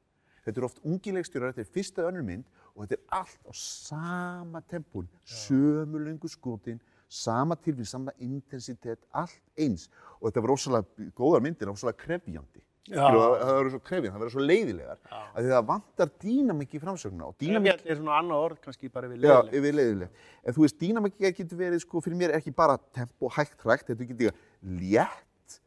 Þetta 0.45 0.59
eru 0.59 0.67
oft 0.67 0.83
ungilegstjórar, 0.85 1.55
þetta 1.55 1.63
er 1.63 1.73
fyrsta 1.73 2.05
önnur 2.05 2.25
mynd 2.27 2.45
og 2.75 2.83
þetta 2.83 2.97
er 2.97 3.17
allt 3.21 3.47
á 3.47 3.51
sama 3.55 4.61
tempón, 4.67 5.07
sömu 5.23 6.01
löngu 6.03 6.27
skotin, 6.29 6.79
sama 7.07 7.55
tilfinn, 7.55 7.87
sama 7.87 8.11
intensitet, 8.19 8.99
allt 9.15 9.39
eins. 9.57 9.87
Og 10.19 10.27
þetta 10.29 10.43
var 10.43 10.51
rosalega 10.51 11.11
góðar 11.15 11.43
myndir, 11.45 11.69
rosalega 11.71 12.01
krefjandi. 12.03 12.63
Já. 12.85 13.01
Það 13.01 13.15
það 13.15 13.55
verður 13.55 13.71
svo 13.73 13.79
krefjandi, 13.87 14.11
það 14.13 14.21
verður 14.21 14.33
svo 14.35 14.43
leiðilegar. 14.45 14.99
Af 15.09 15.37
því 15.39 15.47
það 15.53 15.63
vantar 15.71 16.11
dýnamík 16.21 16.75
í 16.75 16.81
framsögnuna 16.83 17.29
og 17.31 17.37
dýnamík 17.39 17.71
Dýnamík 17.71 17.87
er 17.89 17.97
svona 18.01 18.19
annað 18.19 18.43
orð 18.49 18.59
kannski 18.67 18.91
bara 18.93 19.09
við 19.09 19.23
Já, 19.25 19.39
leiðileg. 19.39 19.55
yfir 19.61 19.77
leiðileg. 19.79 20.19
En 20.43 20.57
þú 20.57 20.65
veist, 20.65 20.77
dýnamík 20.83 21.17
getur 21.23 21.61
verið, 21.63 21.81
sko, 21.81 22.03
fyrir 22.05 22.19
mér 22.19 22.35
ekki 22.37 22.53
bara 22.53 22.77
tempo, 22.93 23.31
hægt, 23.33 23.57
hrægt, 23.65 23.89
þetta 23.89 24.09
getur 24.11 24.37
létt, 24.83 25.57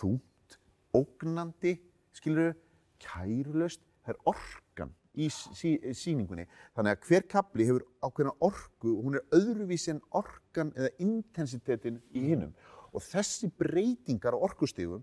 þungt, 0.00 0.58
ógnandi, 0.98 1.76
skilur 2.16 2.56
kærulaust, 3.04 3.84
það 4.02 4.16
er 4.16 4.20
orkan 4.34 4.94
í 5.14 5.28
sí, 5.30 5.74
síningunni. 5.96 6.46
Þannig 6.76 6.96
að 6.96 7.08
hver 7.08 7.26
kapli 7.30 7.66
hefur 7.68 7.84
ákveðna 8.04 8.34
orku 8.44 8.94
og 8.94 9.02
hún 9.06 9.18
er 9.18 9.26
öðruvísi 9.38 9.94
en 9.94 10.02
orkan 10.14 10.72
eða 10.76 10.90
intensitetin 11.04 12.00
í 12.14 12.24
hinnum. 12.30 12.54
Og 12.94 13.02
þessi 13.02 13.50
breytingar 13.58 14.36
á 14.36 14.38
orkustegum 14.38 15.02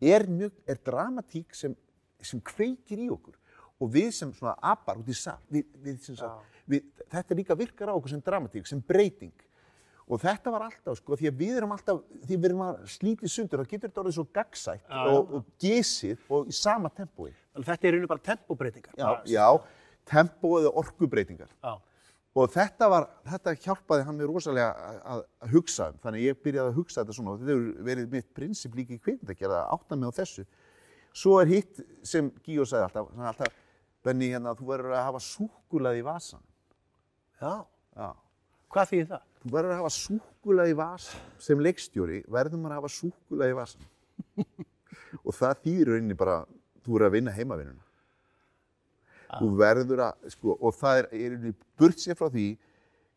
er, 0.00 0.26
er 0.68 0.80
dramatík 0.84 1.54
sem, 1.56 1.76
sem 2.22 2.40
kveikir 2.44 3.04
í 3.04 3.10
okkur. 3.12 3.36
Og 3.80 3.92
við 3.92 4.10
sem 4.12 4.32
svona 4.36 4.56
apar 4.72 4.98
út 5.00 5.08
í 5.08 5.16
sal, 5.16 5.38
við, 5.48 5.68
við, 5.80 6.00
sem 6.04 6.18
sagt, 6.18 6.58
við, 6.68 6.88
þetta 7.12 7.36
líka 7.38 7.56
virkar 7.56 7.92
á 7.92 7.96
okkur 7.96 8.12
sem 8.12 8.24
dramatík, 8.24 8.68
sem 8.68 8.82
breyting. 8.84 9.32
Og 10.10 10.18
þetta 10.20 10.50
var 10.52 10.66
alltaf, 10.66 10.98
sko, 10.98 11.16
því 11.16 11.30
að 11.30 11.38
við 11.38 11.60
erum 11.60 11.72
alltaf, 11.76 12.00
því 12.26 12.36
við 12.36 12.48
erum 12.48 12.64
að 12.66 12.80
slítið 12.90 13.32
sundur, 13.32 13.62
þá 13.62 13.70
getur 13.70 13.92
þetta 13.92 14.02
orðið 14.02 14.16
svo 14.16 14.24
gagsætt 14.34 14.96
og, 15.06 15.36
og 15.38 15.52
gesið 15.62 16.24
og 16.34 16.50
í 16.50 16.56
sama 16.56 16.90
tempói. 16.92 17.30
Þannig 17.54 17.68
þetta 17.70 17.88
er 17.88 17.98
einu 17.98 18.10
bara 18.10 18.26
tempóbreytingar. 18.30 18.96
Já, 18.96 19.06
Bara- 19.06 19.22
já, 19.26 19.46
tempó 20.10 20.52
eða 20.60 20.74
orkubreitingar. 20.82 21.50
Já. 21.64 21.72
Og 22.38 22.46
þetta, 22.54 22.86
var, 22.86 23.08
þetta 23.26 23.56
hjálpaði 23.58 24.04
hann 24.06 24.18
mér 24.20 24.28
rosalega 24.30 24.68
að, 24.70 24.98
að, 25.12 25.22
hugsa 25.50 25.88
um, 25.90 25.96
þannig 26.04 26.26
ég 26.28 26.42
byrjaði 26.44 26.70
að 26.70 26.76
hugsa 26.78 27.00
þetta 27.02 27.16
svona 27.16 27.32
og 27.32 27.40
þetta 27.40 27.56
hefur 27.56 27.88
verið 27.88 28.12
mitt 28.14 28.28
prinsip 28.38 28.76
líka 28.78 28.94
í 28.94 29.00
kvikmyndagerð 29.02 29.56
að 29.58 29.72
átta 29.74 29.98
mig 29.98 30.12
á 30.14 30.18
þessu. 30.20 30.44
Svo 31.10 31.40
er 31.42 31.50
hitt 31.50 31.80
sem 32.06 32.28
Gíó 32.46 32.62
sagði 32.62 32.86
alltaf, 32.86 33.08
hann 33.16 33.24
er 33.24 33.32
alltaf, 33.32 33.56
Benni, 34.06 34.30
hérna, 34.32 34.54
þú 34.56 34.68
verður 34.70 34.94
að 34.94 35.02
hafa 35.08 35.18
súkulað 35.26 35.98
í 35.98 36.04
vasan. 36.06 36.44
Já. 37.42 37.66
Já. 37.98 38.08
Hvað 38.70 38.92
þýðir 38.92 39.10
það? 39.10 39.26
Þú 39.40 39.50
verður 39.56 39.74
að 39.74 39.80
hafa 39.80 39.92
súkulað 39.96 40.70
í 40.70 40.76
vasan. 40.78 41.26
Sem 41.42 41.64
leikstjóri 41.66 42.22
verður 42.30 42.62
maður 42.62 42.76
að 42.76 42.80
hafa 42.80 42.92
súkulað 42.94 43.50
í 43.50 43.58
vasan. 43.58 43.90
og 45.26 45.34
það 45.36 45.60
þýðir 45.66 45.90
rauninni 45.90 46.16
bara, 46.22 46.38
þú 46.84 46.96
verður 46.96 47.08
að 47.08 47.16
vinna 47.18 47.36
heimavinnuna. 47.36 47.86
Þú 49.30 49.50
verður 49.60 50.02
að, 50.08 50.30
sko, 50.34 50.56
og 50.58 50.74
það 50.74 51.00
er, 51.00 51.08
er 51.12 51.20
í 51.20 51.28
rauninni 51.34 51.54
burt 51.78 52.02
sér 52.02 52.18
frá 52.18 52.30
því 52.32 52.48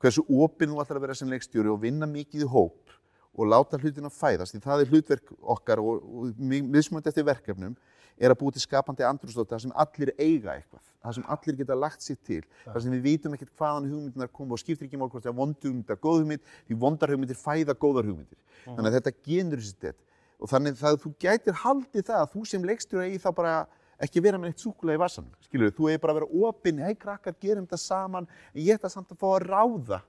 hversu 0.03 0.25
opinn 0.27 0.73
þú 0.73 0.83
ætlar 0.83 0.99
að 0.99 1.07
vera 1.07 1.15
sem 1.17 1.31
leikstjóri 1.31 1.71
og 1.71 1.81
vinna 1.81 2.09
mikið 2.09 2.45
í 2.45 2.49
hóp 2.53 2.93
og 3.33 3.49
láta 3.49 3.79
hlutina 3.81 4.11
fæðast, 4.13 4.53
því 4.53 4.61
það 4.61 4.83
er 4.83 4.91
hlutverk 4.91 5.31
okkar 5.55 5.81
og, 5.81 6.03
og 6.03 6.41
mismunandi 6.43 7.09
eftir 7.09 7.25
verkefnum, 7.25 7.73
er 8.21 8.29
að 8.29 8.39
búa 8.43 8.53
til 8.53 8.61
skapandi 8.61 9.05
andrústóta 9.07 9.57
sem 9.57 9.73
allir 9.73 10.11
eiga 10.19 10.53
eitthvað, 10.53 10.83
það 11.01 11.15
sem 11.17 11.25
allir 11.33 11.57
geta 11.63 11.77
lagt 11.77 12.05
sitt 12.05 12.21
til, 12.27 12.43
það 12.67 12.79
sem 12.85 12.93
við 12.93 13.07
vitum 13.07 13.33
ekkert 13.33 13.53
hvaðan 13.57 13.89
hugmyndinar 13.89 14.29
koma 14.37 14.53
og 14.53 14.61
skiptir 14.61 14.85
ekki 14.85 14.99
mál 15.01 15.09
hvort 15.09 15.25
það 15.25 15.33
er 15.33 15.39
vond 15.39 15.65
hugmynd 15.65 15.93
að 15.95 16.01
góð 16.03 16.19
hugmynd, 16.21 16.51
því 16.67 16.77
vondar 16.83 17.13
hugmyndir 17.15 17.39
fæða 17.39 17.73
góðar 17.73 18.09
hugmyndir. 18.11 18.39
Þannig 18.67 18.91
að 18.91 18.97
þetta 18.99 19.15
generositet 19.25 19.97
og 20.39 20.51
þannig 20.51 20.81
að 20.81 20.99
þú 21.03 21.13
gætir 21.21 21.57
haldið 21.63 22.05
það 22.09 22.21
að 22.21 22.31
þú 22.33 22.43
sem 22.49 22.67
leikstjóri 22.67 23.09
eigi 23.09 23.21
þá 23.23 23.29
bara 23.37 23.55
ekki 24.03 24.23
vera 24.23 24.39
með 24.41 24.53
eitt 24.53 24.63
súkulega 24.63 24.99
í 24.99 25.01
vassanum, 25.03 25.33
skilur 25.45 25.73
þú 25.75 25.89
eigi 25.89 26.01
bara 26.03 26.15
að 26.15 26.19
vera 26.19 26.47
opinn, 26.49 26.81
hei 26.83 26.95
krakkar, 26.99 27.35
gerum 27.39 27.67
þetta 27.67 27.79
saman, 27.79 28.27
en 28.51 28.61
ég 28.61 28.79
ætla 28.79 28.91
samt 28.91 29.13
að 29.13 29.21
fá 29.21 29.27
að 29.31 29.45
ráða 29.47 29.99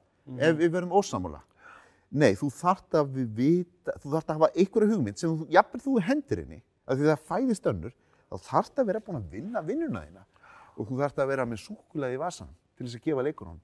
ef 0.41 0.57
við 0.59 0.73
verum 0.75 0.95
ósamála. 0.97 1.43
Nei, 2.15 2.33
þú 2.39 2.49
þarft 2.55 2.97
að 2.99 3.11
við 3.19 3.31
vita, 3.39 3.95
þú 4.03 4.13
þarft 4.13 4.31
að 4.31 4.39
hafa 4.39 4.51
einhverja 4.55 4.91
hugmynd 4.93 5.21
sem 5.21 5.33
þú, 5.35 5.49
jafnvel 5.51 5.83
þú 5.83 5.95
hendur 6.09 6.43
henni, 6.43 6.61
af 6.87 6.99
því 6.99 7.09
það 7.11 7.25
fæðist 7.31 7.67
önnur, 7.71 7.97
þá 8.31 8.37
þarft 8.49 8.81
að 8.81 8.91
vera 8.91 9.03
búin 9.05 9.19
að 9.19 9.33
vinna 9.35 9.63
vinnuna 9.67 10.05
þína. 10.05 10.23
Og 10.75 10.89
þú 10.89 11.01
þarft 11.01 11.21
að 11.23 11.31
vera 11.31 11.47
með 11.47 11.63
súkulega 11.65 12.15
í 12.15 12.21
vasanum 12.23 12.55
til 12.75 12.87
þess 12.87 12.99
að 13.01 13.09
gefa 13.09 13.27
leikunum, 13.27 13.59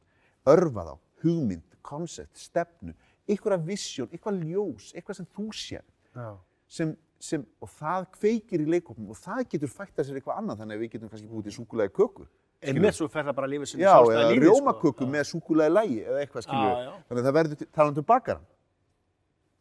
örfa 0.50 0.86
þá, 0.86 0.92
hugmynd, 1.22 1.78
koncept, 1.86 2.42
stefnu, 2.42 2.94
einhverja 3.30 3.62
visjón, 3.66 4.10
eitthvað 4.10 4.42
ljós, 4.50 4.90
eitthvað 4.94 5.20
sem 5.20 5.30
þú 5.34 5.46
sér 5.54 5.86
Já. 6.14 6.34
Sem, 6.70 6.92
sem, 7.20 7.42
og 7.60 7.70
það 7.80 8.06
kveikir 8.18 8.62
í 8.64 8.68
leikofnum 8.76 9.10
og 9.12 9.18
það 9.18 9.42
getur 9.54 9.72
fætt 9.72 9.98
að 10.00 10.06
sér 10.08 10.20
eitthvað 10.20 10.38
annað 10.40 10.62
þannig 10.62 10.78
að 10.78 10.84
við 10.84 10.92
getum 10.94 11.10
kannski 11.12 11.30
búið 11.32 11.48
til 11.50 11.56
súkulega 11.58 11.92
kökur 11.98 12.30
En 12.60 12.76
með 12.76 12.92
svo 12.92 13.06
fer 13.08 13.24
það 13.24 13.36
bara 13.38 13.48
að 13.48 13.52
lifa 13.54 13.66
sinni 13.70 13.84
Já, 13.86 13.90
sjálfstæða 13.94 14.20
eða 14.20 14.30
lífi, 14.30 14.40
sko. 14.44 14.54
rjómaköku 14.54 15.06
með 15.08 15.22
súkulega 15.30 15.72
lægi 15.72 16.00
eða 16.04 16.18
eitthvað 16.24 16.42
skilju 16.44 16.70
Já, 16.70 16.80
já. 16.84 16.90
þannig 17.08 17.20
að 17.22 17.28
það 17.30 17.36
verður 17.40 17.68
talandi 17.78 18.02
um 18.02 18.08
bakaran 18.10 18.48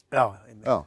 Já, 0.09 0.23
einmitt. 0.49 0.65
Já, 0.67 0.77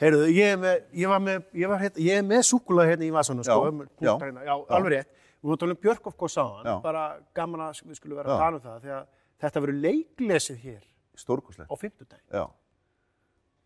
Heyrðu, 0.00 0.28
ég 0.32 0.50
er 0.54 0.60
með, 0.60 0.76
ég 0.96 1.10
var 1.12 1.20
með, 1.20 1.40
ég 1.60 1.68
var 1.68 1.80
hérna, 1.82 2.00
ég 2.06 2.18
er 2.20 2.22
með 2.24 2.42
súkula 2.48 2.86
hérna 2.88 3.04
í 3.04 3.10
vasanum, 3.12 3.44
sko. 3.44 3.52
Já, 3.52 3.64
já. 3.68 4.12
punkta 4.16 4.26
Hérna. 4.30 4.44
já, 4.48 4.54
alveg 4.76 4.92
rétt. 4.94 5.10
Við 5.40 5.44
vorum 5.50 5.56
að 5.56 5.60
tala 5.60 5.74
um 5.76 5.80
Björkóf 5.84 6.14
góð 6.22 6.30
sáðan, 6.32 6.64
Já. 6.70 6.72
bara 6.86 7.02
gaman 7.36 7.64
að 7.66 7.82
við 7.84 7.98
skulum 7.98 8.16
vera 8.20 8.30
Já. 8.30 8.32
að 8.32 8.40
tala 8.40 8.56
um 8.56 8.64
það, 8.64 8.78
því 8.86 8.94
að 8.96 9.04
þetta 9.44 9.62
verður 9.66 9.78
leiklesið 9.84 10.62
hér 10.64 10.80
stórkoslegt 11.20 11.68
á 11.68 11.76
fimmtudaginn. 11.84 12.48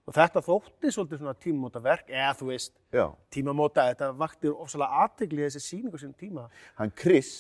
Og 0.05 0.13
þetta 0.13 0.43
þótti 0.45 0.91
svolítið 0.93 1.21
svona 1.23 1.33
tímamóta 1.41 1.81
verk, 1.81 2.11
eða 2.13 2.35
þú 2.37 2.49
veist, 2.51 2.75
já 2.93 3.07
tímamóta, 3.33 3.87
þetta 3.89 4.11
vakti 4.21 4.51
ofsalega 4.53 5.05
aðtegli 5.05 5.47
þessi 5.47 5.63
sýningu 5.65 6.01
sinni 6.01 6.19
tíma. 6.21 6.49
Hann 6.77 6.93
Chris 6.93 7.31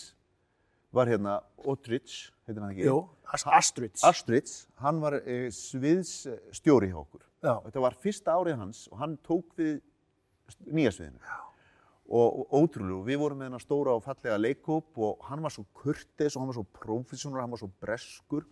var 0.94 1.10
hérna 1.10 1.34
Otridge, 1.68 2.30
heitir 2.46 2.62
hann 2.62 2.72
ekki? 2.72 2.86
Jú, 2.88 2.96
Ast- 3.34 3.50
Astrids. 3.52 4.04
Astridge, 4.06 4.54
hann 4.80 5.00
var 5.02 5.18
e, 5.20 5.50
sviðsstjóri 5.52 6.88
hjá 6.92 7.00
okkur 7.02 7.24
Já. 7.44 7.58
Þetta 7.66 7.82
var 7.84 7.96
fyrsta 8.00 8.36
árið 8.38 8.60
hans 8.62 8.84
og 8.92 9.00
hann 9.02 9.18
tók 9.26 9.50
við 9.58 9.80
nýja 10.72 10.92
sviðinu 10.94 11.20
Já. 11.20 11.36
og, 12.08 12.38
og 12.46 12.54
ótrúlega, 12.62 13.02
við 13.10 13.20
vorum 13.20 13.42
með 13.42 13.50
hennar 13.50 13.64
stóra 13.64 13.96
og 13.98 14.04
fallega 14.06 14.38
leikhóp 14.40 14.96
og 15.04 15.24
hann 15.28 15.42
var 15.44 15.52
svo 15.52 15.66
kurteis 15.76 16.36
og 16.36 16.40
hann 16.44 16.52
var 16.52 16.58
svo 16.62 16.66
professional, 16.80 17.42
hann 17.44 17.52
var 17.52 17.60
svo 17.60 17.68
breskur 17.84 18.46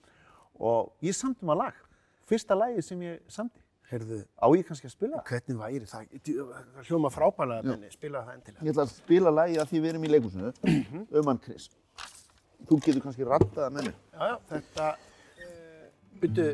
og 0.60 0.92
ég 1.06 1.16
samti 1.16 1.46
maður 1.48 1.62
lag 1.64 1.80
fyrsta 2.28 2.58
lagið 2.58 2.84
sem 2.90 3.06
ég 3.06 3.22
samti 3.32 3.62
Heyrðu, 3.90 4.18
á 4.40 4.46
ég 4.56 4.64
kannski 4.68 4.86
að 4.88 4.92
spila 4.94 5.18
það? 5.20 5.28
hvernig 5.28 5.58
væri 5.60 5.86
það? 5.90 6.04
Það 6.24 6.86
hljóma 6.88 7.10
frábælega, 7.12 7.62
Benni, 7.66 7.90
spila 7.92 8.22
það 8.24 8.34
endilega. 8.38 8.64
Ég 8.64 8.72
ætla 8.72 8.84
að 8.86 8.92
spila 8.96 9.32
lagið 9.36 9.58
að 9.60 9.68
því 9.72 9.80
við 9.84 9.88
erum 9.92 10.04
í 10.06 10.10
leikhúsinu 10.14 10.52
um 11.20 11.28
hann 11.32 11.40
Chris 11.44 11.66
Þú 12.62 12.78
getur 12.86 13.02
kannski 13.04 13.26
rattað 13.26 13.58
það 13.58 13.74
með 13.74 13.88
mér 13.88 13.96
Já, 14.12 14.22
já, 14.30 14.36
þetta, 14.52 14.86
uh, 15.42 15.88
byrju, 16.22 16.46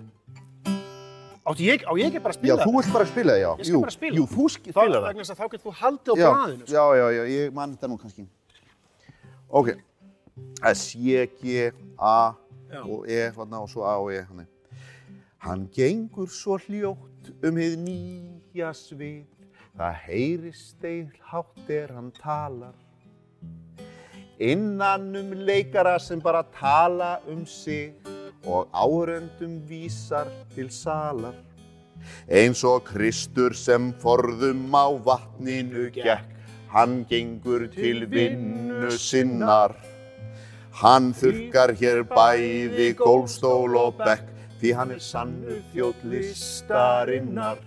átti 1.49 1.69
ég, 1.69 1.85
á 1.87 1.93
ég 2.01 2.09
ekki 2.09 2.23
bara 2.25 2.35
að 2.35 2.39
Já, 2.39 2.41
spila 2.41 2.67
þú 2.67 2.75
vilt 2.79 2.93
bara 2.97 3.09
spila 3.13 3.37
það, 3.37 3.41
já 3.45 3.51
Ég 3.53 3.65
skal 3.69 3.75
Jú, 3.77 3.81
bara 3.85 3.95
spila. 3.99 4.19
Jú, 4.19 4.25
þú 4.35 4.49
sk- 4.55 4.67
Þá, 4.69 4.81
spilar 4.81 4.99
það 4.99 5.07
vegna 5.13 5.23
þess 5.29 5.35
að 5.35 5.39
þá 5.39 5.47
getur 5.55 5.65
þú 5.69 5.75
haldið 5.83 6.11
á 6.11 6.17
já, 6.19 6.29
bræðinu. 6.33 6.65
sko. 6.65 6.75
já, 6.75 6.85
já, 6.99 7.07
já, 7.19 7.23
ég 7.37 7.55
man 7.61 7.77
þetta 7.77 7.89
nú 7.93 7.99
kannski 8.03 8.27
Ok 9.49 9.69
S, 10.73 10.83
J, 10.99 11.27
G, 11.39 11.73
A 11.99 12.35
Já. 12.69 12.83
og 12.85 13.07
E, 13.09 13.21
þarna 13.33 13.63
og 13.65 13.69
svo 13.73 13.85
A 13.89 13.95
og 14.03 14.11
E 14.13 14.19
hann. 14.29 14.47
hann 15.39 15.63
gengur 15.73 16.27
svo 16.29 16.59
hljótt 16.61 17.08
um 17.45 17.59
hið 17.61 17.75
nýja 17.83 18.71
svið. 18.77 19.27
Það 19.79 19.99
heyrist 20.05 20.85
eil 20.85 21.09
hátt 21.31 21.71
er 21.71 21.93
hann 21.95 22.11
talar. 22.17 22.75
Innan 24.39 25.11
um 25.19 25.35
leikara 25.47 25.99
sem 25.99 26.21
bara 26.23 26.45
tala 26.55 27.19
um 27.29 27.45
sig 27.47 27.95
og 28.45 28.69
áröndum 28.73 29.61
vísar 29.69 30.31
til 30.55 30.71
salar. 30.71 31.35
Eins 32.31 32.65
og 32.65 32.85
Kristur 32.85 33.55
sem 33.55 33.93
forðum 34.03 34.71
á 34.75 34.87
vatninu 35.11 35.91
gekk 35.93 36.35
hann 36.73 37.05
gengur 37.11 37.67
til 37.73 38.07
vinnu 38.07 38.91
sinnar. 38.91 39.75
hann 40.79 41.13
þurkar 41.17 41.73
hér 41.79 42.05
bæði 42.07 42.93
gólfstól 42.99 43.75
og 43.81 43.97
bekk 43.99 44.27
því 44.59 44.75
hann 44.79 44.95
er 44.95 45.03
sannur 45.03 45.63
þjótt 45.73 46.05
listarinnar 46.11 47.63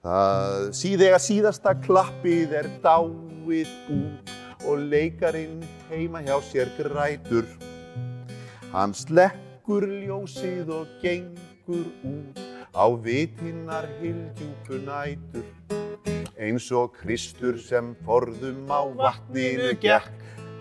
Það 0.00 0.70
síðega 0.78 1.16
síðasta 1.20 1.74
klappið 1.84 2.54
er 2.56 2.68
dáið 2.80 3.68
út 3.92 4.30
og 4.64 4.86
leikarinn 4.88 5.58
heima 5.90 6.22
hjá 6.24 6.38
sér 6.46 6.70
grætur. 6.78 7.44
Hann 8.72 8.94
slekkur 8.96 9.84
ljósið 9.84 10.72
og 10.72 10.94
gengur 11.02 11.84
út 12.00 12.40
á 12.72 12.88
vitinnar 13.04 13.90
hildjúpu 14.00 14.80
nætur. 14.86 15.44
Eins 16.40 16.70
og 16.72 16.96
Kristur 16.96 17.60
sem 17.60 17.92
forðum 18.08 18.72
á 18.72 18.80
vatninu 18.96 19.74
gekk, 19.84 20.08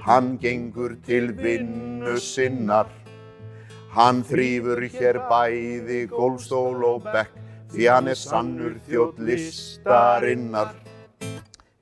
hann 0.03 0.33
gengur 0.43 0.99
til 1.07 1.31
vinnu 1.31 2.19
sinnar. 2.19 2.91
Hann 3.89 4.19
þrýfur 4.21 4.83
hér 4.93 5.17
bæði 5.29 6.03
gólstól 6.11 6.83
og 6.85 7.07
bekk, 7.09 7.33
því 7.73 7.87
hann 7.89 8.11
er 8.11 8.19
sannur 8.19 8.75
þjótt 8.85 9.17
listarinnar. 9.25 10.75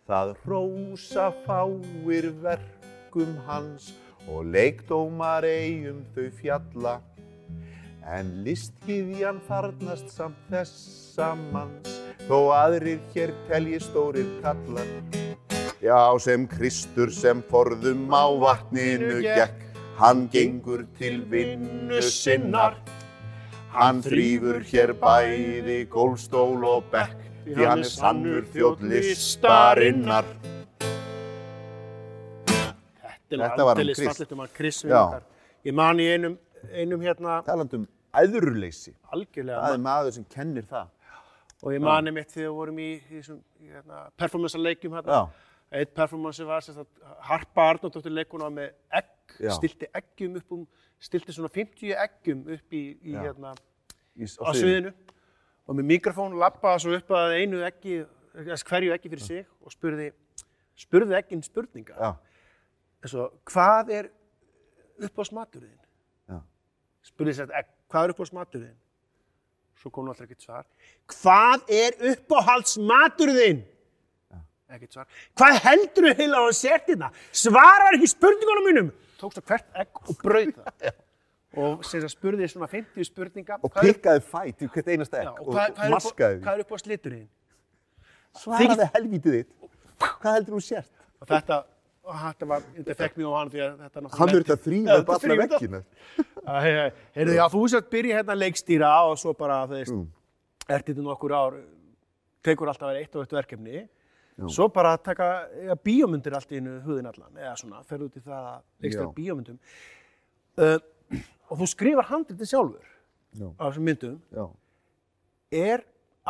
Það 0.07 0.31
rósa 0.47 1.27
fáir 1.43 2.29
verkum 2.45 3.35
hans 3.49 3.91
og 4.31 4.47
leikdómar 4.53 5.43
eigum 5.43 5.99
þau 6.15 6.31
fjalla. 6.39 6.95
En 8.07 8.31
listgyðjan 8.47 9.43
þarnast 9.49 10.13
samt 10.15 10.39
þessa 10.47 11.33
manns, 11.51 11.91
þó 12.23 12.53
aðrir 12.55 13.03
hér 13.11 13.35
telji 13.51 13.81
stórir 13.83 14.29
kallar. 14.39 14.87
Já, 15.83 15.99
sem 16.23 16.47
Kristur 16.47 17.11
sem 17.11 17.43
forðum 17.51 18.07
á 18.15 18.31
vatninu 18.39 19.19
gekk, 19.21 19.66
hann 19.97 20.27
gengur 20.33 20.85
til 20.97 21.21
vinnu 21.31 22.01
sinnar. 22.05 22.77
Hann 23.73 24.01
þrýfur 24.05 24.61
hér 24.71 24.93
bæði 24.97 25.79
gólstól 25.91 26.63
og 26.65 26.85
bekk, 26.93 27.17
því 27.45 27.65
hann 27.67 27.83
er 27.85 27.89
sannur 27.91 28.45
þjótt 28.53 28.85
listarinnar. 28.89 30.25
Þetta 33.27 33.41
Þetta 33.43 33.65
var 33.67 33.73
aldeilis 33.75 33.99
Chris. 33.99 34.07
fallegt 34.13 34.31
um 34.37 34.43
að 34.45 34.53
Chris 34.55 34.83
Já. 34.83 34.91
Vingar. 34.93 35.23
Ég 35.67 35.75
man 35.75 35.99
í 35.99 36.05
einum, 36.13 36.37
einum 36.71 37.01
hérna 37.03 37.41
Taland 37.43 37.73
um 37.75 37.87
æðruleysi, 38.17 38.93
algjörlega 39.13 39.59
það 39.65 39.75
er 39.75 39.83
maður 39.83 40.15
sem 40.15 40.25
kennir 40.31 40.63
það. 40.69 40.87
og 41.63 41.73
ég 41.73 41.81
man 41.83 42.07
einmitt 42.07 42.31
þegar 42.31 42.47
við 42.47 42.55
vorum 42.55 42.79
í, 42.79 42.87
í 43.11 43.19
í, 43.19 43.67
hérna, 43.73 44.05
performance 44.17 44.57
leikjum 44.57 44.95
hérna. 44.95 45.27
Eitt 45.75 45.91
performance 45.93 46.45
var 46.47 46.63
sagt 46.63 46.87
Harpa 47.27 47.65
Arnóttur 47.73 48.07
leikuna 48.09 48.47
með 48.53 48.71
egg, 48.95 49.09
Já. 49.39 49.51
stilti 49.57 49.89
eggjum 49.95 50.37
upp 50.39 50.53
um, 50.55 50.63
stilti 50.99 51.35
svona 51.35 51.49
50 51.53 51.93
eggjum 52.05 52.43
upp 52.55 52.73
í, 52.73 52.83
í 53.05 53.15
hérna, 53.15 53.53
í, 54.17 54.25
á 54.25 54.49
sviðinu 54.55 54.93
og 55.67 55.77
með 55.77 55.89
mikrofón 55.91 56.37
lappaði 56.39 56.85
svo 56.85 56.95
upp 56.97 57.13
að 57.17 57.35
einu 57.41 57.61
eggi, 57.67 57.99
hverju 58.33 58.95
eggi 58.95 59.11
fyrir 59.11 59.25
sig 59.25 59.45
og 59.61 59.73
spurði, 59.73 60.09
spurði 60.79 61.17
egginn 61.19 61.43
spurninga. 61.45 61.95
Já, 61.99 62.11
eins 63.03 63.15
og 63.19 63.35
hvað 63.51 63.93
er 63.99 64.11
uppáhaldsmaturinn? 64.97 65.79
já. 66.31 66.41
Spurði 67.05 67.37
sér 67.37 67.55
egg, 67.59 67.71
hvað 67.91 68.07
er 68.07 68.15
uppáhaldsmaturinn? 68.15 68.77
Svo 69.77 69.91
kom 69.93 70.07
náttúrulega 70.07 70.31
ekkert 70.31 70.45
svar. 70.47 70.69
Hvað 71.13 71.73
er 71.77 71.99
uppáhaldsmaturinn? 72.13 73.65
Ekkert 74.67 74.97
svar. 74.97 75.05
Hvað 75.37 75.59
heldur 75.63 76.07
þú 76.09 76.13
heila 76.17 76.39
á 76.41 76.43
að 76.43 76.55
sért 76.57 76.89
hérna? 76.91 77.11
Svarar 77.31 77.95
ekki 77.95 78.09
spurningunum 78.11 78.65
mínum. 78.67 78.89
Tókst 79.17 79.39
það 79.41 79.45
hvert 79.51 79.77
egg 79.83 80.01
og 80.03 80.19
brauð 80.23 80.51
það. 80.57 80.91
og 81.63 81.85
spurði 82.11 82.47
svona 82.51 82.67
50 82.69 83.07
spurninga. 83.07 83.57
Og 83.65 83.71
pikkaði 83.73 84.21
fætt 84.27 84.61
í 84.61 84.67
hvert 84.73 84.91
einasta 84.93 85.23
Já, 85.23 85.31
egg 85.31 85.39
og 85.41 85.47
og, 85.47 85.53
hvað, 85.55 85.71
og 85.71 85.77
hvað, 85.77 85.87
er 85.87 85.87
upp, 85.87 85.95
maskaði 85.95 86.37
því. 86.37 86.51
er 86.53 86.63
uppáhaldsliturinn? 86.65 87.25
Svaraði 88.37 88.87
helvítið 88.93 89.37
þitt. 89.39 89.71
Hvað 90.21 90.35
heldur 90.37 90.57
þú 90.57 90.61
sért? 90.67 90.91
Og 91.17 91.29
þetta, 91.31 91.55
og 92.05 92.19
þetta 92.21 92.49
var, 92.51 92.65
þetta 92.75 92.95
fekk 92.99 93.15
mjög 93.17 93.31
á 93.33 93.37
hann 93.39 93.49
því 93.53 93.61
að 93.65 93.71
þetta 93.85 94.03
náttúrulega 94.05 94.19
Hann 94.19 94.33
verður 94.35 94.53
að 94.53 94.61
þrýfa 94.67 94.91
Já, 94.91 94.99
upp 95.01 95.09
alla 95.15 95.37
þetta. 95.39 95.57
veggina. 95.57 95.81
Heyrðu, 97.17 97.33
já, 97.39 97.45
þú 97.55 97.61
sett 97.73 97.89
byrja 97.91 98.19
hérna 98.19 98.35
að 98.35 98.41
leikstýra 98.43 98.91
og 99.09 99.17
svo 99.19 99.33
bara, 99.39 99.57
þú 99.67 99.79
veist, 99.79 99.95
Mm. 99.97 100.05
ert 100.69 100.85
þetta 100.91 101.03
nokkur 101.07 101.33
ár, 101.33 101.57
tekur 102.43 102.69
alltaf 102.69 102.85
að 102.87 102.93
vera 102.93 103.01
eitt 103.01 103.15
og 103.17 103.25
eitt 103.25 103.33
verkefni. 103.39 103.81
Svo 104.45 104.67
bara 104.69 104.93
að 104.93 105.03
taka 105.07 105.27
ja, 105.65 105.75
bíómyndir 105.81 106.35
allt 106.37 106.51
í 106.53 106.59
einu 106.59 106.75
hugðin 106.85 107.09
allan, 107.09 107.37
eða 107.39 107.55
svona, 107.57 107.79
ferðu 107.89 108.11
út 108.11 108.17
í 108.19 108.21
það 108.21 108.49
að 108.51 108.59
leikstýra 108.85 109.05
Já. 109.07 109.13
bíómyndum. 109.15 109.57
Uh, 110.57 111.21
og 111.49 111.61
þú 111.61 111.67
skrifar 111.71 112.09
handritið 112.11 112.51
sjálfur 112.51 112.91
Já. 113.33 113.47
á 113.57 113.63
þessum 113.65 113.87
myndum. 113.89 114.19
Já. 114.37 114.45
Er, 115.57 115.85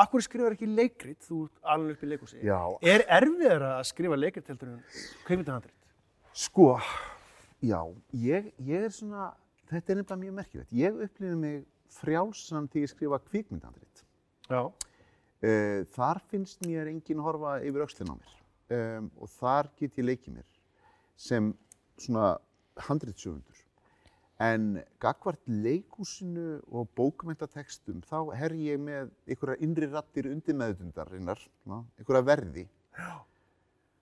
akkur 0.06 0.24
skrifar 0.24 0.56
ekki 0.56 0.70
leikrit, 0.72 1.20
þú 1.28 1.42
alveg 1.68 1.98
upp 1.98 2.06
í 2.08 2.12
leikhúsi. 2.14 2.40
Já. 2.48 2.60
Er 2.94 3.04
erfiðar 3.20 3.68
að 3.74 3.84
skrifa 3.92 4.20
leikrit 4.22 4.52
heldur 4.54 4.72
en 4.78 4.82
kveimyndahandrit? 5.28 5.76
Sko, 6.38 6.70
já, 7.66 7.82
ég, 8.14 8.52
ég 8.64 8.88
er 8.88 8.94
svona, 8.94 9.34
þetta 9.68 9.94
er 9.94 10.00
nefnilega 10.04 10.24
mjög 10.24 10.40
merkilegt. 10.40 10.76
Ég 10.80 11.00
upplifi 11.08 11.40
mig 11.44 11.64
frjálsan 11.98 12.72
til 12.72 12.86
að 12.86 12.94
skrifa 12.94 13.20
kvikmyndandrit. 13.28 14.06
Já. 14.48 14.62
Uh, 15.38 15.84
þar 15.94 16.18
finnst 16.32 16.64
mér 16.66 16.90
enginn 16.90 17.22
horfa 17.22 17.60
yfir 17.62 17.84
öxlinn 17.86 18.10
á 18.10 18.16
mér 18.18 18.32
um, 18.74 19.10
og 19.22 19.30
þar 19.36 19.68
get 19.78 20.00
ég 20.00 20.08
leikið 20.08 20.40
mér 20.40 20.48
sem 21.14 21.52
svona 22.02 22.32
handritsöfundur. 22.88 23.60
En 24.42 24.80
gagvart 25.02 25.42
leikúsinu 25.50 26.60
og 26.70 26.90
bókmyndatextum 26.98 28.02
þá 28.06 28.34
her 28.38 28.54
ég 28.58 28.82
með 28.82 29.12
einhverja 29.26 29.62
innri 29.66 29.90
rattir 29.90 30.30
undir 30.30 30.58
meðutundarinnar, 30.58 31.42
einhverja 31.70 32.26
verði 32.26 32.66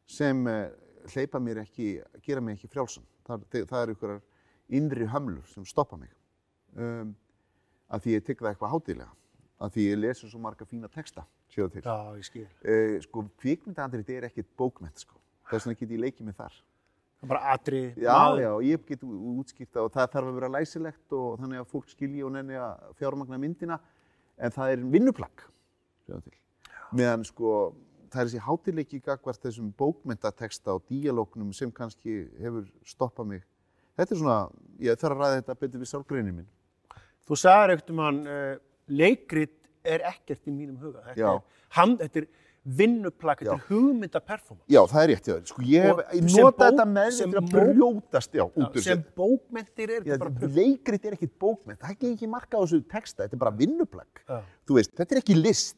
sem 0.07 0.41
uh, 0.47 0.71
hleypa 1.11 1.43
mér 1.43 1.65
ekki, 1.65 1.97
gera 2.23 2.43
mig 2.43 2.55
ekki 2.57 2.71
frjálsan. 2.71 3.03
Það, 3.27 3.45
það 3.51 3.77
eru 3.81 3.95
einhverjar 3.95 4.23
innri 4.79 5.11
hömlur 5.11 5.45
sem 5.51 5.67
stoppa 5.67 5.99
mig. 5.99 6.11
Um, 6.75 7.11
að 7.91 8.07
því 8.07 8.17
ég 8.17 8.27
tek 8.27 8.41
það 8.41 8.53
eitthvað 8.53 8.75
hátíðlega. 8.75 9.13
Að 9.63 9.71
því 9.75 9.83
ég 9.87 9.99
lesi 10.01 10.27
svo 10.27 10.39
marga 10.43 10.65
fína 10.67 10.89
texta, 10.91 11.23
séu 11.53 11.69
til. 11.71 11.81
Já, 11.85 11.95
ég 12.19 12.25
skil. 12.27 12.47
Uh, 12.65 12.97
sko, 13.05 13.23
kvikmyndahandrit 13.39 14.09
er 14.17 14.25
ekkert 14.27 14.49
bókmynd, 14.59 14.97
sko. 14.99 15.15
Þess 15.47 15.69
vegna 15.69 15.79
get 15.79 15.93
ég 15.95 16.01
leikið 16.03 16.27
mig 16.27 16.35
þar. 16.35 16.57
Það 17.15 17.23
er 17.25 17.31
bara 17.31 17.53
atrið, 17.55 17.85
Já, 18.03 18.17
já, 18.41 18.49
ég 18.67 18.83
get 18.89 19.05
ú- 19.07 19.39
útskýrt 19.39 19.71
það 19.71 19.87
og 19.87 19.93
það 19.95 20.09
þarf 20.17 20.27
að 20.31 20.35
vera 20.41 20.49
læsilegt 20.57 21.15
og 21.15 21.39
þannig 21.39 21.61
að 21.61 21.69
fólk 21.71 21.87
skilji 21.93 22.25
og 22.27 22.33
nenni 22.35 22.57
að 22.59 22.83
fjármagna 22.99 23.39
myndina. 23.39 23.79
En 24.35 24.51
það 24.51 24.73
er 24.75 24.83
vinnuplagg, 24.97 25.45
séu 26.05 26.19
til. 26.25 26.35
Meðan, 26.91 27.23
sko, 27.25 27.53
það 28.11 28.21
er 28.21 28.27
þessi 28.27 28.43
hátileiki 28.49 28.99
gagvart 29.07 29.41
þessum 29.47 29.71
bókmyndateksta 29.79 30.75
og 30.75 30.83
díalóknum 30.91 31.53
sem 31.55 31.71
kannski 31.71 32.25
hefur 32.43 32.67
stoppað 32.83 33.31
mig. 33.31 33.45
Þetta 33.95 34.11
er 34.11 34.19
svona, 34.19 34.37
ég 34.83 34.99
þarf 34.99 35.15
að 35.15 35.23
ræða 35.23 35.39
þetta 35.39 35.59
betur 35.63 35.79
við 35.85 35.91
sálgreinir 35.93 36.35
minn. 36.41 36.51
Þú 37.25 37.39
sagðir 37.39 37.77
leikrit 38.87 39.53
er 39.85 40.01
ekkert 40.11 40.47
í 40.49 40.51
mínum 40.55 40.77
huga. 40.81 41.03
Þetta 41.11 41.35
er, 41.35 41.41
hann, 41.77 41.97
þetta 42.01 42.21
er 42.23 42.27
vinnuplagg, 42.65 43.43
þetta 43.43 43.53
er 43.53 43.65
hugmyndaperformance. 43.67 44.65
Já, 44.73 44.79
það 44.89 45.03
er 45.03 45.09
rétt, 45.11 45.27
já. 45.29 45.35
Sko, 45.45 45.61
ég 45.69 45.83
hef 45.85 45.99
ég 46.17 46.23
nota 46.33 46.69
þetta 46.71 46.85
með 46.89 47.09
þetta 47.19 47.37
að 47.37 47.49
bók- 47.51 47.67
brjótast, 47.75 48.31
já, 48.33 48.41
út 48.47 48.79
úr 48.79 48.81
Sem 48.81 49.03
bókmentir 49.19 49.91
er 49.93 49.99
þetta 50.01 50.17
bara 50.23 50.31
pur. 50.39 50.49
leikrit 50.55 51.05
er 51.05 51.13
ekkert 51.13 51.35
bókmynd, 51.43 51.77
það 51.77 51.91
er 51.93 52.09
ekki 52.15 52.29
marka 52.31 52.57
á 52.57 52.61
þessu 52.65 52.79
texta, 52.89 53.21
þetta 53.27 53.37
er 53.37 53.41
bara 53.43 53.53
vinnuplagg. 53.59 54.23
Já. 54.27 54.39
Þú 54.65 54.79
veist, 54.79 54.95
þetta 54.97 55.13
er 55.13 55.21
ekki 55.21 55.35
list, 55.37 55.77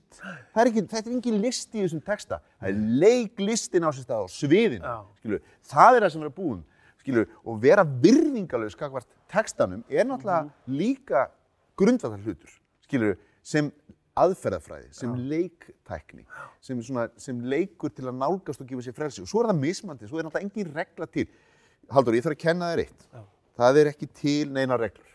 er 0.56 0.72
ekki, 0.72 0.86
þetta 0.88 1.04
er 1.12 1.14
engin 1.18 1.42
list 1.44 1.76
í 1.76 1.84
þessum 1.84 2.04
texta, 2.08 2.40
það 2.62 2.70
er 2.72 2.80
leiklistin 3.04 3.84
á 3.84 3.92
sér 3.92 4.08
stað 4.08 4.24
á 4.24 4.28
sviðinu, 4.32 4.88
Já. 4.88 4.96
skilu, 5.20 5.42
það 5.68 5.98
er 6.00 6.02
það 6.08 6.12
sem 6.16 6.22
er 6.24 6.30
að 6.32 6.38
búin, 6.40 6.64
skilu, 7.04 7.26
og 7.44 7.60
vera 7.68 7.84
virðingalög 7.84 8.72
skakvart 8.72 9.12
textanum 9.28 9.84
er 9.92 10.08
náttúrulega 10.08 10.48
líka 10.72 11.28
grundvallar 11.76 12.24
hlutur, 12.24 12.56
skilu, 12.88 13.14
sem 13.46 13.70
aðferðafræði, 14.18 14.90
sem 14.98 15.14
leiktækni, 15.30 16.24
sem, 16.64 16.80
svona, 16.84 17.08
sem 17.22 17.40
leikur 17.52 17.94
til 17.94 18.08
að 18.10 18.18
nálgast 18.18 18.64
og 18.64 18.70
gefa 18.70 18.88
sér 18.88 18.96
frelsi 18.98 19.24
og 19.24 19.30
svo 19.30 19.44
er 19.44 19.52
það 19.52 19.62
mismandi, 19.62 20.10
svo 20.10 20.18
er 20.18 20.28
náttúrulega 20.28 20.48
engin 20.48 20.72
regla 20.74 21.10
til. 21.12 21.28
Haldur, 21.94 22.18
ég 22.18 22.26
þarf 22.26 22.38
að 22.38 22.44
kenna 22.44 22.72
þér 22.72 22.84
eitt. 22.88 23.06
Já. 23.14 23.22
Það 23.58 23.82
er 23.82 23.90
ekki 23.92 24.10
til 24.20 24.54
neina 24.54 24.78
reglur. 24.78 25.14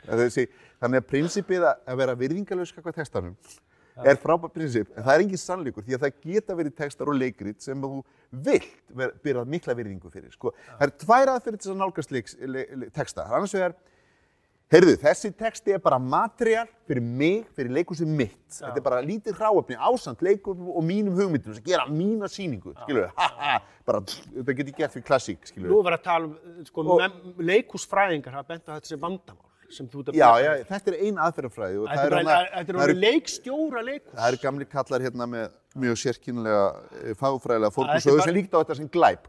Þessi, 0.00 0.46
þannig 0.80 1.02
að 1.02 1.10
prinsipið 1.10 1.66
að 1.68 1.98
vera 2.00 2.16
virðingalög 2.16 2.70
skakvað 2.70 3.02
textanum 3.02 3.36
er 4.00 4.16
frábært 4.16 4.54
prinsip, 4.54 4.88
en 4.94 5.04
það 5.04 5.12
er 5.12 5.22
engin 5.26 5.40
sannleikur 5.40 5.84
því 5.84 5.96
að 5.96 6.04
það 6.06 6.20
geta 6.24 6.56
verið 6.56 6.76
textar 6.78 7.10
og 7.10 7.18
leikrit 7.20 7.60
sem 7.60 7.82
þú 7.82 8.00
vilt 8.46 8.94
bera 9.24 9.44
mikla 9.44 9.74
virðingu 9.76 10.12
fyrir. 10.12 10.30
Sko. 10.32 10.54
Það 10.78 10.86
er 10.86 10.94
tvær 11.02 11.32
aðferðir 11.34 11.62
til 11.64 11.72
að 11.74 11.80
nálgast 11.82 12.14
le, 12.14 12.22
le, 12.54 12.88
texta. 12.96 13.26
Það 13.26 13.34
er 13.34 13.40
annars 13.40 13.56
vegar, 13.58 13.76
heyrðu, 14.70 14.94
þessi 15.02 15.30
texti 15.34 15.72
er 15.74 15.80
bara 15.82 15.98
materiál 15.98 16.68
fyrir 16.86 17.02
mig, 17.02 17.44
fyrir 17.56 17.72
leikúsið 17.74 18.06
mitt. 18.06 18.36
Þetta 18.54 18.78
er 18.78 18.84
bara 18.86 19.00
lítið 19.02 19.36
hráöfni, 19.40 19.76
ásand 19.78 20.22
leikum 20.22 20.68
og 20.70 20.82
mínum 20.86 21.16
hugmyndum 21.18 21.54
sem 21.56 21.64
gera 21.66 21.86
mína 21.90 22.28
sýningu, 22.30 22.74
skilur 22.84 23.06
við, 23.08 23.12
ha 23.18 23.28
ha, 23.40 23.58
bara, 23.86 24.00
þetta 24.06 24.56
getur 24.60 24.76
gert 24.78 24.94
fyrir 24.96 25.06
klassík, 25.10 25.46
skilur 25.50 25.70
Nú 25.72 25.78
er 25.82 25.88
verið 25.90 26.00
að 26.00 26.08
tala 26.08 26.30
um, 26.30 26.64
sko, 26.68 26.86
Og- 26.86 27.04
og, 27.06 27.38
leikúsfræðingar 27.50 28.36
hafa 28.38 28.48
bent 28.54 28.68
á 28.70 28.72
þetta 28.78 28.86
sem 28.94 29.00
vandamál. 29.02 29.46
sem 29.70 29.86
þú 29.86 30.00
ert 30.02 30.08
að 30.10 30.16
Já, 30.18 30.26
búa 30.26 30.38
já, 30.42 30.52
til. 30.56 30.64
þetta 30.66 30.90
er 30.90 30.96
ein 31.06 31.18
aðferðafræði 31.22 31.76
og 31.78 31.84
það 31.86 32.00
er 32.06 32.14
þetta 32.50 32.72
er 32.72 32.78
orðið 32.84 32.96
leikstjóra 33.04 33.82
leikus. 33.86 34.14
það 34.16 34.28
eru 34.32 34.38
gamli 34.42 34.64
kallar 34.66 35.00
hérna 35.04 35.26
með 35.30 35.44
mjög 35.78 36.00
sérkynlega 36.02 36.64
fagfræðilega 37.20 37.70
þetta 37.70 37.70
er 37.70 37.76
fórkursögu 37.78 38.16
bara- 38.18 38.26
sem 38.26 38.34
líkt 38.34 38.50
á 38.50 38.58
þetta 38.58 38.76
sem 38.76 38.88
glæp. 38.88 39.28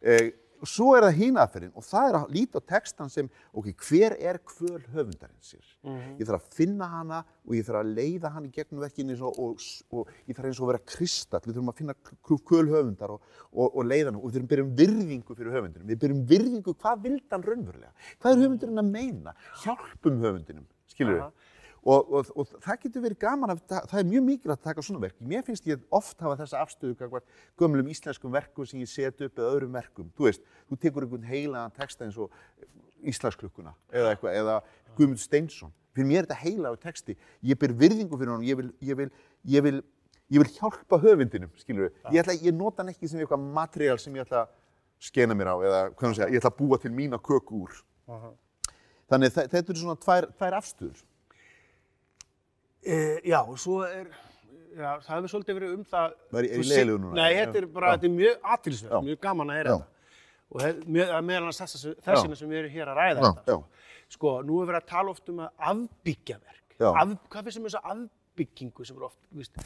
Eh, 0.00 0.30
og 0.62 0.70
svo 0.70 0.92
er 0.96 1.06
það 1.06 1.18
hín 1.20 1.38
aðferðin 1.40 1.72
og 1.76 1.84
það 1.86 2.08
er 2.08 2.18
að 2.18 2.34
líta 2.36 2.60
á 2.60 2.68
textan 2.72 3.10
sem, 3.12 3.28
ok, 3.56 3.68
hver 3.86 4.16
er 4.16 4.38
kvöl 4.44 4.82
höfundarinn 4.94 5.42
sér? 5.44 5.64
Mhm. 5.84 6.16
Ég 6.20 6.28
þarf 6.28 6.46
að 6.46 6.58
finna 6.58 6.88
hana 6.90 7.22
og 7.46 7.54
ég 7.56 7.66
þarf 7.66 7.80
að 7.82 7.92
leiða 7.98 8.32
hann 8.34 8.48
í 8.48 8.52
gegnum 8.54 8.84
vekkinni 8.84 9.18
og, 9.20 9.38
og, 9.38 9.66
og 9.92 10.12
ég 10.26 10.36
þarf 10.36 10.50
eins 10.50 10.60
og 10.60 10.66
að 10.66 10.72
vera 10.72 10.84
kristall, 10.94 11.42
við 11.46 11.56
þurfum 11.56 11.72
að 11.72 11.80
finna 11.82 11.96
kvöl 12.26 12.70
höfundar 12.72 13.16
og, 13.16 13.34
og, 13.52 13.66
og 13.68 13.82
leiða 13.86 14.10
hann 14.10 14.20
og 14.20 14.28
við 14.28 14.38
þurfum 14.38 14.46
að 14.46 14.54
byrja 14.54 14.66
um 14.66 14.76
virðingu 14.82 15.38
fyrir 15.40 15.58
höfundinum. 15.58 15.90
Við 15.90 16.00
byrjum 16.04 16.24
virðingu, 16.32 16.76
hvað 16.82 17.04
vildi 17.06 17.34
hann 17.34 17.46
raunverulega? 17.46 17.92
Hvað 18.20 18.32
er 18.32 18.42
höfundurinn 18.44 18.82
að 18.82 18.90
meina? 18.96 19.36
Hjálpum 19.64 20.22
höfundinum, 20.24 20.66
skilur 20.90 21.20
Aha. 21.26 21.32
Og, 21.86 22.08
og, 22.18 22.30
og 22.34 22.48
það 22.64 22.80
getur 22.82 23.02
verið 23.04 23.18
gaman 23.22 23.52
að, 23.52 23.60
það, 23.70 23.84
það 23.92 24.00
er 24.00 24.06
mjög 24.10 24.22
mikilvægt 24.26 24.58
að 24.58 24.64
taka 24.66 24.82
svona 24.82 25.00
verk. 25.04 25.16
Mér 25.22 25.44
finnst 25.46 25.68
ég 25.70 25.84
oft 25.94 26.18
hafa 26.24 26.36
þessa 26.40 26.62
afstöðu 26.64 27.20
gömlum 27.62 27.90
íslenskum 27.92 28.32
verkum 28.34 28.66
sem 28.66 28.80
ég 28.82 28.90
set 28.90 29.20
upp 29.22 29.38
eða 29.38 29.52
öðrum 29.54 29.76
verkum. 29.78 30.08
Þú 30.18 30.26
veist, 30.26 30.42
þú 30.66 30.78
tekur 30.82 31.06
einhvern 31.06 31.28
heilagan 31.30 31.70
texta 31.76 32.08
eins 32.08 32.18
og 32.18 32.34
Íslandsklukkuna 33.06 33.74
eða 33.92 34.14
eitthvað, 34.16 34.38
eða 34.40 34.56
Guðmund 34.98 35.22
Steinsson. 35.22 35.70
Fyrir 35.94 36.08
mér 36.10 36.18
er 36.24 36.26
þetta 36.26 36.40
heilagur 36.42 36.80
texti. 36.82 37.14
Ég 37.46 37.58
ber 37.60 37.72
virðingu 37.78 38.18
fyrir 38.18 38.34
honum, 38.34 38.46
ég 38.50 38.58
vil, 38.58 38.70
ég 38.84 38.98
vil, 38.98 39.08
ég 39.54 39.64
vil, 39.64 39.78
ég 40.34 40.42
vil 40.42 40.50
hjálpa 40.58 40.98
höfundinum, 41.04 41.52
skilur 41.60 41.86
við. 41.86 42.00
Ég, 42.12 42.18
ætla, 42.24 42.34
ég 42.50 42.56
nota 42.56 42.82
hann 42.82 42.90
ekki 42.92 43.08
sem 43.08 43.22
eitthvað 43.22 43.46
materiál 43.56 44.00
sem 44.02 44.16
ég 44.18 44.26
ætla 44.26 44.42
að 44.42 44.56
skena 45.06 45.36
mér 45.38 45.52
á 45.52 45.56
eða 45.62 45.80
segja, 46.02 46.28
ég 46.34 46.40
ætla 46.42 46.50
að 46.50 46.58
búa 46.58 46.80
til 46.82 46.92
mína 46.96 47.20
köku 47.22 47.62
úr. 47.68 47.78
Þannig 49.06 49.32
þe- 49.36 49.46
þetta 49.54 49.70
eru 49.72 49.80
svona 49.84 49.96
tvær, 50.02 50.26
tvær 50.40 50.56
afstöður. 50.58 51.04
E, 52.86 52.96
já, 53.26 53.40
og 53.42 53.58
svo 53.58 53.80
er, 53.86 54.06
já, 54.76 54.92
það 55.02 55.12
hefur 55.16 55.32
svolítið 55.32 55.56
verið 55.58 55.74
um 55.74 55.84
það. 55.90 56.12
Ég- 56.32 56.50
er 56.58 56.62
se- 56.62 56.70
leiðilegur 56.70 57.00
núna? 57.02 57.14
Nei, 57.18 57.34
þetta 57.40 57.56
er 57.62 57.66
bara, 57.66 57.92
þetta 57.96 58.04
er 58.06 58.14
mjög 58.16 58.36
aðtilsverð, 58.54 58.92
Já. 58.92 59.00
mjög 59.08 59.20
gaman 59.26 59.50
að 59.50 59.58
heyra 59.58 59.70
þetta. 59.76 59.86
Og 60.52 60.60
hef- 60.62 60.84
mjög- 60.86 61.10
að 61.16 61.24
meðal 61.26 61.42
annars 61.42 61.60
þess, 61.60 61.86
þessina 62.06 62.36
sem 62.38 62.48
við 62.52 62.58
erum 62.60 62.70
hér 62.76 62.86
að 62.92 62.96
ræða 63.00 63.20
þetta. 63.26 63.44
já. 63.50 63.62
Sko, 64.08 64.42
nú 64.46 64.60
er 64.62 64.66
verið 64.70 64.82
að 64.82 64.86
tala 64.86 65.10
oft 65.10 65.28
um 65.28 65.38
að 65.38 65.50
afbyggja 65.58 66.36
verk. 66.38 66.62
Af, 66.78 67.08
hvað 67.30 67.42
finnst 67.48 67.58
þér 67.58 67.64
með 67.64 67.70
þessa 67.72 67.90
afbyggingu 68.36 68.86
sem 68.86 68.96
er 68.96 69.02
oft, 69.02 69.18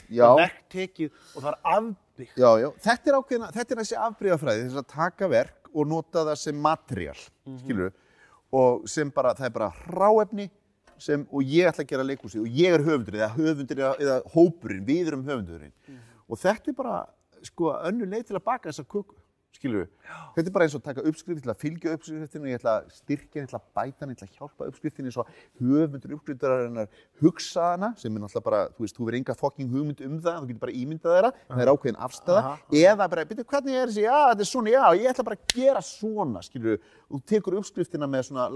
Já. 0.08 0.36
verk 0.36 0.62
tekið 0.70 1.10
og 1.36 1.42
það 1.42 1.50
er 1.52 1.58
afbyggt. 1.76 2.36
Já, 2.36 2.50
já, 2.62 2.68
þetta 2.80 3.06
er 3.10 3.18
ákveðina, 3.20 3.52
þetta 3.52 3.70
er 3.70 3.80
þessi 3.82 3.96
afbríðafræði, 4.06 4.64
þess 4.70 4.80
að 4.80 4.86
taka 4.88 5.28
verk 5.28 5.68
og 5.74 5.86
nota 5.86 6.24
það 6.24 6.36
sem 6.38 6.54
materiál, 6.62 7.28
mm 7.46 7.92
og 8.52 8.88
sem 8.88 9.10
bara, 9.10 9.32
það 9.34 9.44
er 9.46 9.50
bara 9.50 9.70
hráefni 9.70 10.50
sem, 11.01 11.24
og 11.30 11.42
ég 11.46 11.70
ætla 11.70 11.84
að 11.86 11.92
gera 11.94 12.07
leikhúsið 12.07 12.44
og 12.44 12.61
ég 12.61 12.76
er 12.76 12.84
höfundurinn, 12.84 13.24
eða 13.24 13.32
höfundurinn 13.38 13.84
eða, 13.86 13.94
eða 14.05 14.18
hópurinn, 14.34 14.84
við 14.86 15.11
erum 15.12 15.24
höfundurinn. 15.28 15.74
Og 16.30 16.38
þetta 16.40 16.70
er 16.72 16.78
bara, 16.78 17.01
sko, 17.46 17.72
önnu 17.88 18.09
leið 18.09 18.30
til 18.30 18.38
að 18.38 18.46
baka 18.46 18.70
þessa 18.70 18.86
köku, 18.86 19.16
skilur 19.51 19.82
við. 19.82 19.88
Þetta 20.36 20.46
er 20.46 20.55
bara 20.55 20.66
eins 20.66 20.74
og 20.76 20.80
að 20.80 20.86
taka 20.86 21.03
uppskrift 21.11 21.42
til 21.42 21.51
að 21.51 21.59
fylgja 21.61 21.94
uppskriftinu, 21.96 22.51
ég 22.53 22.61
ætla 22.61 22.74
að 22.78 22.90
styrkja, 22.94 23.40
ég 23.40 23.48
ætla 23.48 23.59
að 23.59 23.64
bæta 23.76 24.07
ég 24.07 24.12
ætla 24.14 24.28
að 24.28 24.36
hjálpa 24.38 24.68
uppskriftinu 24.70 25.11
eins 25.11 25.18
og 25.18 25.32
höfundur 25.59 26.14
uppskriftarinnar 26.16 27.01
hugsa 27.20 27.64
hana, 27.72 27.90
sem 27.98 28.14
er 28.14 28.22
náttúrulega 28.22 28.46
bara, 28.46 28.61
þú 28.76 28.84
veist, 28.86 28.96
þú 28.96 29.09
verður 29.09 29.18
enga 29.20 29.36
fucking 29.40 29.72
hugmynd 29.74 30.05
um 30.07 30.20
það, 30.22 30.38
þú 30.38 30.51
getur 30.53 30.62
bara 30.66 30.76
ímyndað 30.82 31.16
þeirra, 31.16 31.32
það 31.48 31.64
er 31.64 31.72
ákveðin 31.74 32.01
afstæða, 32.07 32.44
Aha, 32.44 32.55
eða 32.84 33.09
bara, 33.16 33.26
byrju, 33.32 33.46
hvernig 33.51 33.80
er 33.80 33.90
þessi, 33.90 34.05
já, 34.07 34.18
þetta 34.30 34.46
er 34.46 34.51
svona, 34.53 34.74
já, 34.76 34.84
ég 35.01 35.11
ætla 35.11 35.26
bara 35.30 35.40
að 35.40 35.57
gera 35.57 35.82
svona, 35.90 36.44
skilur 36.46 36.76
við, 36.76 36.94
og 37.09 37.18
þú 37.18 37.22
tekur 37.34 37.59
uppskriftina 37.59 38.11
með 38.11 38.30
svona 38.30 38.46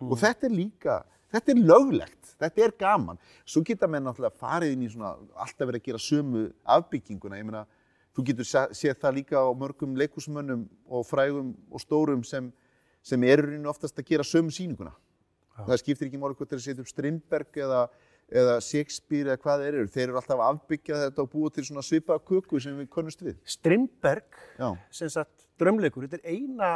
attitúti. 0.00 0.12
Og 0.16 0.22
þetta 0.24 0.46
er 0.48 0.54
líka, 0.56 0.96
þetta 1.34 1.52
er 1.54 1.60
löglegt, 1.70 2.32
þetta 2.40 2.64
er 2.66 2.74
gaman. 2.80 3.18
Svo 3.44 3.62
geta 3.66 3.86
menn 3.88 4.04
náttúrulega 4.08 4.36
farið 4.40 4.72
inn 4.76 4.82
í 4.86 4.90
svona, 4.92 5.12
alltaf 5.36 5.68
verið 5.68 5.80
að 5.82 5.86
gera 5.90 5.98
sömu 6.06 6.46
afbygginguna, 6.76 7.38
ég 7.38 7.44
meina, 7.50 7.66
þú 8.16 8.24
getur 8.26 8.44
sé- 8.48 8.70
séð 8.74 8.98
það 9.04 9.14
líka 9.20 9.36
á 9.38 9.46
mörgum 9.54 9.96
leikusmönnum 9.96 10.64
og 10.88 11.04
frægum 11.06 11.54
og 11.70 11.80
stórum 11.80 12.24
sem, 12.26 12.52
sem 13.02 13.22
eru 13.24 13.42
í 13.46 13.50
rauninni 13.52 13.68
oftast 13.70 13.96
að 13.98 14.08
gera 14.10 14.22
sömu 14.26 14.50
sýninguna. 14.50 14.92
Það 15.60 15.78
skiptir 15.82 16.08
ekki 16.08 16.18
máli 16.18 16.34
hvort 16.34 16.48
þeir 16.50 16.60
setja 16.64 16.80
upp 16.80 16.88
Strindberg 16.88 17.56
eða, 17.60 17.80
eða 18.32 18.60
Shakespeare 18.64 19.28
eða 19.34 19.40
hvað 19.42 19.60
þeir 19.64 19.74
eru. 19.76 19.88
Þeir 19.92 20.04
eru 20.08 20.16
alltaf 20.16 20.38
að 20.40 20.54
afbyggja 20.54 21.00
þetta 21.04 21.22
og 21.22 21.30
búa 21.34 21.50
til 21.52 21.64
svona 21.68 21.82
svipaða 21.84 22.22
köku 22.24 22.60
sem 22.64 22.78
við 22.78 22.88
könnust 22.94 23.20
við. 23.22 23.36
Strindberg, 23.44 24.38
sem 24.90 25.08
sagt 25.12 25.46
drömleikur, 25.60 26.06
þetta 26.08 26.22
er 26.22 26.32
eina 26.32 26.70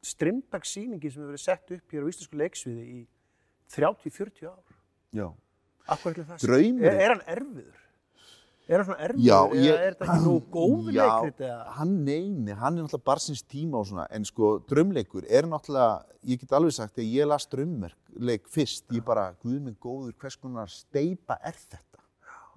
Strindberg 0.00 0.64
sýningi 0.64 1.10
sem 1.10 1.20
hefur 1.20 1.34
verið 1.34 1.44
sett 1.44 1.74
upp 1.76 1.94
hér 1.94 2.06
á 2.06 2.10
Íslensku 2.10 2.40
leiksviði 2.40 2.84
í 2.88 3.00
30-40 3.74 4.48
ár. 4.48 4.78
Já. 5.14 5.28
Akkur 5.90 6.14
er 6.14 6.26
það? 6.28 6.42
Draumurinn. 6.46 6.88
Er, 6.88 7.00
er 7.04 7.14
hann 7.14 7.22
erfiður? 7.34 7.80
Er 8.70 8.78
hann 8.78 8.86
svona 8.86 9.02
erfiður? 9.02 9.26
Já, 9.26 9.38
ég, 9.58 9.74
er 9.74 9.96
þetta 9.96 10.06
ekki 10.06 10.24
nú 10.24 10.34
góð 10.54 10.90
já, 10.94 11.02
leikrit 11.02 11.42
eða? 11.42 11.58
hann 11.76 11.94
neini, 12.06 12.54
hann 12.54 12.78
er 12.78 12.84
náttúrulega 12.86 13.08
barsins 13.10 13.42
tíma 13.42 13.80
og 13.80 13.88
svona, 13.90 14.06
en 14.14 14.26
sko 14.28 14.52
drömleikur 14.70 15.26
er 15.26 15.48
náttúrulega, 15.50 16.04
ég 16.30 16.42
get 16.44 16.54
alveg 16.54 16.76
sagt 16.76 17.00
að 17.02 17.10
ég 17.10 17.26
las 17.26 17.48
drömleik 17.50 18.46
fyrst, 18.52 18.86
ég 18.94 19.02
bara, 19.06 19.32
guð 19.42 19.58
minn 19.58 19.78
góður, 19.82 20.14
hvers 20.22 20.38
konar 20.38 20.70
steipa 20.70 21.40
er 21.42 21.58
þetta? 21.58 22.04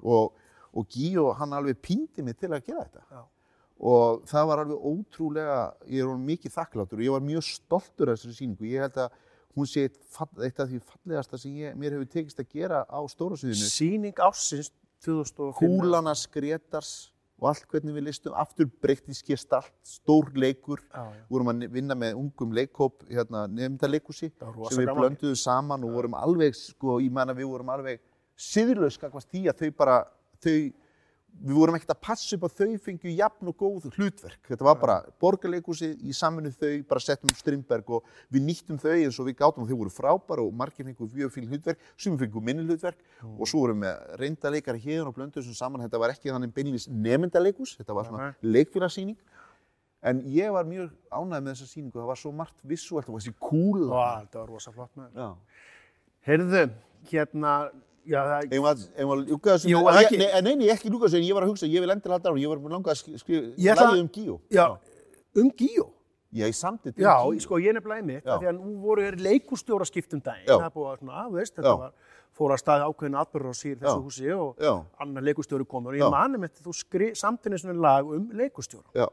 Og, 0.05 0.37
og 0.69 0.93
Gíó, 0.93 1.31
hann 1.39 1.57
alveg 1.57 1.81
píndi 1.81 2.25
mig 2.25 2.37
til 2.37 2.51
að 2.53 2.69
gera 2.69 2.85
þetta. 2.85 3.07
Já. 3.09 3.23
Og 3.83 4.23
það 4.29 4.49
var 4.49 4.61
alveg 4.63 4.83
ótrúlega, 4.89 5.59
ég 5.89 6.05
er 6.05 6.19
mikið 6.21 6.53
þakkláttur 6.53 6.99
og 7.01 7.05
ég 7.07 7.15
var 7.15 7.23
mjög 7.25 7.47
stoltur 7.47 8.11
af 8.11 8.19
þessari 8.19 8.37
sýningu. 8.37 8.67
Ég 8.69 8.85
held 8.85 8.99
að 9.01 9.15
hún 9.57 9.69
sé 9.69 9.87
eitt, 9.87 10.59
af 10.59 10.69
því 10.69 10.79
fallegasta 10.87 11.39
sem 11.41 11.57
ég, 11.61 11.73
mér 11.77 11.97
hefur 11.97 12.11
tekist 12.13 12.39
að 12.41 12.53
gera 12.53 12.83
á 12.89 12.99
stórasviðinu 13.09 13.69
Sýning 13.69 14.21
ársins 14.23 14.71
2005. 15.03 15.57
kúlana 15.59 16.13
skrétars 16.17 16.93
og 17.41 17.49
allt 17.49 17.65
hvernig 17.67 17.95
við 17.97 18.05
listum, 18.07 18.35
aftur 18.39 18.69
breyttíski 18.81 19.35
stalt, 19.35 19.73
stór 19.83 20.29
leikur, 20.37 20.79
Já, 20.93 21.01
já. 21.11 21.23
vorum 21.27 21.51
að 21.51 21.65
vinna 21.73 21.97
með 21.97 22.19
ungum 22.21 22.53
leikhóp, 22.55 23.03
hérna, 23.09 23.43
nefnda 23.51 23.89
leikúsi, 23.89 24.29
sem 24.31 24.79
við 24.79 24.93
blönduðum 24.95 25.39
saman 25.41 25.83
og 25.83 25.97
vorum 25.97 26.15
alveg, 26.15 26.55
sko, 26.55 27.01
ég 27.03 27.11
að 27.11 27.41
við 27.41 27.49
vorum 27.51 27.73
alveg 27.73 27.99
siðlaus 28.39 28.95
skakvast 28.95 29.29
því 29.33 29.43
að 29.51 29.59
þau 29.59 29.75
bara, 29.81 29.97
þau, 30.39 30.55
við 31.41 31.57
vorum 31.57 31.75
ekkert 31.77 31.93
að 31.95 32.01
passa 32.05 32.35
upp 32.37 32.45
að 32.47 32.59
þau 32.59 32.77
fengju 32.85 33.13
jafn 33.17 33.49
og 33.49 33.55
góð 33.59 33.87
hlutverk. 33.97 34.39
Þetta 34.47 34.67
var 34.67 34.77
bara 34.79 34.95
borgarleikúsi 35.21 35.89
í 36.05 36.15
samvinnu 36.15 36.53
þau, 36.53 36.71
bara 36.89 37.03
settum 37.03 37.31
um 37.31 37.37
Strindberg 37.39 37.89
og 37.97 38.07
við 38.33 38.45
nýttum 38.47 38.79
þau 38.81 38.93
eins 38.93 39.19
og 39.19 39.27
við 39.27 39.37
gátum 39.41 39.65
og 39.65 39.71
þau 39.71 39.79
voru 39.81 39.93
frábæra 39.93 40.45
og 40.45 40.55
margir 40.59 40.87
fengu 40.87 41.09
mjög 41.09 41.33
fín 41.35 41.49
hlutverk, 41.49 41.81
sem 41.97 42.17
fengu 42.19 42.43
minni 42.43 42.65
hlutverk 42.67 42.99
og 43.33 43.45
svo 43.49 43.65
vorum 43.65 43.83
við 43.83 44.17
reyndarleikar 44.21 44.79
hérna 44.79 45.09
og 45.09 45.17
blönduðum 45.17 45.49
sem 45.49 45.57
saman. 45.57 45.83
Þetta 45.87 46.03
var 46.03 46.15
ekki 46.15 46.31
þannig 46.31 46.55
beinlýs 46.55 46.89
nefndaleikús, 46.91 47.77
þetta 47.81 47.97
var 47.97 48.09
svona 48.09 48.33
leikfélagsýning. 48.45 49.17
En 50.03 50.19
ég 50.27 50.51
var 50.51 50.67
mjög 50.67 50.91
ánægð 51.15 51.45
með 51.45 51.53
þessa 51.53 51.69
sýningu, 51.69 51.95
það 51.95 52.09
var 52.09 52.19
svo 52.19 52.31
margt 52.35 52.57
visuelt 52.67 53.07
og 53.07 53.21
þessi 53.21 53.31
kúla. 53.39 53.87
Vá, 53.87 54.07
þetta 54.25 54.41
var 54.41 54.49
rosa 54.51 54.73
flott 54.75 54.97
með. 54.99 55.13
Já. 55.15 55.29
Heyrðu, 56.27 56.63
hérna, 57.07 57.53
já, 58.05 58.19
það, 58.27 58.47
Eigum 58.53 58.67
að, 58.69 58.83
eigum 58.97 59.11
að 59.15 59.25
ljúka 59.29 59.53
þessu 59.55 59.69
með- 59.73 59.99
ekki- 60.03 60.17
Nei, 60.19 60.41
nei, 60.41 60.55
nei, 60.55 60.69
ekki 60.73 60.89
ljúka 60.91 61.05
þessu, 61.07 61.17
en 61.21 61.27
ég 61.29 61.33
var 61.37 61.43
að 61.43 61.51
hugsa, 61.53 61.67
ég 61.67 61.79
vil 61.83 61.89
endilega 61.93 62.17
halda 62.17 62.29
á 62.29 62.33
hún, 62.33 62.41
ég 62.43 62.49
var 62.49 62.57
langað 62.73 62.93
að 62.93 62.99
skri- 63.01 63.19
skrifa 63.19 63.75
lagið 63.83 64.01
um 64.03 64.09
Gíó. 64.09 64.39
já, 64.51 64.77
um 65.35 65.51
Gíó. 65.51 65.85
Já, 66.33 66.47
ég 66.49 66.55
samtið 66.57 66.97
Já, 66.97 67.13
sko, 67.39 67.59
ég 67.61 67.73
nefnilega 67.77 68.01
einmitt, 68.01 68.23
því 68.25 68.47
að 68.49 68.55
nú 68.57 68.81
voru 68.81 69.01
þér 69.05 69.19
leikústjóra 69.21 69.85
skiptum 69.85 70.19
daginn, 70.19 70.47
Já. 70.47 70.57
það 70.57 70.71
búið 70.73 70.87
að, 70.93 70.99
svona, 70.99 71.13
að, 71.25 71.31
veist, 71.37 71.55
þetta 71.55 71.77
var, 71.77 71.91
fór 72.33 72.49
að 72.55 72.57
staði 72.63 72.87
ákveðin 72.89 73.17
atbyrður 73.21 73.51
á 73.53 73.55
sír 73.59 73.75
þessu 73.77 74.01
húsi 74.03 74.31
og 74.33 74.57
Já. 74.57 74.71
annar 74.99 75.21
leikústjóri 75.23 75.67
komur 75.69 75.93
og 75.93 75.99
ég 76.01 76.09
mani 76.09 76.37
með 76.41 76.49
þetta, 76.49 76.63
þú 76.65 76.73
skri, 76.73 77.11
samtinni 77.13 77.59
svona 77.61 77.77
lag 77.79 78.05
um 78.09 78.31
leikústjóra 78.33 78.89
Já, 78.97 79.05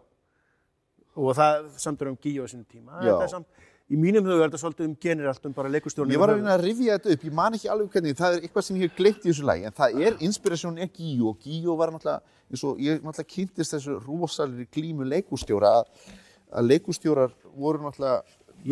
og 1.16 1.34
það 1.36 1.68
samtur 1.76 2.08
um 2.08 2.16
Gíó 2.16 2.44
í 2.46 2.48
sinni 2.48 2.64
tíma, 2.64 3.02
Já. 3.04 3.26
samt, 3.28 3.46
í 3.90 3.98
mínum 3.98 4.26
huga 4.26 4.44
er 4.44 4.50
þetta 4.50 4.60
svolítið 4.62 4.86
um 4.86 4.96
generalt 5.02 5.46
um 5.48 5.54
bara 5.54 5.70
leikústjóra. 5.72 6.12
ég 6.14 6.20
var 6.22 6.30
að 6.30 6.40
reyna 6.40 6.52
að 6.54 6.64
rifja 6.64 6.98
þetta 6.98 7.14
upp, 7.14 7.24
ég 7.26 7.34
man 7.34 7.56
ekki 7.56 7.70
alveg 7.72 7.94
hvernig, 7.96 8.18
það 8.18 8.36
er 8.36 8.44
eitthvað 8.46 8.66
sem 8.66 8.76
ég 8.78 8.84
hef 8.86 8.98
gleymt 8.98 9.24
í 9.24 9.30
þessu 9.30 9.46
lagi, 9.48 9.64
en 9.66 9.76
það 9.80 10.02
er, 10.06 10.18
inspirasjón 10.28 10.78
er 10.78 10.92
Gíó, 10.94 11.32
og 11.32 11.40
Gíó 11.42 11.74
var 11.80 11.90
náttúrulega, 11.94 12.36
eins 12.50 12.62
og 12.68 12.84
ég 12.84 13.00
náttúrulega 13.02 13.32
kynntist 13.34 13.74
þessu 13.74 13.96
rosalegri 14.04 14.68
glímu 14.76 15.08
leikústjóra, 15.10 15.72
að, 15.80 16.70
leikústjórar 16.70 17.34
voru 17.56 17.82
náttúrulega 17.82 18.22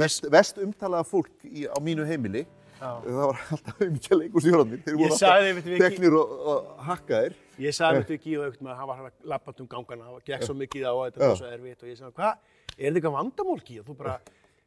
vest, 0.04 0.30
vest 0.30 0.62
umtalaða 0.62 1.10
fólk 1.10 1.34
í, 1.50 1.66
á 1.66 1.78
mínu 1.82 2.06
heimili, 2.06 2.46
Já. 2.78 2.92
það 3.02 3.22
var 3.24 3.44
alltaf 3.56 3.84
mikið 3.98 4.18
leikústjórarnir, 4.22 4.82
þeir 4.86 4.98
voru 5.02 5.18
alltaf 5.18 5.64
við 5.66 5.82
teknir 5.82 6.14
og, 6.14 6.34
og 6.52 6.72
hakkaðir. 6.86 7.38
Ég 7.58 7.74
sagði 7.74 8.04
með 8.04 8.20
Gíó 8.22 8.46
eitthvað 8.46 8.68
með 8.68 8.76
að 8.76 8.78
hann 8.78 8.90
var 8.92 9.00
að 9.02 9.30
lappa 9.32 9.54
um 9.58 9.66
gangana 9.66 10.12
og 10.14 10.20
gekk 10.22 10.46
svo 10.46 10.54
mikið 10.54 10.84
á 10.86 10.92
og 10.94 11.00
þetta 11.08 11.24
var 11.24 11.32
Já. 11.32 11.38
svo 11.40 11.48
erfitt 11.50 11.82
og 11.82 11.90
ég 11.90 11.98
sagði, 11.98 12.14
hvað, 12.20 12.52
er 12.76 12.84
þetta 12.84 13.00
eitthvað 13.00 13.16
vandamál 13.16 13.62
Gíó? 13.66 13.82
Þú 13.82 13.96
bara 13.98 14.14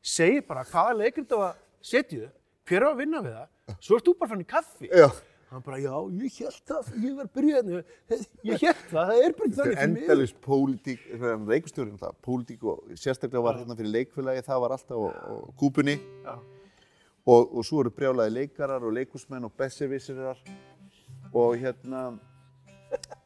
segir 0.02 0.46
bara 0.48 0.64
hvaða 0.68 0.96
leikrit 1.02 1.34
á 1.36 1.38
að 1.52 1.60
setja 1.82 2.22
þau, 2.28 2.32
hver 2.70 2.86
á 2.86 2.90
að 2.92 3.02
vinna 3.02 3.22
við 3.26 3.36
það, 3.40 3.76
svo 3.82 3.98
ert 4.00 4.08
þú 4.10 4.16
bara 4.20 4.32
fann 4.34 4.42
í 4.46 4.48
kaffi. 4.50 4.90
Já. 4.92 5.10
Hann 5.52 5.64
bara, 5.66 5.78
já, 5.84 5.92
ég 6.16 6.36
held 6.40 6.60
það, 6.70 6.90
ég 7.04 7.16
var 7.18 7.28
byrjað, 7.36 7.72
ég 8.48 8.62
held 8.62 8.84
það, 8.88 9.10
það 9.10 9.10
er 9.26 9.34
bara 9.36 9.48
ekki 9.50 9.58
Þetta 9.58 9.66
þannig 9.66 9.68
er 9.68 9.76
fyrir 9.76 9.90
mig. 9.92 10.04
endalist 10.06 10.38
pólitík, 10.46 11.02
leikustjórin 11.52 11.98
það, 12.00 12.14
pólitík 12.24 12.64
og 12.72 12.94
sérstaklega 12.96 13.42
var 13.44 13.60
hérna 13.60 13.76
fyrir 13.76 13.92
leikfélagi, 13.98 14.46
það 14.48 14.62
var 14.64 14.76
alltaf 14.78 15.02
á, 15.04 15.10
á 15.12 15.34
kúpunni 15.60 15.98
Já. 16.24 16.38
og, 17.28 17.52
og 17.52 17.68
svo 17.68 17.82
eru 17.84 17.92
brjálaði 17.98 18.36
leikarar 18.38 18.88
og 18.88 18.96
leikusmenn 18.96 19.50
og 19.50 19.52
besservissirar 19.60 20.40
og 21.36 21.58
hérna 21.60 22.06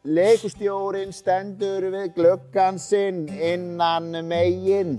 Leikustjórin 0.05 1.13
stendur 1.13 1.87
við 1.93 2.11
glöggan 2.17 2.77
sinn 2.81 3.23
innan 3.33 4.11
megin 4.27 4.97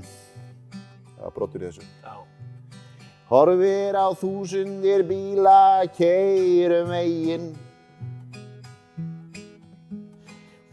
Var 1.27 1.33
brotur 1.35 1.63
í 1.65 1.67
þessu. 1.67 1.83
Já. 2.05 2.15
Horfir 3.27 3.97
á 3.99 4.07
þúsundir 4.15 5.03
bíla 5.09 5.83
keirum 5.97 6.93
eigin 6.95 7.49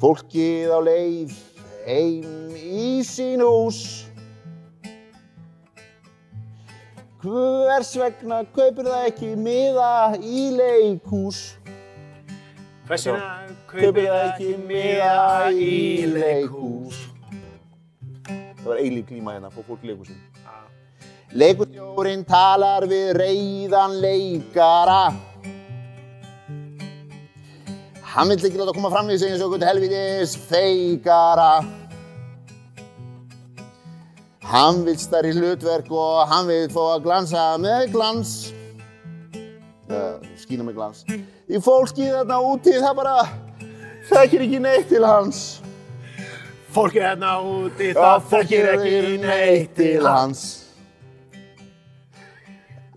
Fólkið 0.03 0.69
á 0.69 0.79
leið 0.85 1.33
heim 1.87 2.51
í 2.53 2.99
sín 3.07 3.41
hús. 3.41 3.79
Hvers 7.23 7.95
vegna 7.97 8.43
kaupir 8.53 8.85
það 8.91 9.07
ekki 9.07 9.31
miða 9.39 10.19
í 10.19 10.43
leikhús? 10.59 11.41
Hvers 12.85 13.07
vegna 13.09 13.31
Kaupir 13.71 14.05
það 14.11 14.27
ekki 14.27 14.51
miða 14.67 15.49
í 15.55 16.05
leikhús? 16.13 17.01
Það 18.27 18.69
var 18.69 18.83
eilíf 18.83 19.09
klíma 19.09 19.37
hérna, 19.37 19.49
fór 19.55 19.71
fólk 19.71 19.87
í 19.87 19.93
leikhúsin 19.93 20.21
Já. 21.33 21.39
Leikustjórinn 21.41 22.25
talar 22.25 22.85
við 22.85 23.13
reyðan 23.17 23.95
leikara. 24.01 25.13
Hann 28.13 28.29
vill 28.29 28.45
ekki 28.45 28.59
láta 28.59 28.73
koma 28.75 28.91
fram 28.93 29.07
við 29.09 29.23
sig 29.23 29.31
eins 29.33 29.41
og 29.41 29.55
okkur 29.55 29.65
helvitis 29.65 30.35
feikara. 30.37 31.63
Hann 34.45 34.83
vill 34.85 34.99
stærri 35.01 35.33
hlutverk 35.33 35.89
og 35.89 36.27
hann 36.29 36.45
vill 36.45 36.69
fá 36.69 36.81
að 36.91 37.05
glansa 37.07 37.45
með 37.57 37.87
glans. 37.95 38.53
Uh, 39.89 40.21
Skína 40.37 40.67
með 40.67 40.77
glans. 40.77 41.01
Því 41.09 41.61
fólkið 41.65 42.13
þarna 42.19 42.41
úti 42.45 42.77
það 42.77 42.99
bara 43.01 43.15
þekkir 44.11 44.45
ekki 44.45 44.59
neitt 44.61 44.91
til 44.93 45.01
hans. 45.07 45.41
Fólkið 46.73 47.07
hérna 47.07 47.39
úti, 47.41 47.93
það 47.97 48.29
þekkir 48.29 48.69
ekki 48.75 49.17
neitt 49.25 49.73
til 49.77 50.05
hans. 50.05 50.62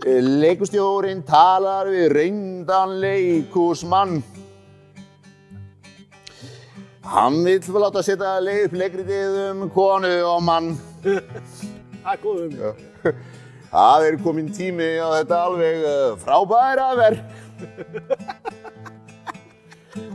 Leikustjórin 0.06 1.24
talar 1.26 1.88
við 1.90 2.12
reyndan 2.12 2.92
leikúsmann. 3.02 4.20
Hann 7.06 7.38
vill 7.42 7.58
vel 7.66 7.82
láta 7.82 8.02
setja 8.06 8.36
leik 8.38 8.68
upp 8.68 8.76
leikritið 8.78 9.38
um 9.50 9.64
konu 9.74 10.12
og 10.28 10.44
mann. 10.46 10.68
Það 11.02 12.12
er 12.12 12.20
góð 12.22 12.38
um. 12.44 12.52
Það 13.72 14.06
er 14.06 14.18
komin 14.22 14.50
tími 14.54 14.90
á 15.02 15.08
þetta 15.16 15.40
alveg 15.48 15.86
uh, 15.90 16.12
frábæra 16.22 16.86
verk. 17.00 17.24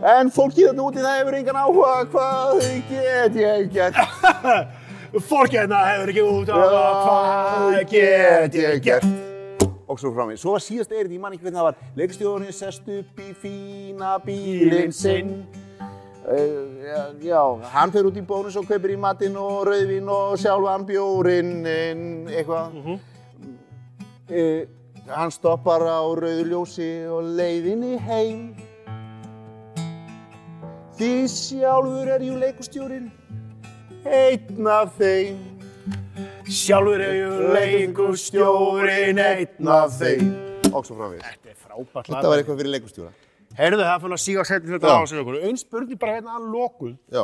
En 0.07 0.31
fólkið 0.31 0.69
þarna 0.69 0.85
úti 0.85 1.03
það 1.03 1.17
hefur 1.19 1.37
engan 1.39 1.59
áhuga 1.65 1.97
hvað 2.13 2.63
get 2.93 3.35
ég 3.41 3.67
gert. 3.75 3.99
Fólkið 5.31 5.59
hérna 5.59 5.83
hefur 5.89 6.13
ekki 6.13 6.25
út 6.29 6.53
á 6.55 6.55
hvað 6.61 7.77
get 7.91 8.57
ég 8.61 8.79
gert. 8.87 9.30
Og 9.91 9.99
svo 9.99 10.13
fram 10.15 10.31
í. 10.31 10.37
Svo 10.39 10.55
var 10.55 10.63
síðast 10.63 10.93
eirinn, 10.95 11.17
ég 11.17 11.19
man 11.19 11.33
ekki 11.35 11.43
hvernig 11.43 11.59
það 11.59 11.67
var. 11.67 11.79
Leikstjórinn 11.99 12.55
sest 12.55 12.87
upp 12.95 13.19
í 13.19 13.33
fína 13.41 14.15
bílinn 14.23 14.95
sinn. 14.95 15.41
Uh, 16.21 16.77
já, 16.85 16.99
já, 17.25 17.41
hann 17.73 17.91
fer 17.91 18.07
út 18.07 18.15
í 18.15 18.23
bónus 18.23 18.55
og 18.59 18.67
kaupir 18.69 18.93
í 18.93 18.97
matinn 19.01 19.35
og 19.41 19.65
rauðvín 19.67 20.07
og 20.13 20.35
sjálfan 20.39 20.85
bjórinn 20.87 21.65
eitthvað. 21.65 22.77
uh, 24.29 24.61
hann 25.11 25.33
stoppar 25.33 25.81
á 25.81 25.99
rauðu 26.05 26.45
ljósi 26.53 26.91
og 27.11 27.33
leiðinni 27.39 27.97
heim. 28.05 28.51
Því 30.95 31.13
sjálfur 31.33 32.13
er 32.15 32.23
jú 32.29 32.37
leikustjórinn 32.37 33.09
einn 34.05 34.67
af 34.69 34.93
þeim. 35.01 35.41
Sjálfur 36.51 36.99
er 36.99 37.13
ju 37.15 37.27
leikustjórin 37.55 39.19
einn 39.23 39.67
af 39.71 39.93
þeim. 40.01 40.31
Og 40.71 40.83
svo 40.87 40.97
framvegis. 40.97 41.23
Þetta 41.23 41.51
er 41.53 41.59
frábært 41.59 42.07
Þetta 42.09 42.15
lag. 42.17 42.27
var 42.31 42.41
eitthvað 42.41 42.59
fyrir 42.61 42.73
leikustjóra. 42.75 43.11
Heyrðu 43.57 43.85
það 43.87 44.01
fann 44.03 44.15
að 44.15 44.21
síga 44.23 44.43
setni 44.47 44.71
þetta 44.73 44.91
á 44.95 44.99
sig 45.07 45.19
okkur. 45.21 45.37
Einn 45.47 45.59
spurning 45.59 45.99
bara 45.99 46.17
hérna 46.17 46.35
að 46.39 46.49
lokuð. 46.55 46.93
Já, 47.11 47.23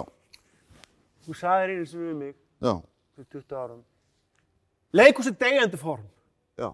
Þú 1.28 1.36
sagðir 1.36 1.74
einu 1.76 1.86
sem 1.92 2.00
við 2.08 2.16
mig 2.22 2.36
já, 2.64 2.74
fyrir 3.18 3.28
20 3.36 3.56
árum. 3.60 3.82
Leikhús 4.96 5.28
er 5.28 5.36
degjandi 5.44 5.78
form. 5.82 6.06
já. 6.58 6.70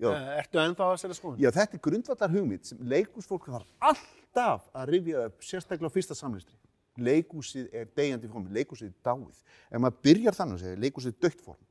Já. 0.00 0.08
Eh, 0.08 0.38
Ertu 0.40 0.58
ennþá 0.58 0.86
að 0.88 0.96
setja 1.02 1.14
skoðun? 1.18 1.36
Já, 1.38 1.50
þetta 1.52 1.76
er 1.76 1.82
grundvallar 1.84 2.30
hugmynd 2.32 2.64
sem 2.64 2.78
leikúsfólk 2.80 3.44
þarf 3.52 3.68
alltaf 3.90 4.62
að 4.74 4.88
rifja 4.88 5.26
upp, 5.28 5.36
sérstaklega 5.44 5.92
á 5.92 5.92
fyrsta 5.92 6.16
samlistri. 6.16 6.56
Leikúsið 7.00 7.70
er 7.72 7.88
degjandi 7.96 8.28
form, 8.28 8.50
leikúsið 8.52 8.90
er 8.90 8.96
dáið. 9.06 9.38
Ef 9.70 9.80
maður 9.80 10.02
byrjar 10.04 10.36
þannig 10.36 10.58
að 10.58 10.64
segja, 10.66 10.80
leikúsið 10.82 11.14
er 11.14 11.22
dögt 11.24 11.44
form, 11.46 11.62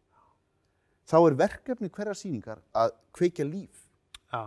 þá 1.11 1.17
er 1.19 1.37
verkefni 1.43 1.91
hverja 1.93 2.17
sýningar 2.17 2.63
að 2.73 2.95
kveikja 3.13 3.45
líf 3.45 3.83
Já. 4.31 4.41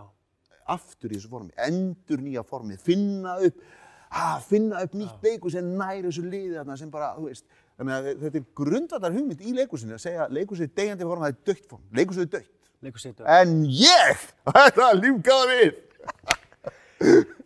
aftur 0.74 1.12
í 1.12 1.18
þessu 1.18 1.30
formi, 1.30 1.54
endur 1.68 2.24
nýja 2.24 2.42
formið, 2.48 2.82
finna 2.82 3.36
upp, 3.46 3.62
að, 4.10 4.48
finna 4.48 4.82
upp 4.82 4.98
nýtt 4.98 5.28
leikús 5.28 5.58
en 5.60 5.70
næri 5.78 6.08
þessu 6.08 6.26
liði 6.26 6.58
þarna 6.58 6.80
sem 6.80 6.90
bara, 6.90 7.12
þú 7.18 7.28
veist, 7.28 7.46
þetta 7.78 8.34
er 8.40 8.50
grundvallar 8.58 9.14
hugmynd 9.14 9.46
í 9.46 9.54
leikúsinu 9.54 9.94
að 9.94 10.04
segja 10.08 10.28
leikúsið 10.32 10.68
er 10.70 10.76
degjandi 10.82 11.10
form, 11.10 11.26
það 11.26 11.34
er 11.34 11.40
dögt 11.52 11.70
form, 11.70 11.88
leikúsið 11.94 12.26
er 12.26 12.34
dögt. 12.38 12.52
Leikhús 12.84 13.06
er 13.06 13.14
degjandi. 13.16 13.32
En 13.40 13.64
ég, 13.72 14.24
þetta 14.56 14.90
lífgaða 14.98 15.44
við. 15.50 15.72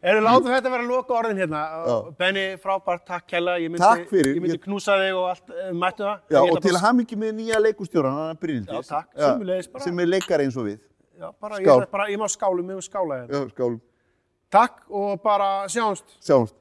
Erum 0.03 0.23
látum 0.23 0.47
þetta 0.53 0.71
vera 0.71 0.85
loka 0.87 1.15
orðin 1.19 1.41
hérna. 1.43 1.61
Benni, 2.19 2.45
frábært, 2.63 3.03
takk 3.09 3.27
kella. 3.27 3.57
Ég 3.59 3.73
myndi, 3.73 3.83
Takk 3.83 4.05
fyrir. 4.13 4.37
Ég 4.37 4.43
myndi 4.45 4.55
Ég- 4.59 4.63
knúsa 4.63 4.95
þig 5.01 5.17
og 5.19 5.25
allt, 5.33 5.51
eh, 5.51 5.73
mættu 5.75 6.05
það. 6.07 6.21
Já, 6.31 6.39
Ég 6.47 6.53
og 6.53 6.63
til 6.63 6.77
hamingi 6.79 7.17
með 7.19 7.33
nýja 7.41 7.59
leikustjóran, 7.65 8.15
hann 8.15 8.31
er 8.31 8.39
Brynhildis. 8.39 8.89
Já, 8.89 9.03
takk. 9.03 9.09
Sömuleiðis 9.19 9.73
bara. 9.73 9.85
Sem 9.85 9.99
er 9.99 10.07
leikari 10.07 10.45
eins 10.47 10.57
og 10.57 10.67
við. 10.67 10.79
Já, 11.19 11.33
bara, 11.41 11.57
ég, 11.59 11.91
bara, 11.91 12.07
ég 12.07 12.17
má 12.19 12.29
skálu, 12.31 12.63
mig 12.65 12.77
og 12.77 12.83
skála 12.87 13.27
hérna. 13.27 13.33
Já, 13.35 13.51
skálum. 13.51 13.81
Takk 14.51 14.83
og 14.91 15.23
bara 15.23 15.67
sjáumst. 15.67 16.05
Sjáumst. 16.23 16.55